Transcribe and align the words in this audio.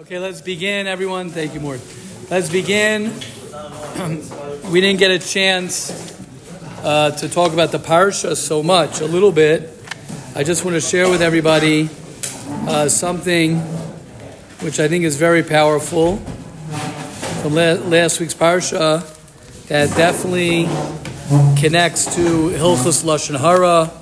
Okay, 0.00 0.18
let's 0.18 0.40
begin, 0.40 0.86
everyone. 0.86 1.28
Thank 1.28 1.52
you, 1.52 1.60
Mort. 1.60 1.78
Let's 2.30 2.48
begin. 2.48 3.12
we 4.70 4.80
didn't 4.80 4.98
get 4.98 5.10
a 5.10 5.18
chance 5.18 6.16
uh, 6.82 7.10
to 7.10 7.28
talk 7.28 7.52
about 7.52 7.70
the 7.70 7.78
parsha 7.78 8.34
so 8.34 8.62
much, 8.62 9.02
a 9.02 9.04
little 9.04 9.30
bit. 9.30 9.68
I 10.34 10.42
just 10.42 10.64
want 10.64 10.74
to 10.76 10.80
share 10.80 11.10
with 11.10 11.20
everybody 11.20 11.90
uh, 12.66 12.88
something 12.88 13.58
which 14.60 14.80
I 14.80 14.88
think 14.88 15.04
is 15.04 15.16
very 15.16 15.42
powerful 15.42 16.16
from 17.42 17.54
la- 17.54 17.84
last 17.84 18.20
week's 18.20 18.32
parsha 18.32 19.04
that 19.66 19.94
definitely 19.98 20.64
connects 21.60 22.14
to 22.14 22.48
Hilchus 22.48 23.04
Lashon 23.04 23.38
Hara 23.38 23.92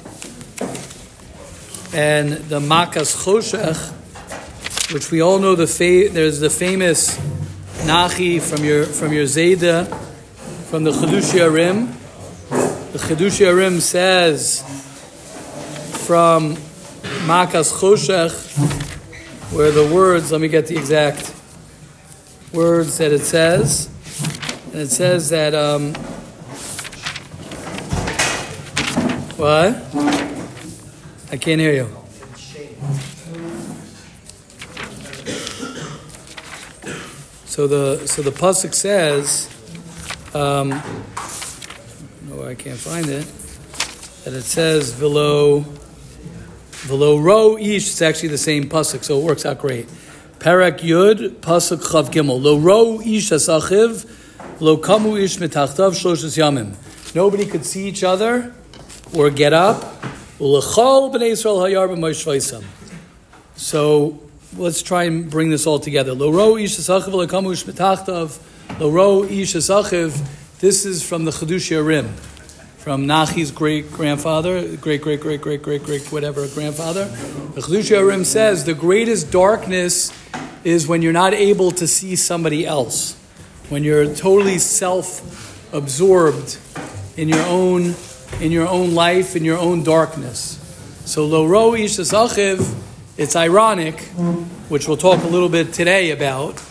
and 1.93 2.35
the 2.49 2.61
Makas 2.61 3.25
Choshech 3.25 3.98
which 4.93 5.11
we 5.11 5.21
all 5.21 5.39
know 5.39 5.55
the 5.55 5.67
fa- 5.67 6.13
there's 6.13 6.41
the 6.41 6.49
famous 6.49 7.19
Nachi 7.85 8.41
from 8.41 8.65
your 8.65 8.85
from 8.85 9.13
your 9.13 9.25
Zayda 9.25 9.87
from 10.71 10.85
the 10.85 10.91
Chiddushei 10.91 11.41
HaRim. 11.41 11.93
The 12.93 12.99
Chiddushei 12.99 13.47
HaRim 13.47 13.81
says 13.81 14.63
from 16.07 16.57
Makas 17.27 17.71
Choshech, 17.73 18.33
where 19.55 19.71
the 19.71 19.95
words, 19.95 20.33
let 20.33 20.41
me 20.41 20.49
get 20.49 20.67
the 20.67 20.77
exact 20.77 21.35
words 22.53 22.97
that 22.97 23.13
it 23.13 23.21
says. 23.21 23.91
And 24.73 24.77
it 24.77 24.91
says 24.91 25.29
that 25.29 25.55
um, 25.55 25.93
what? 29.37 29.75
I 31.31 31.37
can't 31.37 31.61
hear 31.61 31.75
you. 31.75 32.08
So 37.59 37.67
the 37.67 38.07
so 38.07 38.23
the 38.23 38.31
pasuk 38.31 38.73
says, 38.73 39.49
um, 40.33 40.69
no, 42.29 42.45
I 42.47 42.55
can't 42.55 42.79
find 42.79 43.09
it. 43.09 43.27
That 44.23 44.33
it 44.33 44.45
says 44.45 44.93
below 44.93 45.65
below 46.87 47.19
ro 47.19 47.59
ish. 47.59 47.89
It's 47.89 48.01
actually 48.01 48.29
the 48.29 48.39
same 48.39 48.69
pasuk, 48.69 49.03
so 49.03 49.19
it 49.19 49.25
works 49.25 49.45
out 49.45 49.59
great. 49.59 49.89
Parak 50.39 50.83
yud 50.83 51.41
pasuk 51.41 51.79
chav 51.79 52.13
gimel 52.13 52.41
lo 52.41 52.61
ro 52.61 53.01
ish 53.01 53.31
asachiv 53.31 54.07
lo 54.61 54.77
kamu 54.77 55.21
ish 55.21 55.39
mitachtav 55.39 55.99
shloshes 55.99 56.39
yamim. 56.39 56.77
Nobody 57.17 57.45
could 57.45 57.67
see 57.67 57.89
each 57.89 58.05
other 58.05 58.55
or 59.13 59.31
get 59.31 59.53
up. 59.53 59.83
So 63.57 64.28
let's 64.57 64.83
try 64.83 65.05
and 65.05 65.31
bring 65.31 65.51
this 65.51 65.67
all 65.67 65.79
together. 65.79 66.15
Lo 66.15 66.57
ish 66.57 66.79
asachiv 66.79 67.13
lo 67.13 67.27
kamu 67.27 67.53
ish. 67.53 67.65
This 70.61 70.85
is 70.85 71.03
from 71.07 71.25
the 71.25 71.31
Chiddushei 71.31 71.83
HaRim, 71.83 72.09
from 72.79 73.07
Nachi's 73.07 73.51
great 73.51 73.91
grandfather, 73.93 74.77
great 74.77 75.03
great 75.03 75.21
great 75.21 75.41
great 75.41 75.63
great 75.63 75.85
great 75.85 76.13
whatever 76.13 76.47
grandfather. 76.49 77.05
The 77.05 77.61
Chiddushei 77.61 77.99
HaRim 77.99 78.25
says 78.25 78.65
the 78.65 78.75
greatest 78.75 79.31
darkness 79.31 80.13
is 80.65 80.89
when 80.89 81.03
you're 81.03 81.13
not 81.13 81.35
able 81.35 81.71
to 81.73 81.87
see 81.87 82.17
somebody 82.17 82.67
else, 82.67 83.15
when 83.69 83.85
you're 83.85 84.15
totally 84.15 84.59
self-absorbed 84.59 86.59
in 87.17 87.29
your 87.29 87.45
own 87.47 87.95
in 88.41 88.53
your 88.53 88.69
own 88.69 88.95
life, 88.95 89.37
in 89.37 89.45
your 89.45 89.59
own 89.59 89.83
darkness. 89.83 90.59
So 91.05 91.27
lo 91.27 91.47
ro 91.47 91.75
ish 91.75 91.99
asachiv. 91.99 92.87
It's 93.19 93.35
ironic, 93.35 94.01
which 94.69 94.87
we'll 94.87 94.97
talk 94.97 95.25
a 95.25 95.27
little 95.27 95.49
bit 95.49 95.73
today 95.73 96.13
about, 96.13 96.63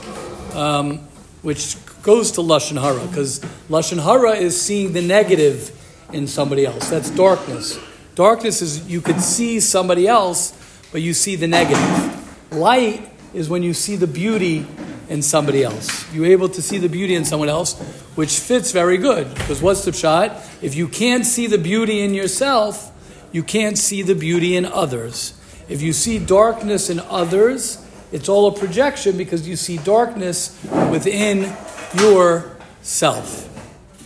um, 0.56 1.00
which 1.42 1.76
goes 2.04 2.31
to 2.31 2.42
lashon 2.42 2.80
hara 2.80 3.06
because 3.06 3.42
lashon 3.67 4.02
hara 4.02 4.31
is 4.31 4.59
seeing 4.59 4.94
the 4.94 5.02
negative 5.02 5.78
in 6.14 6.26
somebody 6.26 6.66
else. 6.66 6.89
That's 6.89 7.09
darkness. 7.09 7.77
Darkness 8.16 8.61
is 8.61 8.89
you 8.89 9.02
could 9.02 9.20
see 9.20 9.60
somebody 9.60 10.08
else, 10.08 10.54
but 10.94 11.02
you 11.02 11.14
see 11.14 11.36
the 11.36 11.48
negative. 11.48 12.54
Light 12.54 13.11
is 13.33 13.49
when 13.49 13.61
you 13.61 13.73
see 13.73 13.98
the 13.98 14.08
beauty 14.08 14.66
in 15.10 15.22
somebody 15.23 15.66
else. 15.66 16.10
You're 16.14 16.27
able 16.27 16.48
to 16.48 16.61
see 16.61 16.77
the 16.77 16.88
beauty 16.88 17.16
in 17.16 17.26
someone 17.26 17.49
else, 17.49 17.77
which 18.16 18.39
fits 18.39 18.72
very 18.72 18.98
good. 18.98 19.33
Because 19.33 19.61
what's 19.61 19.83
the 19.83 19.92
shot? 19.92 20.42
If 20.61 20.76
you 20.76 20.88
can't 20.88 21.26
see 21.26 21.48
the 21.48 21.58
beauty 21.58 21.99
in 21.99 22.14
yourself, 22.14 22.93
you 23.33 23.43
can't 23.43 23.77
see 23.77 24.02
the 24.02 24.16
beauty 24.16 24.55
in 24.55 24.66
others. 24.66 25.36
If 25.70 25.82
you 25.82 25.94
see 25.94 26.20
darkness 26.20 26.89
in 26.89 27.00
others, 27.00 27.86
it's 28.11 28.30
all 28.30 28.48
a 28.48 28.58
projection 28.58 29.17
because 29.17 29.48
you 29.48 29.55
see 29.55 29.78
darkness 29.78 30.58
within 30.89 31.54
yourself. 32.00 33.44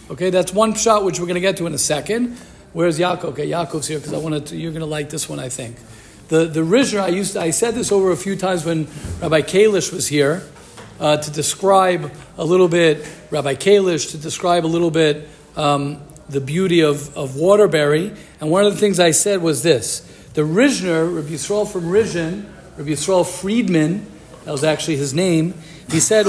Okay, 0.09 0.29
that's 0.29 0.53
one 0.53 0.73
shot 0.73 1.05
which 1.05 1.19
we're 1.19 1.27
going 1.27 1.35
to 1.35 1.41
get 1.41 1.57
to 1.57 1.67
in 1.67 1.73
a 1.73 1.77
second. 1.77 2.38
Where's 2.73 2.97
Yaakov? 2.97 3.25
Okay, 3.25 3.47
Yaakov's 3.47 3.88
here 3.88 3.99
because 3.99 4.13
I 4.13 4.17
wanted 4.17 4.47
to, 4.47 4.57
you're 4.57 4.72
going 4.72 4.81
to 4.81 4.85
like 4.85 5.09
this 5.09 5.29
one, 5.29 5.39
I 5.39 5.49
think. 5.49 5.77
The 6.29 6.45
the 6.45 6.61
Rizhiner, 6.61 7.01
I 7.01 7.09
used 7.09 7.33
to, 7.33 7.41
I 7.41 7.51
said 7.51 7.75
this 7.75 7.91
over 7.91 8.11
a 8.11 8.17
few 8.17 8.35
times 8.38 8.63
when 8.63 8.88
Rabbi 9.22 9.41
Kalish 9.41 9.91
was 9.91 10.07
here 10.07 10.43
uh, 10.99 11.17
to 11.17 11.31
describe 11.31 12.11
a 12.38 12.45
little 12.45 12.69
bit 12.69 13.05
Rabbi 13.29 13.55
Kalish 13.55 14.11
to 14.11 14.17
describe 14.17 14.66
a 14.66 14.67
little 14.67 14.91
bit 14.91 15.28
um, 15.57 16.01
the 16.29 16.39
beauty 16.39 16.81
of, 16.81 17.16
of 17.17 17.35
Waterbury. 17.35 18.13
And 18.39 18.49
one 18.49 18.66
of 18.66 18.73
the 18.73 18.79
things 18.79 18.99
I 18.99 19.11
said 19.11 19.41
was 19.41 19.61
this: 19.61 20.09
the 20.33 20.41
Rizhiner, 20.43 21.15
Rabbi 21.15 21.29
Yisrael 21.29 21.71
from 21.71 21.83
Rizhin, 21.83 22.45
Rabbi 22.77 22.91
Yisrael 22.91 23.25
Friedman, 23.25 24.05
that 24.45 24.51
was 24.51 24.63
actually 24.63 24.97
his 24.97 25.13
name. 25.13 25.53
He 25.89 25.99
said, 25.99 26.25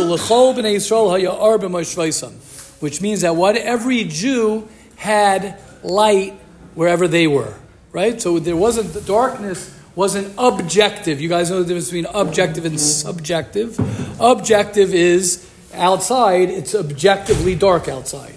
which 2.81 3.01
means 3.01 3.21
that 3.21 3.37
what 3.37 3.57
every 3.57 4.05
Jew 4.05 4.69
had 4.97 5.59
light 5.83 6.33
wherever 6.75 7.09
they 7.09 7.27
were. 7.27 7.55
Right, 7.93 8.21
so 8.21 8.39
there 8.39 8.57
wasn't 8.57 8.95
the 8.95 9.03
darkness 9.03 9.79
wasn't 9.95 10.33
objective. 10.39 11.21
You 11.21 11.29
guys 11.29 11.51
know 11.51 11.59
the 11.63 11.67
difference 11.67 11.91
between 11.91 12.07
objective 12.07 12.65
and 12.65 12.81
subjective. 12.81 13.79
Objective 14.19 14.95
is 14.95 15.47
outside; 15.75 16.49
it's 16.49 16.75
objectively 16.75 17.55
dark 17.55 17.89
outside. 17.89 18.37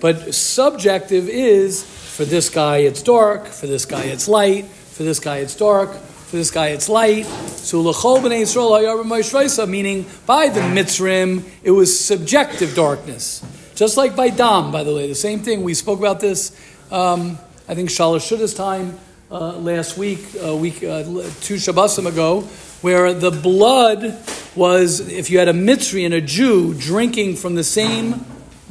But 0.00 0.34
subjective 0.34 1.28
is 1.28 1.82
for 1.82 2.26
this 2.26 2.50
guy 2.50 2.78
it's 2.78 3.02
dark, 3.02 3.46
for 3.46 3.66
this 3.66 3.86
guy 3.86 4.02
it's 4.02 4.28
light, 4.28 4.66
for 4.96 5.02
this 5.02 5.20
guy 5.20 5.38
it's 5.38 5.54
dark, 5.54 5.92
for 5.92 6.36
this 6.36 6.50
guy 6.50 6.68
it's 6.68 6.88
light. 6.88 7.26
So 7.26 7.82
l'chol 7.82 8.20
b'nei 8.20 8.42
Yisrael 8.42 9.68
meaning 9.68 10.06
by 10.24 10.48
the 10.48 10.60
mitzrim 10.60 11.44
it 11.62 11.70
was 11.70 12.00
subjective 12.00 12.74
darkness, 12.74 13.44
just 13.74 13.98
like 13.98 14.16
by 14.16 14.30
dam. 14.30 14.72
By 14.72 14.84
the 14.84 14.94
way, 14.94 15.06
the 15.06 15.14
same 15.14 15.40
thing. 15.40 15.62
We 15.62 15.74
spoke 15.74 15.98
about 15.98 16.20
this. 16.20 16.58
Um, 16.90 17.38
I 17.68 17.74
think 17.74 17.90
Shalosh 17.90 18.26
Shuda's 18.26 18.54
time 18.54 18.98
uh, 19.30 19.58
last 19.58 19.98
week, 19.98 20.20
uh, 20.42 20.56
week 20.56 20.76
uh, 20.76 21.02
two 21.42 21.56
Shabbosim 21.56 22.06
ago, 22.06 22.42
where 22.80 23.12
the 23.12 23.30
blood 23.30 24.18
was 24.54 25.00
if 25.00 25.28
you 25.28 25.38
had 25.38 25.48
a 25.48 25.52
mitzri 25.52 26.06
and 26.06 26.14
a 26.14 26.22
Jew 26.22 26.72
drinking 26.72 27.36
from 27.36 27.54
the 27.54 27.64
same 27.64 28.24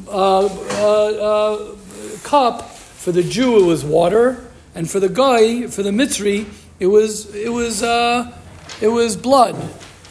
uh, 0.07 0.45
uh, 0.45 1.75
cup. 2.23 2.71
For 2.71 3.11
the 3.11 3.21
Jew, 3.21 3.63
it 3.63 3.67
was 3.67 3.85
water, 3.85 4.43
and 4.75 4.91
for 4.91 4.99
the 4.99 5.09
guy, 5.09 5.67
for 5.67 5.81
the 5.81 5.91
mitzri, 5.91 6.45
it 6.79 6.87
was 6.87 7.33
it 7.33 7.51
was 7.51 7.81
uh, 7.81 8.37
it 8.81 8.89
was 8.89 9.15
blood, 9.15 9.55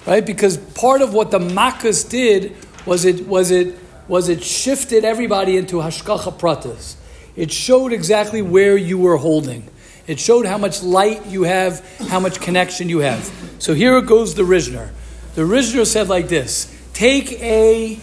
right? 0.06 0.24
Because 0.24 0.56
part 0.56 1.02
of 1.02 1.12
what 1.12 1.30
the 1.30 1.38
makas 1.38 2.08
did 2.08 2.56
was 2.86 3.04
it 3.04 3.28
was 3.28 3.50
it 3.50 3.78
was 4.08 4.30
it 4.30 4.42
shifted 4.42 5.04
everybody 5.04 5.58
into 5.58 5.76
hashgacha 5.76 6.38
pratis. 6.38 6.96
It 7.36 7.52
showed 7.52 7.92
exactly 7.92 8.40
where 8.40 8.76
you 8.76 8.96
were 8.96 9.18
holding. 9.18 9.68
It 10.06 10.18
showed 10.18 10.46
how 10.46 10.58
much 10.58 10.82
light 10.82 11.26
you 11.26 11.42
have, 11.42 11.84
how 12.08 12.20
much 12.20 12.40
connection 12.40 12.88
you 12.88 13.00
have. 13.00 13.30
So 13.58 13.74
here 13.74 13.96
it 13.98 14.06
goes 14.06 14.34
the 14.34 14.42
Rizhiner. 14.42 14.90
The 15.34 15.42
Rizhiner 15.42 15.86
said 15.86 16.08
like 16.08 16.28
this: 16.28 16.74
Take 16.94 17.32
a 17.42 17.98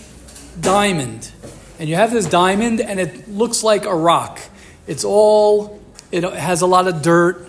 diamond, 0.60 1.31
and 1.80 1.90
you 1.90 1.96
have 1.96 2.12
this 2.12 2.28
diamond, 2.28 2.81
and 2.81 3.00
it 3.00 3.30
looks 3.30 3.64
like 3.64 3.86
a 3.86 3.96
rock. 3.96 4.40
It's 4.86 5.04
all. 5.04 5.81
It 6.12 6.24
has 6.24 6.62
a 6.62 6.68
lot 6.68 6.88
of 6.88 7.02
dirt. 7.02 7.48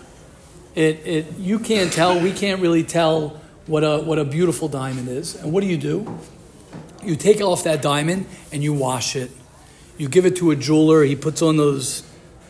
It, 0.74 1.06
it 1.06 1.38
you 1.38 1.58
can't 1.58 1.92
tell. 1.92 2.20
We 2.20 2.32
can't 2.32 2.60
really 2.60 2.84
tell 2.84 3.40
what 3.66 3.82
a 3.82 3.98
what 3.98 4.18
a 4.18 4.24
beautiful 4.24 4.68
diamond 4.68 5.08
is. 5.08 5.34
And 5.34 5.52
what 5.52 5.62
do 5.62 5.66
you 5.66 5.76
do? 5.76 6.18
You 7.02 7.16
take 7.16 7.40
off 7.40 7.64
that 7.64 7.82
diamond 7.82 8.26
and 8.52 8.62
you 8.62 8.72
wash 8.72 9.16
it. 9.16 9.30
You 9.98 10.08
give 10.08 10.26
it 10.26 10.36
to 10.36 10.50
a 10.52 10.56
jeweler. 10.56 11.02
He 11.02 11.16
puts 11.16 11.42
on 11.42 11.56
those 11.56 12.02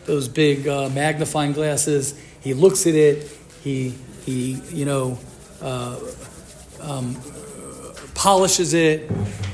those 0.05 0.27
big 0.27 0.67
uh, 0.67 0.89
magnifying 0.89 1.53
glasses. 1.53 2.19
He 2.41 2.53
looks 2.53 2.85
at 2.85 2.93
it. 2.93 3.29
He 3.63 3.95
he 4.25 4.61
you 4.71 4.85
know 4.85 5.17
uh, 5.61 5.99
um, 6.81 7.17
polishes 8.13 8.73
it. 8.73 9.09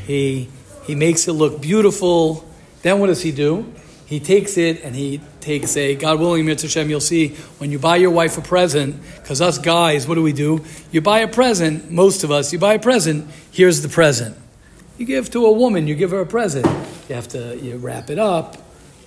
He 0.06 0.50
he 0.86 0.96
makes 0.96 1.28
it 1.28 1.34
look 1.34 1.62
beautiful. 1.62 2.46
Then 2.82 3.00
what 3.00 3.08
does 3.08 3.22
he 3.22 3.32
do? 3.32 3.72
He 4.10 4.20
takes 4.20 4.58
it 4.58 4.84
and 4.84 4.96
he 4.96 5.22
takes 5.40 5.78
a, 5.78 5.94
God 5.94 6.20
willing, 6.20 6.44
Mitzvah 6.44 6.68
Shem, 6.68 6.90
you'll 6.90 7.00
see 7.00 7.36
when 7.60 7.70
you 7.70 7.78
buy 7.78 7.98
your 7.98 8.10
wife 8.10 8.40
a 8.40 8.42
present, 8.42 9.00
because 9.18 9.40
us 9.40 9.60
guys, 9.60 10.08
what 10.08 10.16
do 10.16 10.24
we 10.24 10.34
do? 10.34 10.66
You 10.92 11.00
buy 11.00 11.20
a 11.20 11.28
present, 11.28 11.92
most 11.92 12.24
of 12.24 12.32
us, 12.32 12.52
you 12.52 12.58
buy 12.58 12.74
a 12.74 12.80
present, 12.80 13.30
here's 13.52 13.84
the 13.84 13.88
present. 13.88 14.36
You 14.98 15.06
give 15.06 15.30
to 15.30 15.46
a 15.46 15.52
woman, 15.52 15.86
you 15.86 15.94
give 15.94 16.10
her 16.10 16.22
a 16.22 16.26
present. 16.26 16.66
You 17.08 17.14
have 17.14 17.28
to, 17.30 17.56
you 17.58 17.78
wrap 17.78 18.10
it 18.10 18.18
up. 18.18 18.58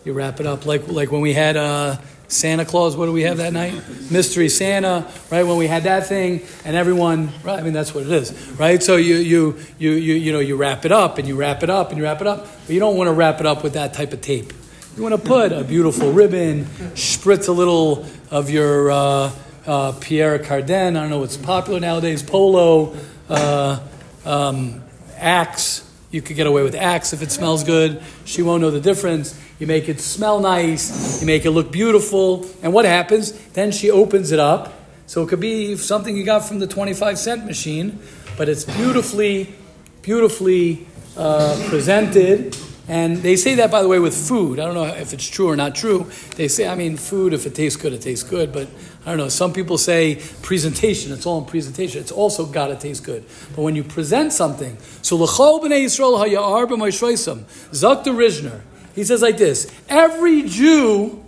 You 0.05 0.13
wrap 0.13 0.39
it 0.39 0.47
up 0.47 0.67
like, 0.67 0.87
like 0.87 1.11
when 1.11 1.21
we 1.21 1.33
had 1.33 1.57
uh, 1.57 1.97
Santa 2.29 2.65
Claus, 2.65 2.97
what 2.97 3.07
do 3.07 3.13
we 3.13 3.23
have 3.23 3.39
that 3.39 3.53
night? 3.53 3.75
Mystery 4.09 4.49
Santa, 4.49 5.11
right? 5.33 5.43
When 5.43 5.57
we 5.57 5.67
had 5.67 5.83
that 5.83 6.07
thing, 6.07 6.43
and 6.65 6.77
everyone, 6.77 7.33
right? 7.43 7.59
I 7.59 7.63
mean, 7.63 7.73
that's 7.73 7.93
what 7.93 8.05
it 8.05 8.13
is, 8.13 8.33
right? 8.53 8.81
So 8.81 8.95
you, 8.95 9.17
you, 9.17 9.59
you, 9.81 9.91
you, 9.91 10.15
you 10.15 10.33
know, 10.33 10.39
you 10.39 10.55
wrap 10.55 10.85
it 10.85 10.93
up 10.93 11.19
and 11.19 11.27
you 11.27 11.35
wrap 11.35 11.65
it 11.65 11.71
up 11.71 11.89
and 11.89 11.99
you 11.99 12.05
wrap 12.05 12.21
it 12.21 12.29
up, 12.29 12.47
but 12.67 12.73
you 12.73 12.79
don't 12.79 12.97
want 12.97 13.09
to 13.09 13.13
wrap 13.13 13.41
it 13.41 13.47
up 13.47 13.65
with 13.65 13.73
that 13.73 13.95
type 13.95 14.13
of 14.13 14.21
tape. 14.21 14.53
You 14.95 15.03
want 15.03 15.15
to 15.15 15.27
put 15.27 15.53
a 15.53 15.65
beautiful 15.65 16.13
ribbon, 16.13 16.67
spritz 16.95 17.49
a 17.49 17.53
little 17.53 18.05
of 18.31 18.51
your 18.51 18.91
uh, 18.91 19.33
uh, 19.67 19.93
Pierre 19.93 20.39
Cardin. 20.39 20.99
I 20.99 21.01
don't 21.01 21.09
know 21.09 21.21
what's 21.21 21.39
popular 21.39 21.81
nowadays. 21.81 22.23
Polo, 22.23 22.95
uh, 23.31 23.81
um, 24.27 24.83
Axe. 25.17 25.91
You 26.11 26.21
could 26.21 26.37
get 26.37 26.47
away 26.47 26.63
with 26.63 26.75
Axe 26.75 27.15
if 27.15 27.23
it 27.23 27.33
smells 27.33 27.65
good. 27.65 28.03
She 28.27 28.43
won't 28.43 28.61
know 28.61 28.71
the 28.71 28.83
difference. 28.83 29.41
You 29.59 29.67
make 29.67 29.89
it 29.89 29.99
smell 29.99 30.41
nice. 30.41 31.23
You 31.23 31.27
make 31.27 31.47
it 31.47 31.53
look 31.53 31.73
beautiful. 31.73 32.47
And 32.63 32.75
what 32.75 32.85
happens? 32.85 33.33
Then 33.33 33.73
she 33.73 33.91
opens 33.91 34.31
it 34.31 34.41
up. 34.41 34.75
So 35.07 35.23
it 35.23 35.31
could 35.31 35.41
be 35.41 35.75
something 35.77 36.15
you 36.15 36.25
got 36.25 36.45
from 36.45 36.59
the 36.59 36.67
25 36.67 37.19
cent 37.19 37.47
machine, 37.47 37.99
but 38.37 38.51
it's 38.51 38.65
beautifully, 38.65 39.55
beautifully 40.03 40.87
uh, 41.17 41.59
presented. 41.71 42.55
And 42.89 43.19
they 43.19 43.37
say 43.37 43.55
that, 43.57 43.71
by 43.71 43.81
the 43.81 43.89
way, 43.89 44.01
with 44.01 44.17
food. 44.17 44.59
I 44.59 44.65
don't 44.65 44.75
know 44.75 44.85
if 44.85 45.13
it's 45.13 45.29
true 45.29 45.49
or 45.49 45.57
not 45.57 45.75
true. 45.75 46.11
They 46.35 46.49
say, 46.49 46.67
I 46.67 46.75
mean, 46.75 46.97
food, 46.97 47.33
if 47.33 47.47
it 47.47 47.55
tastes 47.55 47.81
good, 47.81 47.93
it 47.93 48.03
tastes 48.03 48.29
good. 48.29 48.53
But 48.53 48.69
I 49.07 49.11
don't 49.11 49.19
know. 49.19 49.29
Some 49.29 49.53
people 49.53 49.79
say 49.79 50.21
presentation. 50.43 51.13
It's 51.13 51.25
all 51.25 51.39
in 51.39 51.45
presentation. 51.45 52.01
It's 52.01 52.13
also 52.13 52.45
got 52.45 52.69
to 52.69 52.77
taste 52.77 53.05
good. 53.05 53.25
But 53.55 53.63
when 53.63 53.77
you 53.77 53.85
present 53.85 54.33
something, 54.33 54.77
so 55.01 55.17
l'chol 55.17 55.63
b'nei 55.63 55.85
Yisrael 55.85 56.19
hayar 56.19 56.67
b'moishreisam, 56.67 57.45
Zak 57.73 58.03
the 58.03 58.11
Rizhiner, 58.11 58.61
he 58.95 59.05
says 59.05 59.23
like 59.23 59.39
this: 59.39 59.71
Every 59.89 60.43
Jew 60.43 61.25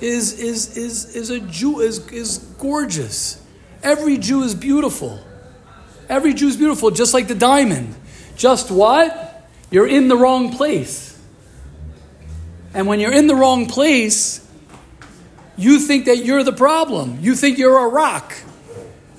is 0.00 0.38
is 0.38 0.76
is 0.76 1.16
is 1.16 1.30
a 1.30 1.40
Jew 1.40 1.80
is 1.80 2.06
is 2.10 2.38
gorgeous. 2.58 3.44
Every 3.82 4.16
Jew 4.16 4.42
is 4.42 4.54
beautiful. 4.54 5.18
Every 6.08 6.34
Jew 6.34 6.48
is 6.48 6.56
beautiful, 6.56 6.90
just 6.90 7.14
like 7.14 7.26
the 7.26 7.34
diamond. 7.34 7.94
Just 8.36 8.70
what? 8.70 9.31
You're 9.72 9.88
in 9.88 10.06
the 10.06 10.16
wrong 10.16 10.52
place. 10.52 11.20
And 12.74 12.86
when 12.86 13.00
you're 13.00 13.12
in 13.12 13.26
the 13.26 13.34
wrong 13.34 13.66
place, 13.66 14.46
you 15.56 15.80
think 15.80 16.04
that 16.04 16.24
you're 16.24 16.44
the 16.44 16.52
problem. 16.52 17.18
You 17.20 17.34
think 17.34 17.58
you're 17.58 17.84
a 17.84 17.88
rock. 17.88 18.34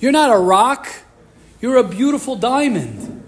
You're 0.00 0.12
not 0.12 0.34
a 0.34 0.38
rock. 0.38 0.88
You're 1.60 1.76
a 1.76 1.84
beautiful 1.84 2.36
diamond. 2.36 3.22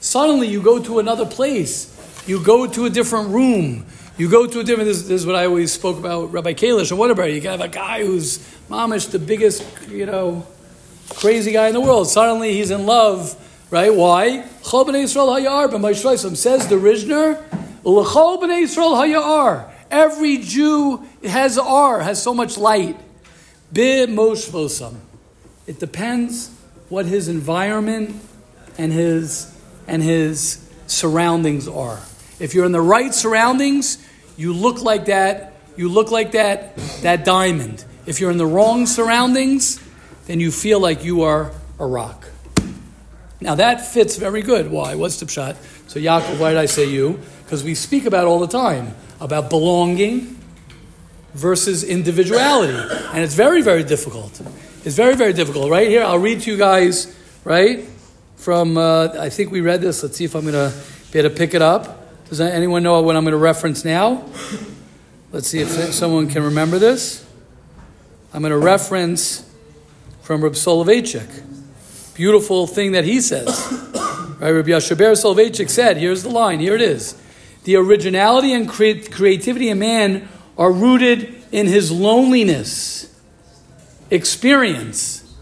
Suddenly 0.00 0.48
you 0.48 0.60
go 0.60 0.82
to 0.82 0.98
another 0.98 1.24
place 1.24 1.92
you 2.26 2.42
go 2.42 2.66
to 2.66 2.84
a 2.84 2.90
different 2.90 3.30
room. 3.30 3.84
You 4.16 4.30
go 4.30 4.46
to 4.46 4.60
a 4.60 4.64
different. 4.64 4.88
This, 4.88 5.02
this 5.02 5.22
is 5.22 5.26
what 5.26 5.34
I 5.34 5.46
always 5.46 5.72
spoke 5.72 5.98
about, 5.98 6.32
Rabbi 6.32 6.52
Kalish 6.52 6.90
and 6.90 6.98
whatever. 6.98 7.26
You 7.26 7.40
can 7.40 7.50
have 7.50 7.60
a 7.60 7.68
guy 7.68 8.04
who's 8.04 8.38
mamish, 8.68 9.10
the 9.10 9.18
biggest, 9.18 9.64
you 9.88 10.06
know, 10.06 10.46
crazy 11.10 11.52
guy 11.52 11.68
in 11.68 11.74
the 11.74 11.80
world. 11.80 12.08
Suddenly 12.08 12.52
he's 12.52 12.70
in 12.70 12.86
love, 12.86 13.34
right? 13.72 13.92
Why? 13.92 14.44
Chol 14.62 14.86
b'nei 14.86 15.04
Yisrael 15.04 15.40
hayar 15.40 15.68
b'mayshraisam 15.68 16.36
says 16.36 16.68
the 16.68 16.76
Rizhiner. 16.76 17.42
L'chol 17.84 18.40
b'nei 18.40 18.66
hayar. 18.96 19.72
Every 19.90 20.36
Jew 20.38 21.04
has 21.24 21.58
ar, 21.58 22.00
has 22.00 22.22
so 22.22 22.34
much 22.34 22.58
light. 22.58 22.96
B'moshvosam. 23.72 24.96
It 25.66 25.80
depends 25.80 26.50
what 26.90 27.06
his 27.06 27.28
environment 27.28 28.20
and 28.76 28.92
his 28.92 29.48
and 29.88 30.02
his 30.02 30.68
surroundings 30.86 31.66
are. 31.66 32.00
If 32.38 32.54
you're 32.54 32.66
in 32.66 32.72
the 32.72 32.80
right 32.80 33.14
surroundings, 33.14 34.06
you 34.36 34.52
look 34.52 34.82
like 34.82 35.06
that, 35.06 35.54
you 35.76 35.88
look 35.88 36.10
like 36.10 36.32
that, 36.32 36.76
that 37.00 37.24
diamond. 37.24 37.84
If 38.04 38.20
you're 38.20 38.30
in 38.30 38.36
the 38.36 38.46
wrong 38.46 38.86
surroundings, 38.86 39.80
then 40.26 40.40
you 40.40 40.50
feel 40.50 40.78
like 40.78 41.04
you 41.04 41.22
are 41.22 41.52
a 41.78 41.86
rock. 41.86 42.31
Now 43.42 43.56
that 43.56 43.86
fits 43.86 44.16
very 44.16 44.42
good. 44.42 44.70
Why? 44.70 44.94
What's 44.94 45.18
the 45.20 45.28
shot? 45.28 45.56
So 45.88 46.00
Yaakov, 46.00 46.38
why 46.38 46.50
did 46.50 46.58
I 46.58 46.66
say 46.66 46.88
you? 46.88 47.18
Because 47.44 47.64
we 47.64 47.74
speak 47.74 48.06
about 48.06 48.26
all 48.26 48.38
the 48.38 48.46
time 48.46 48.94
about 49.20 49.50
belonging 49.50 50.38
versus 51.34 51.84
individuality. 51.84 52.72
And 53.12 53.18
it's 53.18 53.34
very, 53.34 53.62
very 53.62 53.84
difficult. 53.84 54.40
It's 54.84 54.96
very, 54.96 55.14
very 55.14 55.32
difficult. 55.32 55.70
Right 55.70 55.88
here, 55.88 56.02
I'll 56.02 56.18
read 56.18 56.40
to 56.42 56.50
you 56.50 56.56
guys, 56.56 57.14
right? 57.44 57.84
From, 58.36 58.76
uh, 58.76 59.08
I 59.18 59.28
think 59.28 59.52
we 59.52 59.60
read 59.60 59.80
this. 59.80 60.02
Let's 60.02 60.16
see 60.16 60.24
if 60.24 60.34
I'm 60.34 60.42
going 60.42 60.54
to 60.54 60.76
be 61.12 61.18
able 61.18 61.30
to 61.30 61.36
pick 61.36 61.54
it 61.54 61.62
up. 61.62 62.28
Does 62.28 62.40
anyone 62.40 62.82
know 62.82 63.00
what 63.02 63.16
I'm 63.16 63.24
going 63.24 63.32
to 63.32 63.38
reference 63.38 63.84
now? 63.84 64.24
Let's 65.30 65.48
see 65.48 65.60
if 65.60 65.68
someone 65.94 66.28
can 66.28 66.42
remember 66.42 66.78
this. 66.78 67.24
I'm 68.34 68.42
going 68.42 68.50
to 68.50 68.58
reference 68.58 69.48
from 70.22 70.42
Reb 70.42 70.52
Soloveitchik. 70.52 71.51
Beautiful 72.14 72.66
thing 72.66 72.92
that 72.92 73.04
he 73.04 73.20
says. 73.20 73.48
Right, 74.38 74.50
Reb 74.50 74.66
Yoshe 74.66 74.96
Ber 74.96 75.12
Soloveitchik 75.12 75.70
said, 75.70 75.96
here's 75.96 76.22
the 76.22 76.28
line, 76.28 76.60
here 76.60 76.74
it 76.74 76.82
is. 76.82 77.20
The 77.64 77.76
originality 77.76 78.52
and 78.52 78.68
creativity 78.68 79.70
of 79.70 79.78
man 79.78 80.28
are 80.58 80.72
rooted 80.72 81.34
in 81.52 81.66
his 81.66 81.90
loneliness, 81.90 83.08
experience, 84.10 85.34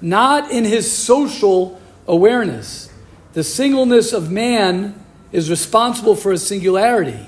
not 0.00 0.50
in 0.50 0.64
his 0.64 0.90
social 0.90 1.80
awareness. 2.06 2.92
The 3.32 3.42
singleness 3.42 4.12
of 4.12 4.30
man 4.30 5.02
is 5.32 5.50
responsible 5.50 6.14
for 6.14 6.30
his 6.30 6.46
singularity. 6.46 7.26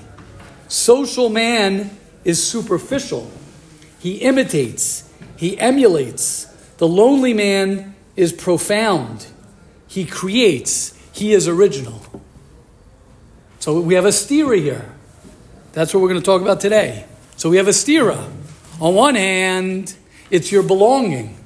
Social 0.69 1.29
man 1.29 1.97
is 2.23 2.45
superficial. 2.45 3.29
He 3.99 4.17
imitates, 4.17 5.11
he 5.35 5.59
emulates. 5.59 6.45
The 6.77 6.87
lonely 6.87 7.33
man 7.33 7.95
is 8.17 8.33
profound. 8.33 9.27
He 9.87 10.05
creates, 10.05 10.93
he 11.13 11.31
is 11.31 11.47
original. 11.47 12.01
So 13.59 13.79
we 13.79 13.93
have 13.93 14.05
a 14.05 14.09
stira 14.09 14.59
here. 14.59 14.93
That's 15.71 15.93
what 15.93 16.01
we're 16.01 16.09
going 16.09 16.19
to 16.19 16.25
talk 16.25 16.41
about 16.41 16.59
today. 16.59 17.05
So 17.37 17.49
we 17.49 17.57
have 17.57 17.67
a 17.67 17.71
stira. 17.71 18.29
On 18.81 18.95
one 18.95 19.15
hand, 19.15 19.95
it's 20.29 20.51
your 20.51 20.63
belonging. 20.63 21.37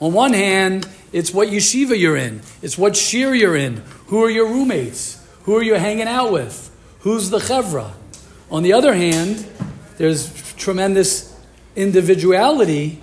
On 0.00 0.12
one 0.12 0.32
hand, 0.32 0.88
it's 1.12 1.32
what 1.32 1.48
yeshiva 1.48 1.98
you're 1.98 2.16
in. 2.16 2.40
It's 2.62 2.76
what 2.76 2.94
shiur 2.94 3.38
you're 3.38 3.56
in. 3.56 3.82
Who 4.06 4.22
are 4.24 4.30
your 4.30 4.46
roommates? 4.46 5.24
Who 5.44 5.56
are 5.56 5.62
you 5.62 5.74
hanging 5.74 6.08
out 6.08 6.32
with? 6.32 6.70
Who's 7.00 7.30
the 7.30 7.38
chevra? 7.38 7.92
On 8.50 8.62
the 8.62 8.72
other 8.72 8.94
hand, 8.94 9.46
there's 9.96 10.54
tremendous 10.54 11.36
individuality 11.76 13.00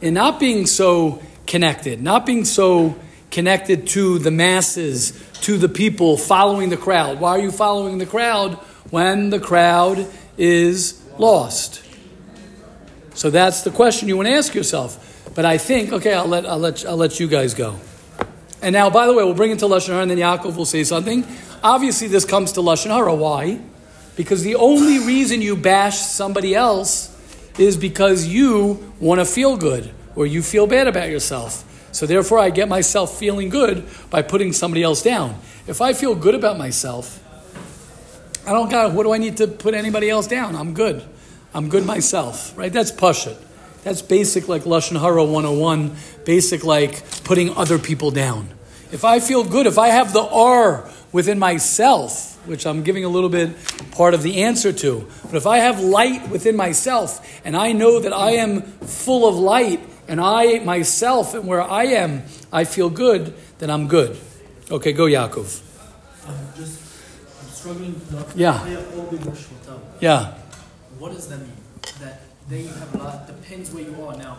in 0.00 0.14
not 0.14 0.38
being 0.38 0.66
so 0.66 1.22
connected, 1.48 2.00
not 2.00 2.26
being 2.26 2.44
so 2.44 2.94
connected 3.32 3.88
to 3.88 4.18
the 4.20 4.30
masses, 4.30 5.12
to 5.40 5.58
the 5.58 5.68
people, 5.68 6.16
following 6.16 6.68
the 6.68 6.76
crowd. 6.76 7.18
Why 7.18 7.30
are 7.30 7.38
you 7.40 7.50
following 7.50 7.98
the 7.98 8.06
crowd 8.06 8.54
when 8.90 9.30
the 9.30 9.40
crowd 9.40 10.06
is 10.36 11.02
lost? 11.18 11.82
So 13.14 13.30
that's 13.30 13.62
the 13.62 13.70
question 13.70 14.08
you 14.08 14.16
want 14.16 14.28
to 14.28 14.34
ask 14.34 14.54
yourself. 14.54 15.32
But 15.34 15.44
I 15.44 15.58
think, 15.58 15.92
okay, 15.92 16.14
I'll 16.14 16.26
let, 16.26 16.46
I'll 16.46 16.58
let, 16.58 16.84
I'll 16.86 16.96
let 16.96 17.18
you 17.18 17.26
guys 17.26 17.54
go. 17.54 17.76
And 18.62 18.72
now, 18.72 18.90
by 18.90 19.06
the 19.06 19.14
way, 19.14 19.24
we'll 19.24 19.34
bring 19.34 19.50
it 19.50 19.58
to 19.60 19.66
Lashon 19.66 19.88
Hara, 19.88 20.02
and 20.02 20.10
then 20.10 20.18
Yaakov 20.18 20.56
will 20.56 20.64
say 20.64 20.84
something. 20.84 21.26
Obviously, 21.62 22.08
this 22.08 22.24
comes 22.24 22.52
to 22.52 22.60
Lashon 22.60 22.90
Hara. 22.90 23.14
Why? 23.14 23.60
Because 24.16 24.42
the 24.42 24.56
only 24.56 24.98
reason 24.98 25.42
you 25.42 25.56
bash 25.56 25.98
somebody 25.98 26.54
else 26.54 27.14
is 27.58 27.76
because 27.76 28.26
you 28.26 28.92
want 29.00 29.20
to 29.20 29.24
feel 29.24 29.56
good 29.56 29.92
or 30.18 30.26
you 30.26 30.42
feel 30.42 30.66
bad 30.66 30.88
about 30.88 31.08
yourself. 31.08 31.64
So 31.92 32.04
therefore, 32.04 32.40
I 32.40 32.50
get 32.50 32.68
myself 32.68 33.16
feeling 33.16 33.50
good 33.50 33.86
by 34.10 34.22
putting 34.22 34.52
somebody 34.52 34.82
else 34.82 35.00
down. 35.00 35.38
If 35.68 35.80
I 35.80 35.92
feel 35.92 36.16
good 36.16 36.34
about 36.34 36.58
myself, 36.58 37.24
I 38.44 38.52
don't 38.52 38.68
got. 38.68 38.92
What 38.92 39.04
do 39.04 39.12
I 39.12 39.18
need 39.18 39.36
to 39.36 39.46
put 39.46 39.74
anybody 39.74 40.10
else 40.10 40.26
down? 40.26 40.56
I'm 40.56 40.74
good. 40.74 41.04
I'm 41.54 41.68
good 41.68 41.86
myself. 41.86 42.58
Right? 42.58 42.72
That's 42.72 42.90
pashut. 42.90 43.36
That's 43.84 44.02
basic 44.02 44.48
like 44.48 44.64
Lashon 44.64 45.00
Hara 45.00 45.24
101, 45.24 45.94
basic 46.24 46.64
like 46.64 47.08
putting 47.22 47.56
other 47.56 47.78
people 47.78 48.10
down. 48.10 48.48
If 48.90 49.04
I 49.04 49.20
feel 49.20 49.44
good, 49.44 49.66
if 49.66 49.78
I 49.78 49.88
have 49.88 50.12
the 50.12 50.24
R 50.24 50.90
within 51.12 51.38
myself, 51.38 52.44
which 52.44 52.66
I'm 52.66 52.82
giving 52.82 53.04
a 53.04 53.08
little 53.08 53.28
bit 53.28 53.50
part 53.92 54.14
of 54.14 54.22
the 54.24 54.42
answer 54.42 54.72
to, 54.72 55.06
but 55.26 55.34
if 55.34 55.46
I 55.46 55.58
have 55.58 55.78
light 55.78 56.28
within 56.28 56.56
myself 56.56 57.24
and 57.44 57.56
I 57.56 57.72
know 57.72 58.00
that 58.00 58.12
I 58.12 58.32
am 58.32 58.62
full 58.62 59.28
of 59.28 59.36
light 59.36 59.80
and 60.08 60.20
I 60.20 60.58
myself 60.60 61.34
and 61.34 61.46
where 61.46 61.62
I 61.62 61.84
am, 61.84 62.24
I 62.52 62.64
feel 62.64 62.90
good, 62.90 63.34
then 63.58 63.70
I'm 63.70 63.86
good. 63.86 64.18
Okay, 64.70 64.92
go 64.92 65.04
Yaakov. 65.04 65.62
I'm 66.26 66.34
just 66.56 66.80
I'm 67.40 67.48
struggling 67.50 68.00
yeah. 68.34 68.66
Yeah. 70.00 70.34
what 70.98 71.12
does 71.12 71.28
that 71.28 71.40
mean? 71.40 71.52
That 72.00 72.22
they 72.48 72.64
have 72.64 72.94
a 72.94 72.98
lot 72.98 73.26
depends 73.26 73.72
where 73.72 73.84
you 73.84 74.02
are 74.04 74.16
now. 74.16 74.38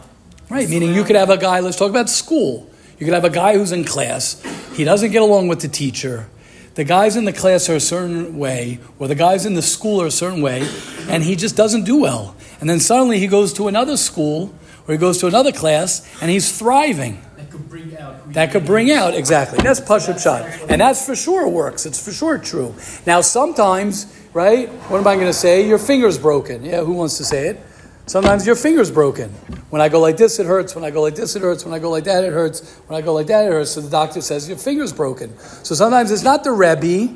Right, 0.50 0.68
meaning 0.68 0.94
you 0.96 1.04
could 1.04 1.16
have 1.16 1.30
a 1.30 1.38
guy, 1.38 1.60
let's 1.60 1.78
talk 1.78 1.90
about 1.92 2.10
school. 2.10 2.70
You 2.98 3.06
could 3.06 3.14
have 3.14 3.26
a 3.26 3.30
guy 3.30 3.54
who's 3.58 3.72
in 3.72 3.86
class, 3.86 4.42
he 4.74 4.84
doesn't 4.84 5.12
get 5.12 5.22
along 5.22 5.48
with 5.48 5.62
the 5.62 5.68
teacher. 5.68 6.28
The 6.76 6.84
guys 6.84 7.16
in 7.16 7.26
the 7.26 7.34
class 7.34 7.70
are 7.70 7.76
a 7.76 7.80
certain 7.80 8.38
way, 8.38 8.80
or 9.00 9.08
the 9.08 9.16
guys 9.16 9.46
in 9.46 9.54
the 9.54 9.62
school 9.62 10.02
are 10.02 10.08
a 10.08 10.12
certain 10.12 10.42
way, 10.42 10.68
and 11.10 11.24
he 11.24 11.36
just 11.36 11.56
doesn't 11.56 11.84
do 11.84 11.98
well. 11.98 12.36
And 12.62 12.70
then 12.70 12.80
suddenly 12.80 13.20
he 13.20 13.28
goes 13.28 13.54
to 13.54 13.68
another 13.68 13.98
school, 13.98 14.54
or 14.90 14.94
he 14.94 14.98
goes 14.98 15.20
to 15.20 15.28
another 15.28 15.52
class, 15.52 16.02
and 16.20 16.32
he's 16.32 16.58
thriving. 16.58 17.22
That 17.38 17.52
could 17.52 17.70
bring 17.70 17.96
out. 17.96 18.34
That 18.34 18.52
could 18.52 18.66
bring 18.66 18.92
out, 18.92 19.14
exactly. 19.14 19.60
That's 19.60 19.80
Pashup 19.80 20.20
shot. 20.20 20.42
And 20.68 20.82
that's 20.82 21.06
for 21.06 21.16
sure 21.16 21.48
works. 21.48 21.86
It's 21.86 22.04
for 22.04 22.12
sure 22.12 22.40
true. 22.40 22.74
Now, 23.06 23.22
sometimes, 23.22 24.12
right, 24.34 24.68
what 24.90 24.98
am 24.98 25.06
I 25.06 25.14
going 25.14 25.28
to 25.28 25.34
say? 25.34 25.68
Your 25.68 25.78
finger's 25.78 26.18
broken. 26.18 26.66
Yeah, 26.66 26.84
who 26.84 26.94
wants 26.94 27.20
to 27.20 27.24
say 27.24 27.50
it? 27.50 27.60
Sometimes 28.08 28.48
your 28.48 28.56
finger's 28.56 28.90
broken. 28.90 29.30
When 29.70 29.80
I 29.80 29.90
go 29.90 30.00
like 30.00 30.18
this, 30.18 30.40
it 30.40 30.48
hurts. 30.48 30.74
When 30.74 30.84
I 30.84 30.90
go 30.90 31.04
like 31.04 31.14
this, 31.14 31.36
it 31.36 31.44
hurts. 31.44 31.64
When 31.64 31.76
I 31.76 31.78
go 31.78 31.92
like 31.92 32.06
that, 32.06 32.24
it 32.24 32.34
hurts. 32.34 32.78
When 32.88 32.98
I 32.98 33.06
go 33.06 33.14
like 33.14 33.28
that, 33.28 33.46
it 33.46 33.52
hurts. 33.52 33.70
So 33.70 33.82
the 33.82 33.92
doctor 33.92 34.22
says 34.22 34.50
your 34.50 34.58
finger's 34.58 34.92
broken. 34.92 35.38
So 35.38 35.76
sometimes 35.76 36.10
it's 36.10 36.24
not 36.24 36.44
the 36.44 36.52
Rebbe, 36.52 37.16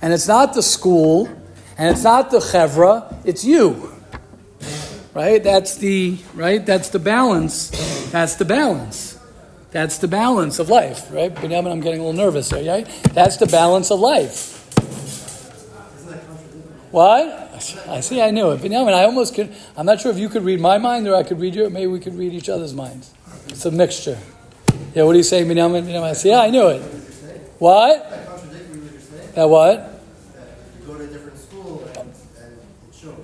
and 0.00 0.14
it's 0.14 0.28
not 0.28 0.54
the 0.54 0.62
school, 0.62 1.26
and 1.76 1.90
it's 1.90 2.04
not 2.04 2.30
the 2.30 2.38
Chevra, 2.38 3.14
it's 3.26 3.44
you. 3.44 3.91
Right? 5.14 5.42
That's 5.42 5.76
the 5.76 6.18
right? 6.34 6.64
That's 6.64 6.88
the 6.88 6.98
balance. 6.98 7.70
That's 8.10 8.36
the 8.36 8.44
balance. 8.44 9.18
That's 9.70 9.98
the 9.98 10.08
balance 10.08 10.58
of 10.58 10.68
life, 10.68 11.10
right? 11.10 11.34
Benjamin, 11.34 11.72
I'm 11.72 11.80
getting 11.80 12.00
a 12.00 12.04
little 12.04 12.24
nervous 12.24 12.52
right? 12.52 12.86
That's 13.14 13.38
the 13.38 13.46
balance 13.46 13.90
of 13.90 14.00
life. 14.00 14.58
What? 16.90 17.42
I 17.88 18.00
see, 18.00 18.20
I 18.20 18.30
knew 18.30 18.50
it. 18.50 18.60
Benjamin, 18.60 18.92
I 18.92 19.04
almost 19.04 19.34
could, 19.34 19.54
I'm 19.76 19.86
not 19.86 20.00
sure 20.00 20.12
if 20.12 20.18
you 20.18 20.28
could 20.28 20.44
read 20.44 20.60
my 20.60 20.76
mind 20.76 21.08
or 21.08 21.16
I 21.16 21.22
could 21.22 21.40
read 21.40 21.54
your, 21.54 21.70
maybe 21.70 21.86
we 21.86 22.00
could 22.00 22.14
read 22.14 22.34
each 22.34 22.50
other's 22.50 22.74
minds. 22.74 23.14
It's 23.48 23.64
a 23.64 23.70
mixture. 23.70 24.18
Yeah, 24.94 25.04
what 25.04 25.12
do 25.12 25.18
you 25.18 25.24
say, 25.24 25.42
Benjamin? 25.42 25.88
I 25.96 26.12
say, 26.12 26.30
yeah, 26.30 26.40
I 26.40 26.50
knew 26.50 26.68
it. 26.68 26.82
What? 27.58 28.10
That 28.10 28.28
what 28.28 28.44
you're 28.44 29.00
saying. 29.00 29.32
That 29.34 29.48
what? 29.48 29.78
That 29.78 30.58
you 30.80 30.86
go 30.86 30.98
to 30.98 31.04
a 31.04 31.06
different 31.06 31.38
school 31.38 31.84
and, 31.96 31.96
and 31.96 32.58
it 32.58 32.94
shows. 32.94 33.14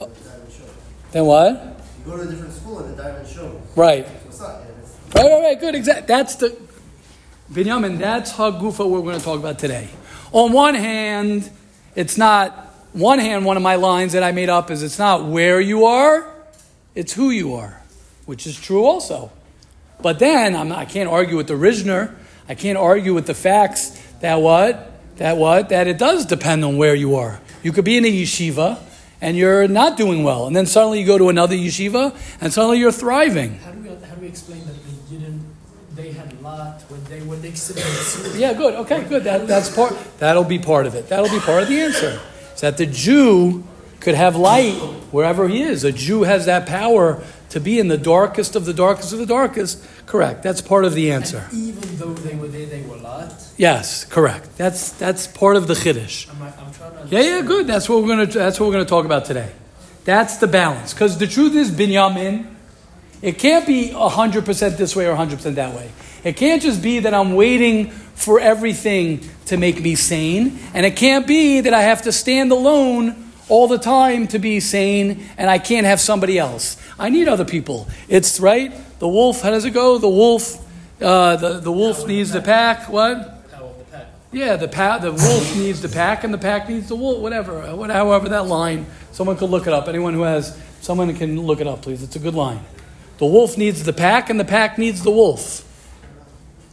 And 0.00 0.10
the 0.14 0.28
diamond 0.28 0.52
shows. 0.52 0.68
Then 1.14 1.26
what? 1.26 1.52
You 1.52 2.10
go 2.10 2.16
to 2.16 2.24
a 2.24 2.26
different 2.26 2.52
school 2.52 2.80
and 2.80 2.92
the 2.92 3.00
diamond 3.00 3.28
shows. 3.28 3.60
Right. 3.76 4.04
So 4.04 4.12
it's 4.26 4.40
not. 4.40 4.62
And 4.62 5.14
Right, 5.14 5.30
right, 5.30 5.42
right. 5.42 5.60
Good. 5.60 5.76
Exactly. 5.76 6.06
That's 6.08 6.34
the 6.34 6.56
Binyamin. 7.52 7.98
That's 7.98 8.32
Hagufa 8.32 8.90
we're 8.90 9.00
going 9.00 9.16
to 9.16 9.24
talk 9.24 9.38
about 9.38 9.60
today. 9.60 9.88
On 10.32 10.52
one 10.52 10.74
hand, 10.74 11.48
it's 11.94 12.18
not. 12.18 12.62
One 12.94 13.20
hand, 13.20 13.44
one 13.44 13.56
of 13.56 13.62
my 13.62 13.76
lines 13.76 14.12
that 14.12 14.24
I 14.24 14.32
made 14.32 14.48
up 14.48 14.72
is 14.72 14.82
it's 14.82 14.98
not 14.98 15.24
where 15.24 15.60
you 15.60 15.84
are, 15.84 16.32
it's 16.94 17.12
who 17.12 17.30
you 17.30 17.54
are, 17.54 17.82
which 18.24 18.46
is 18.46 18.56
true 18.60 18.84
also. 18.84 19.32
But 20.00 20.20
then 20.20 20.54
I'm 20.54 20.68
not, 20.68 20.78
I 20.78 20.84
can't 20.84 21.08
argue 21.08 21.36
with 21.36 21.48
the 21.48 21.54
Rizhiner. 21.54 22.14
I 22.48 22.54
can't 22.54 22.78
argue 22.78 23.12
with 23.12 23.26
the 23.26 23.34
facts 23.34 24.00
that 24.20 24.36
what 24.36 24.92
that 25.16 25.36
what 25.36 25.68
that 25.70 25.86
it 25.86 25.98
does 25.98 26.26
depend 26.26 26.64
on 26.64 26.76
where 26.76 26.94
you 26.94 27.16
are. 27.16 27.40
You 27.62 27.72
could 27.72 27.84
be 27.84 27.96
in 27.96 28.04
a 28.04 28.12
yeshiva 28.12 28.80
and 29.24 29.38
you're 29.38 29.66
not 29.66 29.96
doing 29.96 30.22
well, 30.22 30.46
and 30.46 30.54
then 30.54 30.66
suddenly 30.66 31.00
you 31.00 31.06
go 31.06 31.16
to 31.16 31.30
another 31.30 31.56
yeshiva 31.56 32.14
and 32.42 32.52
suddenly 32.52 32.78
you're 32.78 32.92
thriving. 32.92 33.58
How 33.58 33.70
do 33.70 33.80
we 33.80 33.88
how 33.88 34.14
do 34.14 34.20
we 34.20 34.26
explain 34.28 34.60
that 34.66 34.76
they 34.84 35.16
didn't? 35.16 35.40
They 35.94 36.12
had 36.12 36.42
lot 36.42 36.82
when 36.88 37.02
they 37.04 37.22
when 37.22 37.40
they 37.40 37.52
sit 37.52 37.76
in 37.78 37.82
the 37.82 38.04
suit. 38.04 38.36
Yeah, 38.36 38.52
good. 38.52 38.74
Okay, 38.74 39.02
good. 39.04 39.24
That, 39.24 39.48
that's 39.48 39.74
part. 39.74 39.96
That'll 40.18 40.44
be 40.44 40.58
part 40.58 40.84
of 40.84 40.94
it. 40.94 41.08
That'll 41.08 41.30
be 41.30 41.40
part 41.40 41.62
of 41.62 41.70
the 41.70 41.80
answer. 41.80 42.20
Is 42.54 42.60
that 42.60 42.76
the 42.76 42.84
Jew 42.84 43.64
could 44.00 44.14
have 44.14 44.36
light 44.36 44.74
wherever 45.10 45.48
he 45.48 45.62
is. 45.62 45.84
A 45.84 45.92
Jew 45.92 46.24
has 46.24 46.44
that 46.44 46.66
power 46.66 47.24
to 47.54 47.60
be 47.60 47.78
in 47.78 47.86
the 47.86 47.96
darkest 47.96 48.56
of 48.56 48.64
the 48.64 48.74
darkest 48.74 49.12
of 49.12 49.20
the 49.20 49.26
darkest. 49.26 49.80
Correct. 50.06 50.42
That's 50.42 50.60
part 50.60 50.84
of 50.84 50.92
the 50.94 51.12
answer. 51.12 51.46
And 51.52 51.68
even 51.68 51.96
though 51.98 52.12
they 52.12 52.34
were 52.34 52.48
there, 52.48 52.66
they 52.66 52.82
were 52.82 52.96
lot. 52.96 53.32
Yes, 53.56 54.04
correct. 54.04 54.58
That's 54.58 54.90
that's 54.90 55.28
part 55.28 55.54
of 55.54 55.68
the. 55.68 55.74
I'm, 56.32 56.42
I'm. 56.42 57.08
Yeah, 57.10 57.20
yeah, 57.20 57.42
good. 57.42 57.68
That's 57.68 57.88
what 57.88 58.02
we're 58.02 58.08
gonna. 58.08 58.26
That's 58.26 58.58
what 58.58 58.66
we're 58.66 58.72
gonna 58.72 58.84
talk 58.84 59.04
about 59.04 59.24
today. 59.24 59.52
That's 60.04 60.38
the 60.38 60.48
balance. 60.48 60.92
Because 60.94 61.16
the 61.16 61.28
truth 61.28 61.54
is, 61.54 61.70
Binyamin, 61.70 62.52
it 63.22 63.38
can't 63.38 63.64
be 63.64 63.90
hundred 63.92 64.44
percent 64.46 64.76
this 64.76 64.96
way 64.96 65.06
or 65.06 65.14
hundred 65.14 65.36
percent 65.36 65.54
that 65.54 65.76
way. 65.76 65.92
It 66.24 66.36
can't 66.36 66.60
just 66.60 66.82
be 66.82 66.98
that 67.00 67.14
I'm 67.14 67.34
waiting 67.34 67.92
for 68.16 68.40
everything 68.40 69.20
to 69.46 69.56
make 69.56 69.80
me 69.80 69.94
sane, 69.94 70.58
and 70.74 70.84
it 70.84 70.96
can't 70.96 71.24
be 71.24 71.60
that 71.60 71.72
I 71.72 71.82
have 71.82 72.02
to 72.02 72.10
stand 72.10 72.50
alone 72.50 73.23
all 73.48 73.68
the 73.68 73.78
time 73.78 74.26
to 74.28 74.38
be 74.38 74.60
sane, 74.60 75.26
and 75.36 75.50
I 75.50 75.58
can't 75.58 75.86
have 75.86 76.00
somebody 76.00 76.38
else. 76.38 76.76
I 76.98 77.08
need 77.10 77.28
other 77.28 77.44
people. 77.44 77.88
It's 78.08 78.40
right. 78.40 78.72
The 78.98 79.08
wolf. 79.08 79.42
How 79.42 79.50
does 79.50 79.64
it 79.64 79.72
go? 79.72 79.98
The 79.98 80.08
wolf. 80.08 80.60
Uh, 81.02 81.36
the 81.36 81.60
the 81.60 81.72
wolf 81.72 82.06
needs 82.06 82.30
the 82.32 82.40
pack. 82.40 82.88
What? 82.88 83.50
Power 83.52 83.64
of 83.66 83.78
the 83.78 83.84
pack. 83.84 84.06
Yeah, 84.32 84.56
the 84.56 84.68
pa- 84.68 84.98
the 84.98 85.12
wolf 85.12 85.56
needs 85.56 85.82
the 85.82 85.88
pack, 85.88 86.24
and 86.24 86.32
the 86.32 86.38
pack 86.38 86.68
needs 86.68 86.88
the 86.88 86.96
wolf. 86.96 87.18
Whatever, 87.20 87.60
uh, 87.62 87.74
what- 87.76 87.90
however 87.90 88.28
that 88.30 88.46
line. 88.46 88.86
Someone 89.12 89.36
could 89.36 89.50
look 89.50 89.66
it 89.66 89.72
up. 89.72 89.86
Anyone 89.88 90.14
who 90.14 90.22
has, 90.22 90.56
someone 90.80 91.14
can 91.14 91.40
look 91.40 91.60
it 91.60 91.66
up, 91.68 91.82
please. 91.82 92.02
It's 92.02 92.16
a 92.16 92.18
good 92.18 92.34
line. 92.34 92.60
The 93.18 93.26
wolf 93.26 93.56
needs 93.58 93.84
the 93.84 93.92
pack, 93.92 94.28
and 94.30 94.40
the 94.40 94.44
pack 94.44 94.76
needs 94.78 95.02
the 95.02 95.10
wolf. 95.10 95.62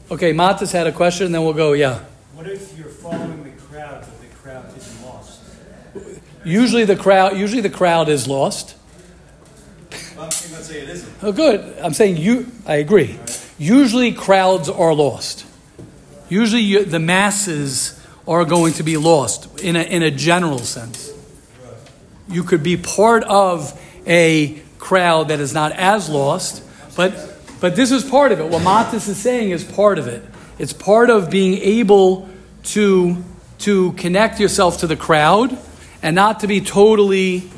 Okay, 0.09 0.33
Matas 0.33 0.71
had 0.71 0.87
a 0.87 0.91
question, 0.91 1.27
and 1.27 1.35
then 1.35 1.43
we'll 1.43 1.53
go. 1.53 1.73
Yeah. 1.73 1.99
What 2.35 2.47
if 2.47 2.77
you're 2.77 2.87
following 2.87 3.43
the 3.43 3.51
crowd, 3.61 4.01
but 4.01 4.21
the 4.21 4.27
crowd 4.41 4.65
is 4.77 5.01
lost? 5.03 5.39
Usually 6.43 6.86
the 6.86 6.95
crowd. 6.95 7.38
Usually 7.38 7.62
the 7.62 7.69
crowd 7.69 8.10
is 8.10 8.27
lost. 8.27 8.75
Well, 10.15 10.25
I'm 10.25 10.31
saying, 10.31 10.63
say 10.63 10.81
it 10.81 10.89
isn't. 10.89 11.13
Oh, 11.24 11.31
good. 11.31 11.77
I'm 11.79 11.93
saying 11.93 12.17
you. 12.17 12.48
I 12.65 12.75
agree. 12.75 13.19
Usually 13.57 14.12
crowds 14.12 14.69
are 14.69 14.93
lost. 14.93 15.45
Usually 16.29 16.62
you, 16.62 16.86
the 16.86 17.00
masses 17.00 18.00
are 18.27 18.45
going 18.45 18.74
to 18.74 18.83
be 18.83 18.98
lost 18.98 19.60
in 19.62 19.75
a, 19.75 19.81
in 19.81 20.01
a 20.03 20.12
general 20.12 20.60
sense. 20.60 21.12
You 22.29 22.43
could 22.43 22.63
be 22.63 22.77
part 22.77 23.24
of 23.25 23.79
a 24.07 24.62
crowd 24.79 25.27
that 25.27 25.39
is 25.39 25.53
not 25.53 25.74
as 25.74 26.10
lost, 26.10 26.63
but 26.95 27.27
but 27.60 27.75
this 27.75 27.91
is 27.91 28.03
part 28.03 28.31
of 28.31 28.39
it. 28.39 28.48
What 28.48 28.63
Matis 28.63 29.07
is 29.07 29.17
saying 29.17 29.51
is 29.51 29.63
part 29.63 30.00
of 30.00 30.07
it. 30.07 30.24
It's 30.57 30.74
part 30.74 31.10
of 31.10 31.29
being 31.29 31.55
able 31.62 32.29
to 32.63 33.24
to 33.60 33.91
connect 33.93 34.39
yourself 34.39 34.79
to 34.79 34.88
the 34.88 34.95
crowd 34.95 35.57
and 36.01 36.15
not 36.15 36.39
to 36.41 36.48
be 36.48 36.62
totally 36.62 37.50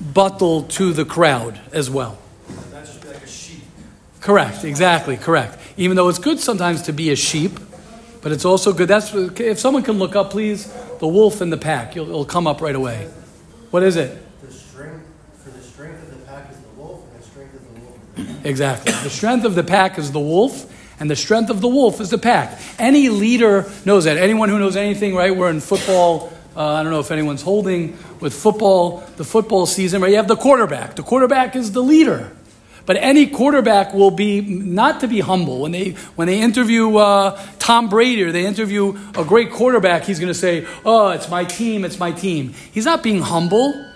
buttled 0.00 0.70
to 0.70 0.92
the 0.92 1.04
crowd 1.04 1.60
as 1.72 1.90
well. 1.90 2.18
That 2.70 2.86
should 2.86 3.02
be 3.02 3.08
like 3.08 3.22
a 3.22 3.26
sheep. 3.26 3.62
Correct, 4.20 4.64
exactly, 4.64 5.16
correct. 5.16 5.58
Even 5.76 5.96
though 5.96 6.08
it's 6.08 6.18
good 6.18 6.40
sometimes 6.40 6.82
to 6.82 6.92
be 6.92 7.10
a 7.10 7.16
sheep, 7.16 7.58
but 8.22 8.32
it's 8.32 8.44
also 8.44 8.72
good. 8.72 8.88
That's 8.88 9.14
if 9.14 9.58
someone 9.58 9.82
can 9.82 9.98
look 9.98 10.14
up, 10.14 10.30
please, 10.30 10.72
the 10.98 11.08
wolf 11.08 11.40
in 11.40 11.50
the 11.50 11.56
pack. 11.56 11.94
You'll, 11.96 12.08
it'll 12.08 12.24
come 12.24 12.46
up 12.46 12.60
right 12.60 12.74
away. 12.74 13.08
What 13.70 13.82
is 13.82 13.96
it? 13.96 14.18
the 14.42 14.52
strength 14.52 15.06
for 15.42 15.50
the 15.50 15.62
strength 15.62 16.02
of 16.02 16.10
the 16.10 16.26
pack 16.26 16.50
is 16.50 16.58
the 16.58 16.68
wolf, 16.80 17.02
and 17.12 17.22
the 17.22 17.26
strength 17.26 17.54
of 17.54 17.74
the 17.74 17.80
wolf. 17.80 18.46
Exactly. 18.46 18.92
The 18.92 19.10
strength 19.10 19.44
of 19.44 19.54
the 19.54 19.64
pack 19.64 19.98
is 19.98 20.12
the 20.12 20.20
wolf, 20.20 20.70
and 21.00 21.10
the 21.10 21.16
strength 21.16 21.50
of 21.50 21.60
the 21.60 21.68
wolf 21.68 22.00
is 22.00 22.10
the 22.10 22.18
pack. 22.18 22.60
Any 22.78 23.08
leader 23.08 23.70
knows 23.84 24.04
that. 24.04 24.18
Anyone 24.18 24.48
who 24.48 24.58
knows 24.58 24.76
anything, 24.76 25.14
right? 25.14 25.34
We're 25.34 25.50
in 25.50 25.60
football. 25.60 26.32
Uh, 26.56 26.74
I 26.74 26.82
don't 26.82 26.90
know 26.90 27.00
if 27.00 27.10
anyone's 27.10 27.42
holding 27.42 27.96
with 28.20 28.34
football, 28.34 28.98
the 29.16 29.24
football 29.24 29.66
season, 29.66 30.02
right? 30.02 30.10
You 30.10 30.16
have 30.16 30.28
the 30.28 30.36
quarterback. 30.36 30.96
The 30.96 31.02
quarterback 31.02 31.54
is 31.54 31.72
the 31.72 31.82
leader. 31.82 32.32
But 32.86 32.96
any 32.96 33.26
quarterback 33.28 33.94
will 33.94 34.10
be 34.10 34.40
not 34.40 35.00
to 35.00 35.08
be 35.08 35.20
humble. 35.20 35.60
When 35.60 35.70
they 35.70 35.90
when 36.16 36.26
they 36.26 36.40
interview 36.40 36.96
uh, 36.96 37.40
Tom 37.58 37.88
Brady 37.88 38.24
or 38.24 38.32
they 38.32 38.46
interview 38.46 38.98
a 39.14 39.24
great 39.24 39.52
quarterback, 39.52 40.04
he's 40.04 40.18
going 40.18 40.32
to 40.32 40.38
say, 40.38 40.66
"Oh, 40.84 41.10
it's 41.10 41.28
my 41.28 41.44
team, 41.44 41.84
it's 41.84 42.00
my 42.00 42.10
team." 42.10 42.52
He's 42.72 42.86
not 42.86 43.02
being 43.02 43.20
humble. 43.20 43.86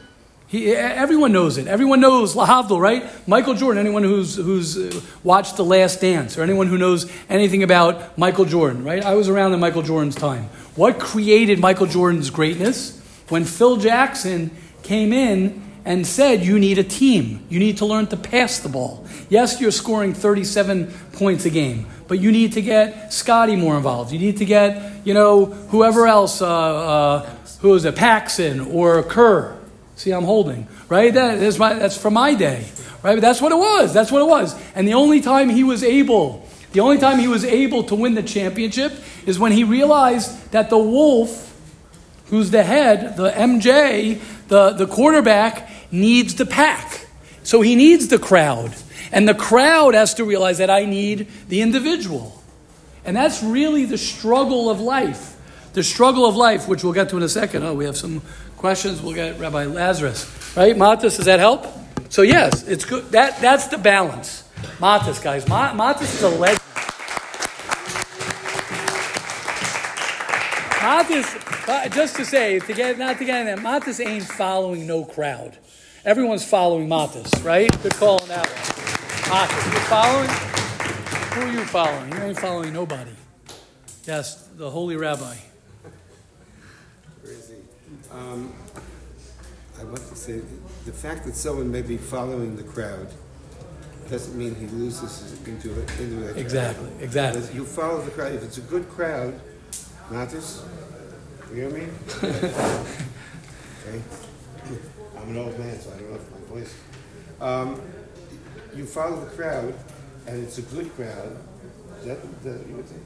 He, 0.46 0.72
everyone 0.72 1.32
knows 1.32 1.58
it. 1.58 1.66
Everyone 1.66 2.00
knows 2.00 2.36
Lahavdil, 2.36 2.78
right? 2.78 3.04
Michael 3.26 3.54
Jordan. 3.54 3.80
Anyone 3.80 4.04
who's 4.04 4.36
who's 4.36 4.76
uh, 4.78 5.00
watched 5.24 5.56
The 5.56 5.64
Last 5.64 6.00
Dance, 6.00 6.38
or 6.38 6.42
anyone 6.42 6.68
who 6.68 6.78
knows 6.78 7.10
anything 7.28 7.64
about 7.64 8.16
Michael 8.16 8.44
Jordan, 8.44 8.84
right? 8.84 9.04
I 9.04 9.14
was 9.14 9.28
around 9.28 9.54
in 9.54 9.60
Michael 9.60 9.82
Jordan's 9.82 10.14
time. 10.14 10.48
What 10.76 10.98
created 10.98 11.60
Michael 11.60 11.86
Jordan's 11.86 12.30
greatness? 12.30 13.00
When 13.28 13.44
Phil 13.44 13.76
Jackson 13.76 14.50
came 14.82 15.12
in 15.12 15.62
and 15.84 16.06
said, 16.06 16.44
"You 16.44 16.58
need 16.58 16.78
a 16.78 16.84
team. 16.84 17.44
You 17.48 17.60
need 17.60 17.78
to 17.78 17.86
learn 17.86 18.06
to 18.08 18.16
pass 18.16 18.58
the 18.58 18.68
ball. 18.68 19.04
Yes, 19.28 19.60
you're 19.60 19.70
scoring 19.70 20.14
37 20.14 20.92
points 21.12 21.44
a 21.44 21.50
game, 21.50 21.86
but 22.08 22.18
you 22.18 22.32
need 22.32 22.54
to 22.54 22.62
get 22.62 23.12
Scottie 23.12 23.56
more 23.56 23.76
involved. 23.76 24.12
You 24.12 24.18
need 24.18 24.38
to 24.38 24.44
get, 24.44 24.82
you 25.04 25.14
know, 25.14 25.44
whoever 25.44 26.06
else, 26.06 26.42
uh, 26.42 26.46
uh, 26.46 27.30
who 27.60 27.74
is 27.74 27.84
it, 27.84 27.96
Paxson 27.96 28.60
or 28.60 29.02
Kerr." 29.02 29.56
See, 29.96 30.10
I'm 30.10 30.24
holding, 30.24 30.66
right? 30.88 31.14
That 31.14 31.38
is 31.38 31.58
my, 31.58 31.74
that's 31.74 31.96
from 31.96 32.14
my 32.14 32.34
day, 32.34 32.66
right? 33.02 33.14
But 33.14 33.20
that's 33.20 33.40
what 33.40 33.52
it 33.52 33.58
was. 33.58 33.94
That's 33.94 34.10
what 34.10 34.22
it 34.22 34.28
was. 34.28 34.56
And 34.74 34.88
the 34.88 34.94
only 34.94 35.20
time 35.20 35.50
he 35.50 35.62
was 35.62 35.84
able, 35.84 36.43
the 36.74 36.80
only 36.80 36.98
time 36.98 37.20
he 37.20 37.28
was 37.28 37.44
able 37.44 37.84
to 37.84 37.94
win 37.94 38.14
the 38.14 38.22
championship 38.22 38.92
is 39.26 39.38
when 39.38 39.52
he 39.52 39.62
realized 39.62 40.50
that 40.50 40.70
the 40.70 40.78
wolf, 40.78 41.56
who's 42.26 42.50
the 42.50 42.64
head, 42.64 43.16
the 43.16 43.30
MJ, 43.30 44.20
the, 44.48 44.70
the 44.70 44.88
quarterback, 44.88 45.70
needs 45.92 46.34
the 46.34 46.44
pack. 46.44 47.06
So 47.44 47.60
he 47.60 47.76
needs 47.76 48.08
the 48.08 48.18
crowd. 48.18 48.74
And 49.12 49.28
the 49.28 49.34
crowd 49.34 49.94
has 49.94 50.14
to 50.14 50.24
realize 50.24 50.58
that 50.58 50.68
I 50.68 50.84
need 50.84 51.28
the 51.48 51.62
individual. 51.62 52.42
And 53.04 53.16
that's 53.16 53.40
really 53.40 53.84
the 53.84 53.98
struggle 53.98 54.68
of 54.68 54.80
life. 54.80 55.36
The 55.74 55.84
struggle 55.84 56.26
of 56.26 56.34
life, 56.34 56.66
which 56.66 56.82
we'll 56.82 56.92
get 56.92 57.08
to 57.10 57.16
in 57.16 57.22
a 57.22 57.28
second. 57.28 57.62
Oh, 57.62 57.74
we 57.74 57.84
have 57.84 57.96
some 57.96 58.20
questions. 58.56 59.00
We'll 59.00 59.14
get 59.14 59.38
Rabbi 59.38 59.66
Lazarus. 59.66 60.56
Right? 60.56 60.74
Matas, 60.74 61.18
does 61.18 61.26
that 61.26 61.38
help? 61.38 61.68
So, 62.08 62.22
yes, 62.22 62.66
it's 62.66 62.84
good. 62.84 63.04
That, 63.12 63.40
that's 63.40 63.68
the 63.68 63.78
balance. 63.78 64.42
Matas, 64.78 65.22
guys. 65.22 65.44
Matas 65.44 66.02
is 66.02 66.22
a 66.22 66.30
legend. 66.30 66.63
Matas, 71.04 71.68
uh, 71.68 71.88
just 71.90 72.16
to 72.16 72.24
say, 72.24 72.58
to 72.58 72.72
get 72.72 72.98
not 72.98 73.18
to 73.18 73.24
get 73.24 73.46
in 73.46 73.46
that, 73.46 73.58
Matas 73.58 74.04
ain't 74.04 74.24
following 74.24 74.86
no 74.86 75.04
crowd. 75.04 75.58
Everyone's 76.04 76.44
following 76.44 76.88
Matas, 76.88 77.44
right? 77.44 77.70
Good 77.82 77.94
call 77.94 78.22
on 78.22 78.28
that 78.28 78.46
one. 78.46 79.48
Matas, 79.48 79.72
you're 79.72 79.80
following? 79.82 80.30
Who 81.34 81.40
are 81.40 81.52
you 81.52 81.64
following? 81.66 82.12
You 82.12 82.18
ain't 82.22 82.38
following 82.38 82.72
nobody. 82.72 83.10
Yes, 84.06 84.48
the 84.56 84.70
holy 84.70 84.96
rabbi. 84.96 85.36
Crazy. 87.22 87.56
Um, 88.10 88.52
I 89.78 89.84
want 89.84 90.08
to 90.08 90.16
say 90.16 90.40
the 90.86 90.92
fact 90.92 91.26
that 91.26 91.34
someone 91.34 91.70
may 91.70 91.82
be 91.82 91.98
following 91.98 92.56
the 92.56 92.62
crowd 92.62 93.08
doesn't 94.10 94.36
mean 94.36 94.54
he 94.54 94.66
loses 94.66 95.38
into 95.46 95.78
it. 95.80 96.00
Into. 96.00 96.38
Exactly, 96.38 96.90
exactly. 97.00 97.42
You 97.54 97.64
follow 97.64 98.00
the 98.00 98.10
crowd. 98.10 98.32
If 98.32 98.42
it's 98.42 98.58
a 98.58 98.62
good 98.62 98.88
crowd, 98.90 99.38
Matis, 100.10 100.62
you 101.50 101.54
hear 101.54 101.70
me? 101.70 101.86
okay. 102.22 104.00
I'm 105.18 105.28
an 105.30 105.36
old 105.38 105.58
man, 105.58 105.78
so 105.80 105.90
I 105.90 105.96
don't 105.98 106.10
know 106.10 106.16
if 106.16 106.30
my 106.30 106.54
voice. 106.60 106.74
Um, 107.40 107.80
you 108.74 108.84
follow 108.86 109.20
the 109.24 109.30
crowd, 109.30 109.74
and 110.26 110.42
it's 110.42 110.58
a 110.58 110.62
good 110.62 110.94
crowd. 110.96 111.36
Is 112.00 112.06
that 112.06 112.42
the, 112.42 112.50
you 112.68 112.76
would 112.76 112.88
say? 112.88 112.96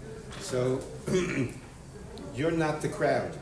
So 0.40 0.80
you're 2.35 2.50
not 2.50 2.80
the 2.80 2.88
crowd. 2.88 3.37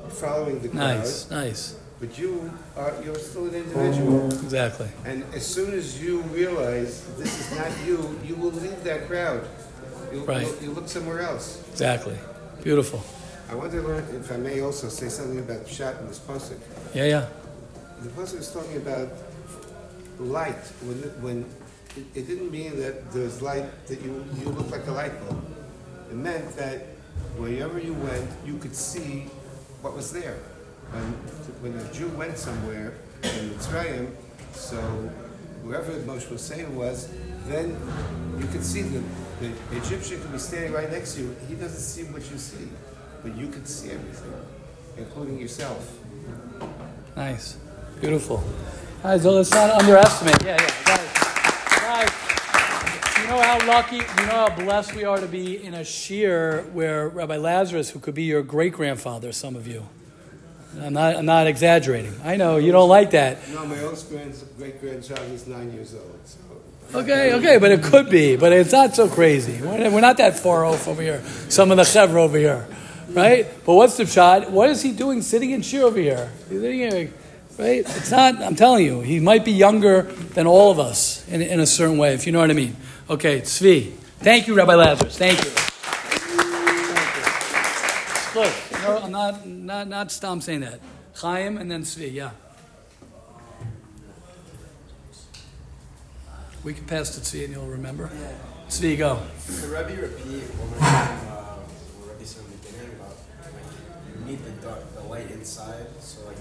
You're 0.00 0.10
following 0.10 0.60
the 0.60 0.68
crowd. 0.68 0.98
Nice, 0.98 1.30
nice. 1.30 1.76
But 2.00 2.18
you 2.18 2.52
are 2.76 2.92
you're 3.04 3.14
still 3.18 3.46
an 3.48 3.54
individual. 3.54 4.26
Exactly. 4.26 4.88
And 5.04 5.24
as 5.32 5.46
soon 5.46 5.72
as 5.72 6.02
you 6.02 6.20
realize 6.22 7.06
this 7.16 7.40
is 7.52 7.56
not 7.58 7.70
you, 7.86 8.18
you 8.24 8.34
will 8.34 8.50
leave 8.50 8.82
that 8.84 9.06
crowd. 9.06 9.46
You'll, 10.12 10.24
Right. 10.26 10.42
you'll, 10.46 10.62
you'll 10.62 10.74
look 10.74 10.88
somewhere 10.88 11.20
else. 11.20 11.62
Exactly. 11.70 12.16
Beautiful. 12.62 13.02
I 13.50 13.54
want 13.54 13.72
to 13.72 13.82
learn, 13.82 14.04
if 14.14 14.30
I 14.32 14.36
may 14.36 14.60
also 14.60 14.88
say 14.88 15.08
something 15.08 15.38
about 15.38 15.66
Pshat 15.66 16.00
in 16.00 16.06
this 16.08 16.18
pasuk. 16.18 16.58
Yeah, 16.94 17.04
yeah. 17.04 17.26
The 18.02 18.08
pasuk 18.10 18.40
is 18.40 18.50
talking 18.52 18.76
about 18.78 19.08
light. 20.18 20.56
When, 20.82 20.98
it- 21.02 21.18
when 21.20 21.44
it, 21.96 22.04
it 22.14 22.26
didn't 22.26 22.50
mean 22.50 22.78
that 22.80 23.12
there's 23.12 23.42
light, 23.42 23.66
that 23.86 24.00
you, 24.02 24.24
you 24.40 24.48
look 24.48 24.70
like 24.70 24.86
a 24.86 24.92
light 24.92 25.12
bulb. 25.28 25.44
It 26.10 26.16
meant 26.16 26.56
that 26.56 26.86
wherever 27.36 27.78
you 27.78 27.94
went, 27.94 28.28
you 28.46 28.56
could 28.58 28.74
see 28.74 29.26
what 29.82 29.94
was 29.94 30.12
there. 30.12 30.38
When, 30.90 31.72
when 31.72 31.80
a 31.80 31.92
Jew 31.92 32.08
went 32.10 32.38
somewhere 32.38 32.94
in 33.22 33.50
Mitzrayim, 33.50 34.10
so 34.52 34.76
wherever 35.62 35.92
Moshe 36.00 36.24
Hussein 36.24 36.74
was, 36.76 37.08
then 37.46 37.76
you 38.38 38.46
could 38.48 38.64
see 38.64 38.82
the, 38.82 39.02
the 39.40 39.52
Egyptian 39.76 40.20
could 40.20 40.32
be 40.32 40.38
standing 40.38 40.72
right 40.72 40.90
next 40.90 41.14
to 41.14 41.22
you. 41.22 41.36
He 41.48 41.54
doesn't 41.54 41.80
see 41.80 42.04
what 42.04 42.22
you 42.30 42.38
see, 42.38 42.68
but 43.24 43.34
you 43.36 43.48
can 43.48 43.64
see 43.64 43.90
everything, 43.90 44.32
including 44.96 45.40
yourself. 45.40 45.98
Nice. 47.16 47.56
Beautiful. 48.00 48.44
Guys, 49.02 49.22
so 49.22 49.32
let's 49.32 49.50
not 49.50 49.70
underestimate. 49.70 50.42
Yeah, 50.44 50.60
yeah. 50.60 50.84
Guys, 50.84 52.08
guys, 52.08 53.18
you 53.18 53.26
know 53.28 53.40
how 53.40 53.66
lucky, 53.66 53.96
you 53.96 54.26
know 54.26 54.46
how 54.46 54.54
blessed 54.54 54.94
we 54.94 55.04
are 55.04 55.18
to 55.18 55.26
be 55.26 55.64
in 55.64 55.74
a 55.74 55.80
shiur 55.80 56.70
where 56.72 57.08
Rabbi 57.08 57.38
Lazarus, 57.38 57.90
who 57.90 57.98
could 57.98 58.14
be 58.14 58.24
your 58.24 58.42
great 58.42 58.74
grandfather, 58.74 59.32
some 59.32 59.56
of 59.56 59.66
you. 59.66 59.86
I'm 60.80 60.92
not, 60.92 61.16
I'm 61.16 61.26
not 61.26 61.46
exaggerating. 61.46 62.14
I 62.24 62.36
know 62.36 62.58
you 62.58 62.72
don't 62.72 62.88
like 62.88 63.12
that. 63.12 63.38
No, 63.52 63.64
my 63.64 63.80
oldest 63.82 64.10
grand, 64.10 64.34
great 64.58 64.80
grandchild 64.80 65.30
is 65.30 65.46
nine 65.46 65.72
years 65.72 65.94
old. 65.94 66.20
So. 66.24 66.38
Okay, 66.98 67.34
okay, 67.34 67.58
but 67.58 67.72
it 67.72 67.82
could 67.82 68.10
be, 68.10 68.36
but 68.36 68.52
it's 68.52 68.72
not 68.72 68.94
so 68.94 69.08
crazy. 69.08 69.60
We're 69.62 69.90
we're 69.90 70.00
not 70.00 70.18
that 70.18 70.38
far 70.38 70.64
off 70.64 70.86
over 70.86 71.02
here. 71.02 71.24
Some 71.48 71.70
of 71.70 71.76
the 71.76 71.82
chevra 71.82 72.16
over 72.16 72.38
here, 72.38 72.66
right? 73.14 73.46
But 73.64 73.74
what's 73.74 73.96
the 73.96 74.06
shot? 74.06 74.50
What 74.50 74.70
is 74.70 74.82
he 74.82 74.92
doing 74.92 75.22
sitting 75.22 75.50
in 75.50 75.62
cheer 75.62 75.84
over 75.84 75.98
here? 75.98 76.30
Right? 76.50 77.80
It's 77.80 78.10
not. 78.10 78.42
I'm 78.42 78.56
telling 78.56 78.84
you, 78.84 79.00
he 79.00 79.20
might 79.20 79.44
be 79.44 79.52
younger 79.52 80.02
than 80.02 80.46
all 80.46 80.70
of 80.70 80.78
us 80.80 81.26
in, 81.28 81.40
in 81.40 81.60
a 81.60 81.66
certain 81.66 81.98
way, 81.98 82.14
if 82.14 82.26
you 82.26 82.32
know 82.32 82.40
what 82.40 82.50
I 82.50 82.54
mean. 82.54 82.76
Okay, 83.08 83.40
Tzvi. 83.40 83.92
Thank 84.18 84.48
you, 84.48 84.54
Rabbi 84.54 84.74
Lazarus. 84.74 85.16
Thank 85.16 85.44
you. 85.44 85.50
Thank 88.32 88.54
you. 88.72 88.88
You 88.88 88.96
I'm 88.96 89.10
not 89.12 89.46
not 89.46 89.88
not 89.88 90.12
stop 90.12 90.42
saying 90.42 90.60
that. 90.60 90.80
Chaim 91.14 91.58
and 91.58 91.70
then 91.70 91.82
Tzvi. 91.82 92.12
Yeah. 92.12 92.30
We 96.64 96.72
can 96.72 96.86
pass 96.86 97.14
to 97.14 97.20
Tzvi 97.20 97.44
and 97.44 97.52
you'll 97.52 97.66
remember. 97.66 98.10
Tzvi, 98.68 98.96
go. 98.96 99.20
Rebbe 99.68 100.00
repeat 100.00 100.42
one 100.56 100.70
more 100.70 100.78
time 100.78 101.18
uh, 101.28 101.60
what 102.00 102.12
Rebbe 102.14 102.26
said 102.26 102.42
in 102.44 102.50
the 102.50 102.56
beginning 102.56 102.96
about 102.96 103.16
like 103.44 103.68
you 104.08 104.24
need 104.24 104.40
the 104.42 104.50
dark, 104.66 104.80
the 104.94 105.02
light 105.14 105.30
inside, 105.30 105.86
so 106.00 106.16
like 106.28 106.36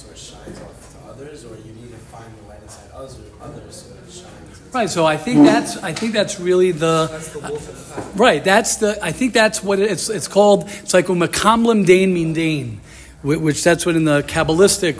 so 0.00 0.10
it 0.14 0.18
shines 0.18 0.58
off 0.66 0.78
to 0.92 0.98
others, 1.10 1.44
or 1.44 1.54
you 1.66 1.72
need 1.80 1.90
to 1.90 2.00
find 2.14 2.30
the 2.38 2.48
light 2.50 2.62
inside 2.62 2.88
others, 2.94 3.16
others 3.42 3.74
so 3.82 3.94
it 3.94 4.12
shines. 4.12 4.58
inside- 4.58 4.74
Right. 4.78 4.90
So 4.90 5.06
I 5.06 5.16
think 5.24 5.44
that's 5.46 5.76
I 5.90 5.92
think 5.92 6.12
that's 6.18 6.38
really 6.48 6.72
the 6.72 6.96
That's 7.10 7.28
the 7.28 7.38
wolf 7.40 7.66
the 7.66 7.94
pack. 8.02 8.04
right. 8.26 8.42
That's 8.52 8.76
the 8.82 8.90
I 9.02 9.12
think 9.12 9.32
that's 9.32 9.62
what 9.62 9.78
it's 9.78 10.08
it's 10.08 10.28
called. 10.28 10.60
It's 10.82 10.94
like 10.94 11.06
umakamlim 11.06 11.86
dain 11.86 12.12
min 12.12 12.32
dain, 12.32 12.80
which 13.22 13.62
that's 13.62 13.86
what 13.86 13.94
in 13.96 14.04
the 14.04 14.22
kabbalistic 14.34 14.94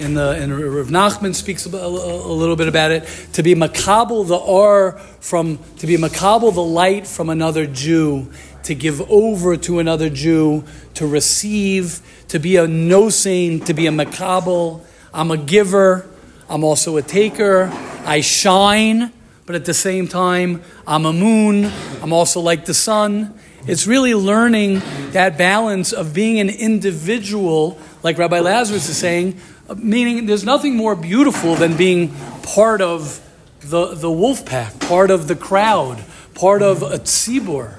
in 0.00 0.14
the 0.14 0.28
in 0.42 0.48
Rav 0.76 0.88
Nachman 0.88 1.34
speaks 1.34 1.66
about, 1.66 1.82
a, 1.82 1.86
a 1.86 2.34
little 2.42 2.56
bit 2.56 2.66
about 2.68 2.90
it. 2.90 3.02
To 3.34 3.42
be 3.44 3.54
makabel 3.54 4.26
the 4.26 4.36
or 4.36 4.98
from 5.20 5.58
to 5.78 5.86
be 5.86 5.96
makabel 5.96 6.52
the 6.52 6.62
light 6.80 7.06
from 7.06 7.30
another 7.30 7.66
Jew. 7.66 8.30
To 8.64 8.74
give 8.74 9.00
over 9.10 9.56
to 9.56 9.78
another 9.78 10.10
Jew, 10.10 10.64
to 10.94 11.06
receive, 11.06 12.02
to 12.30 12.38
be 12.38 12.56
a 12.56 12.66
nosein, 12.66 13.64
to 13.64 13.74
be 13.74 13.88
a 13.88 13.90
makabel. 13.90 14.84
I'm 15.12 15.32
a 15.32 15.36
giver. 15.36 16.08
I'm 16.48 16.62
also 16.62 16.96
a 16.96 17.02
taker. 17.02 17.68
I 18.04 18.20
shine, 18.20 19.12
but 19.46 19.56
at 19.56 19.64
the 19.64 19.74
same 19.74 20.06
time, 20.06 20.62
I'm 20.86 21.06
a 21.06 21.12
moon. 21.12 21.70
I'm 22.00 22.12
also 22.12 22.40
like 22.40 22.66
the 22.66 22.74
sun. 22.74 23.34
It's 23.66 23.84
really 23.84 24.14
learning 24.14 24.80
that 25.10 25.38
balance 25.38 25.92
of 25.92 26.14
being 26.14 26.38
an 26.38 26.48
individual, 26.50 27.78
like 28.04 28.16
Rabbi 28.16 28.38
Lazarus 28.38 28.88
is 28.88 28.96
saying, 28.96 29.40
meaning 29.76 30.26
there's 30.26 30.44
nothing 30.44 30.76
more 30.76 30.94
beautiful 30.94 31.56
than 31.56 31.76
being 31.76 32.14
part 32.44 32.80
of 32.80 33.20
the, 33.60 33.94
the 33.96 34.10
wolf 34.10 34.46
pack, 34.46 34.78
part 34.78 35.10
of 35.10 35.26
the 35.26 35.34
crowd, 35.34 36.02
part 36.34 36.62
of 36.62 36.82
a 36.82 36.98
tzibur. 36.98 37.78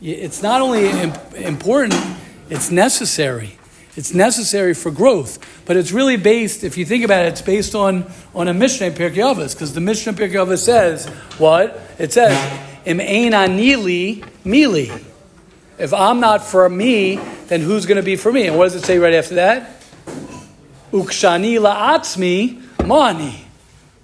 It's 0.00 0.42
not 0.42 0.62
only 0.62 0.88
im- 0.88 1.12
important, 1.36 1.94
it's 2.48 2.70
necessary. 2.70 3.58
It's 3.96 4.12
necessary 4.12 4.74
for 4.74 4.90
growth, 4.90 5.38
but 5.66 5.76
it's 5.76 5.92
really 5.92 6.16
based, 6.16 6.64
if 6.64 6.76
you 6.76 6.84
think 6.84 7.04
about 7.04 7.26
it, 7.26 7.28
it's 7.28 7.42
based 7.42 7.76
on, 7.76 8.10
on 8.34 8.48
a 8.48 8.54
Mishnah 8.54 8.88
in 8.88 8.92
Pirkei 8.94 9.18
Avos, 9.18 9.54
because 9.54 9.72
the 9.72 9.80
Mishnah 9.80 10.12
in 10.12 10.18
Pirkei 10.18 10.44
Avos 10.44 10.64
says, 10.64 11.06
what? 11.38 11.80
It 11.98 12.12
says, 12.12 12.34
Im 12.84 13.00
ein 13.00 13.32
anili 13.32 14.24
mili. 14.44 15.04
If 15.78 15.92
I'm 15.94 16.20
not 16.20 16.44
for 16.44 16.68
me, 16.68 17.16
then 17.46 17.60
who's 17.60 17.86
going 17.86 17.96
to 17.96 18.02
be 18.02 18.16
for 18.16 18.32
me? 18.32 18.46
And 18.46 18.56
what 18.56 18.64
does 18.64 18.74
it 18.74 18.84
say 18.84 18.98
right 18.98 19.14
after 19.14 19.36
that? 19.36 19.80
Ukshani 20.92 21.58
la'atzmi 21.58 22.86
mani. 22.86 23.44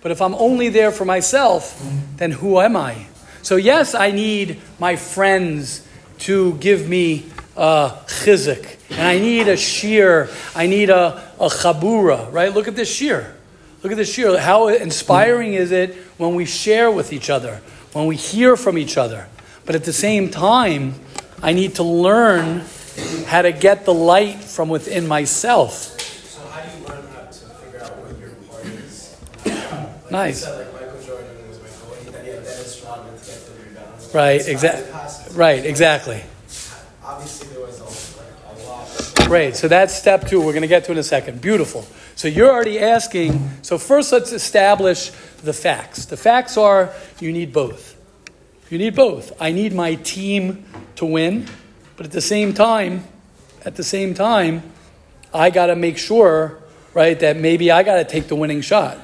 But 0.02 0.12
if 0.12 0.22
I'm 0.22 0.34
only 0.34 0.68
there 0.68 0.92
for 0.92 1.04
myself, 1.04 1.80
then 2.16 2.30
who 2.30 2.60
am 2.60 2.76
I? 2.76 3.06
So 3.42 3.56
yes, 3.56 3.94
I 3.94 4.12
need 4.12 4.60
my 4.78 4.96
friends 4.96 5.86
to 6.20 6.54
give 6.54 6.88
me 6.88 7.26
a 7.60 7.92
chizik, 8.06 8.78
and 8.88 9.02
I 9.02 9.18
need 9.18 9.46
a 9.46 9.52
shiur. 9.52 10.30
I 10.56 10.66
need 10.66 10.88
a, 10.88 11.30
a 11.38 11.48
chabura, 11.48 12.32
right? 12.32 12.52
Look 12.52 12.68
at 12.68 12.74
this 12.74 12.90
shiur. 12.90 13.30
Look 13.82 13.92
at 13.92 13.96
this 13.98 14.16
shiur. 14.16 14.38
How 14.38 14.68
inspiring 14.68 15.52
is 15.52 15.70
it 15.70 15.94
when 16.16 16.34
we 16.34 16.46
share 16.46 16.90
with 16.90 17.12
each 17.12 17.28
other, 17.28 17.60
when 17.92 18.06
we 18.06 18.16
hear 18.16 18.56
from 18.56 18.78
each 18.78 18.96
other? 18.96 19.28
But 19.66 19.74
at 19.74 19.84
the 19.84 19.92
same 19.92 20.30
time, 20.30 20.94
I 21.42 21.52
need 21.52 21.74
to 21.74 21.82
learn 21.82 22.62
how 23.26 23.42
to 23.42 23.52
get 23.52 23.84
the 23.84 23.94
light 23.94 24.38
from 24.40 24.70
within 24.70 25.06
myself. 25.06 26.00
So 26.00 26.40
how 26.48 26.62
do 26.62 26.78
you 26.78 26.86
learn 26.86 27.06
how 27.08 27.20
to 27.26 27.32
figure 27.32 27.82
out 27.82 27.96
what 27.98 28.18
your 28.18 28.30
part 28.48 28.64
is? 28.64 29.16
Like 29.44 30.10
Nice. 30.10 30.44
Said, 30.44 30.66
like 30.66 30.72
Michael 30.72 31.02
Jordan 31.02 31.48
was 31.48 31.60
Michael, 31.60 32.22
he 32.22 32.30
had 32.30 32.42
Dennis 32.42 32.82
Rodman 32.86 33.18
to 33.18 33.26
get 33.26 33.46
the 33.46 33.52
rebounds. 33.68 34.14
Right, 34.14 34.48
exactly. 34.48 35.36
Right, 35.36 35.64
exactly. 35.64 36.22
Great. 39.26 39.56
So 39.56 39.68
that's 39.68 39.94
step 39.94 40.26
two. 40.26 40.40
We're 40.40 40.52
going 40.52 40.62
to 40.62 40.68
get 40.68 40.84
to 40.84 40.92
in 40.92 40.98
a 40.98 41.02
second. 41.02 41.40
Beautiful. 41.40 41.86
So 42.16 42.26
you're 42.28 42.50
already 42.50 42.80
asking. 42.80 43.50
So 43.62 43.78
first, 43.78 44.12
let's 44.12 44.32
establish 44.32 45.10
the 45.42 45.52
facts. 45.52 46.06
The 46.06 46.16
facts 46.16 46.56
are 46.56 46.92
you 47.20 47.32
need 47.32 47.52
both. 47.52 47.96
You 48.70 48.78
need 48.78 48.94
both. 48.94 49.40
I 49.40 49.52
need 49.52 49.72
my 49.72 49.94
team 49.94 50.64
to 50.96 51.06
win, 51.06 51.46
but 51.96 52.06
at 52.06 52.12
the 52.12 52.20
same 52.20 52.54
time, 52.54 53.04
at 53.64 53.76
the 53.76 53.84
same 53.84 54.14
time, 54.14 54.62
I 55.32 55.50
got 55.50 55.66
to 55.66 55.76
make 55.76 55.96
sure, 55.96 56.58
right, 56.92 57.18
that 57.20 57.36
maybe 57.36 57.70
I 57.70 57.82
got 57.82 57.96
to 57.96 58.04
take 58.04 58.28
the 58.28 58.36
winning 58.36 58.62
shot, 58.62 58.98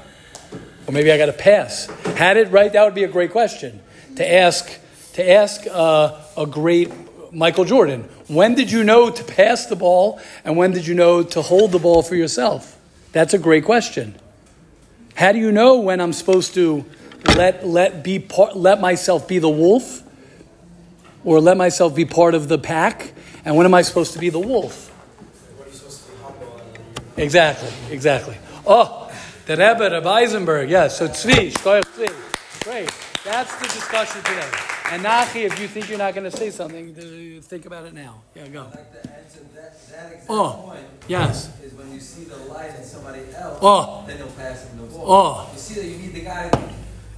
or 0.86 0.92
maybe 0.92 1.12
I 1.12 1.18
got 1.18 1.26
to 1.26 1.32
pass. 1.32 1.86
Had 2.16 2.36
it 2.36 2.50
right, 2.50 2.72
that 2.72 2.84
would 2.84 2.94
be 2.94 3.04
a 3.04 3.08
great 3.08 3.30
question 3.30 3.80
to 4.16 4.28
ask. 4.28 4.70
To 5.14 5.30
ask 5.30 5.66
uh, 5.70 6.20
a 6.36 6.44
great 6.44 6.90
Michael 7.32 7.64
Jordan, 7.64 8.02
when 8.28 8.54
did 8.54 8.70
you 8.70 8.84
know 8.84 9.10
to 9.10 9.24
pass 9.24 9.66
the 9.66 9.76
ball, 9.76 10.20
and 10.44 10.56
when 10.56 10.72
did 10.72 10.86
you 10.86 10.94
know 10.94 11.22
to 11.22 11.42
hold 11.42 11.72
the 11.72 11.78
ball 11.78 12.02
for 12.02 12.14
yourself? 12.14 12.78
That's 13.12 13.34
a 13.34 13.38
great 13.38 13.64
question. 13.64 14.14
How 15.14 15.32
do 15.32 15.38
you 15.38 15.52
know 15.52 15.80
when 15.80 16.00
I'm 16.00 16.12
supposed 16.12 16.54
to 16.54 16.84
let 17.36 17.66
let 17.66 18.04
be 18.04 18.18
part, 18.18 18.56
let 18.56 18.80
myself 18.80 19.26
be 19.26 19.38
the 19.38 19.48
wolf, 19.48 20.02
or 21.24 21.40
let 21.40 21.56
myself 21.56 21.94
be 21.94 22.04
part 22.04 22.34
of 22.34 22.48
the 22.48 22.58
pack, 22.58 23.12
and 23.44 23.56
when 23.56 23.66
am 23.66 23.74
I 23.74 23.82
supposed 23.82 24.12
to 24.12 24.18
be 24.18 24.28
the 24.28 24.38
wolf? 24.38 24.92
Exactly, 27.16 27.70
exactly. 27.90 28.36
Oh, 28.66 29.10
the 29.46 29.56
Rebbe 29.56 29.96
of 29.96 30.06
Eisenberg, 30.06 30.68
yes. 30.68 30.98
So 30.98 31.08
Tzvi, 31.08 31.52
Shkoyach 31.52 31.84
Tzvi. 31.84 32.64
Great. 32.64 32.90
That's 33.24 33.56
the 33.56 33.66
discussion 33.66 34.22
today. 34.22 34.75
And 34.92 35.02
Nachi, 35.04 35.44
if 35.44 35.58
you 35.60 35.66
think 35.68 35.88
you're 35.88 35.98
not 35.98 36.14
going 36.14 36.30
to 36.30 36.36
say 36.36 36.50
something, 36.50 36.94
think 37.42 37.66
about 37.66 37.86
it 37.86 37.94
now. 37.94 38.22
Yeah, 38.34 38.46
go. 38.48 38.62
I'd 38.62 38.66
like 38.76 38.92
that, 38.92 39.32
that 39.90 40.22
Oh, 40.28 40.64
point. 40.68 40.84
yes. 41.08 41.50
Is 41.62 41.72
when 41.74 41.92
you 41.92 42.00
see 42.00 42.24
the 42.24 42.36
light 42.52 42.70
in 42.76 42.84
somebody 42.84 43.20
else, 43.34 43.58
Oh. 43.62 44.04
then 44.06 44.18
you'll 44.18 44.28
pass 44.28 44.64
him 44.64 44.78
the 44.78 44.84
ball. 44.84 45.04
Oh. 45.06 45.50
You 45.52 45.58
see 45.58 45.74
that 45.74 45.86
you 45.86 45.98
need 45.98 46.14
the 46.14 46.20
guy, 46.20 46.50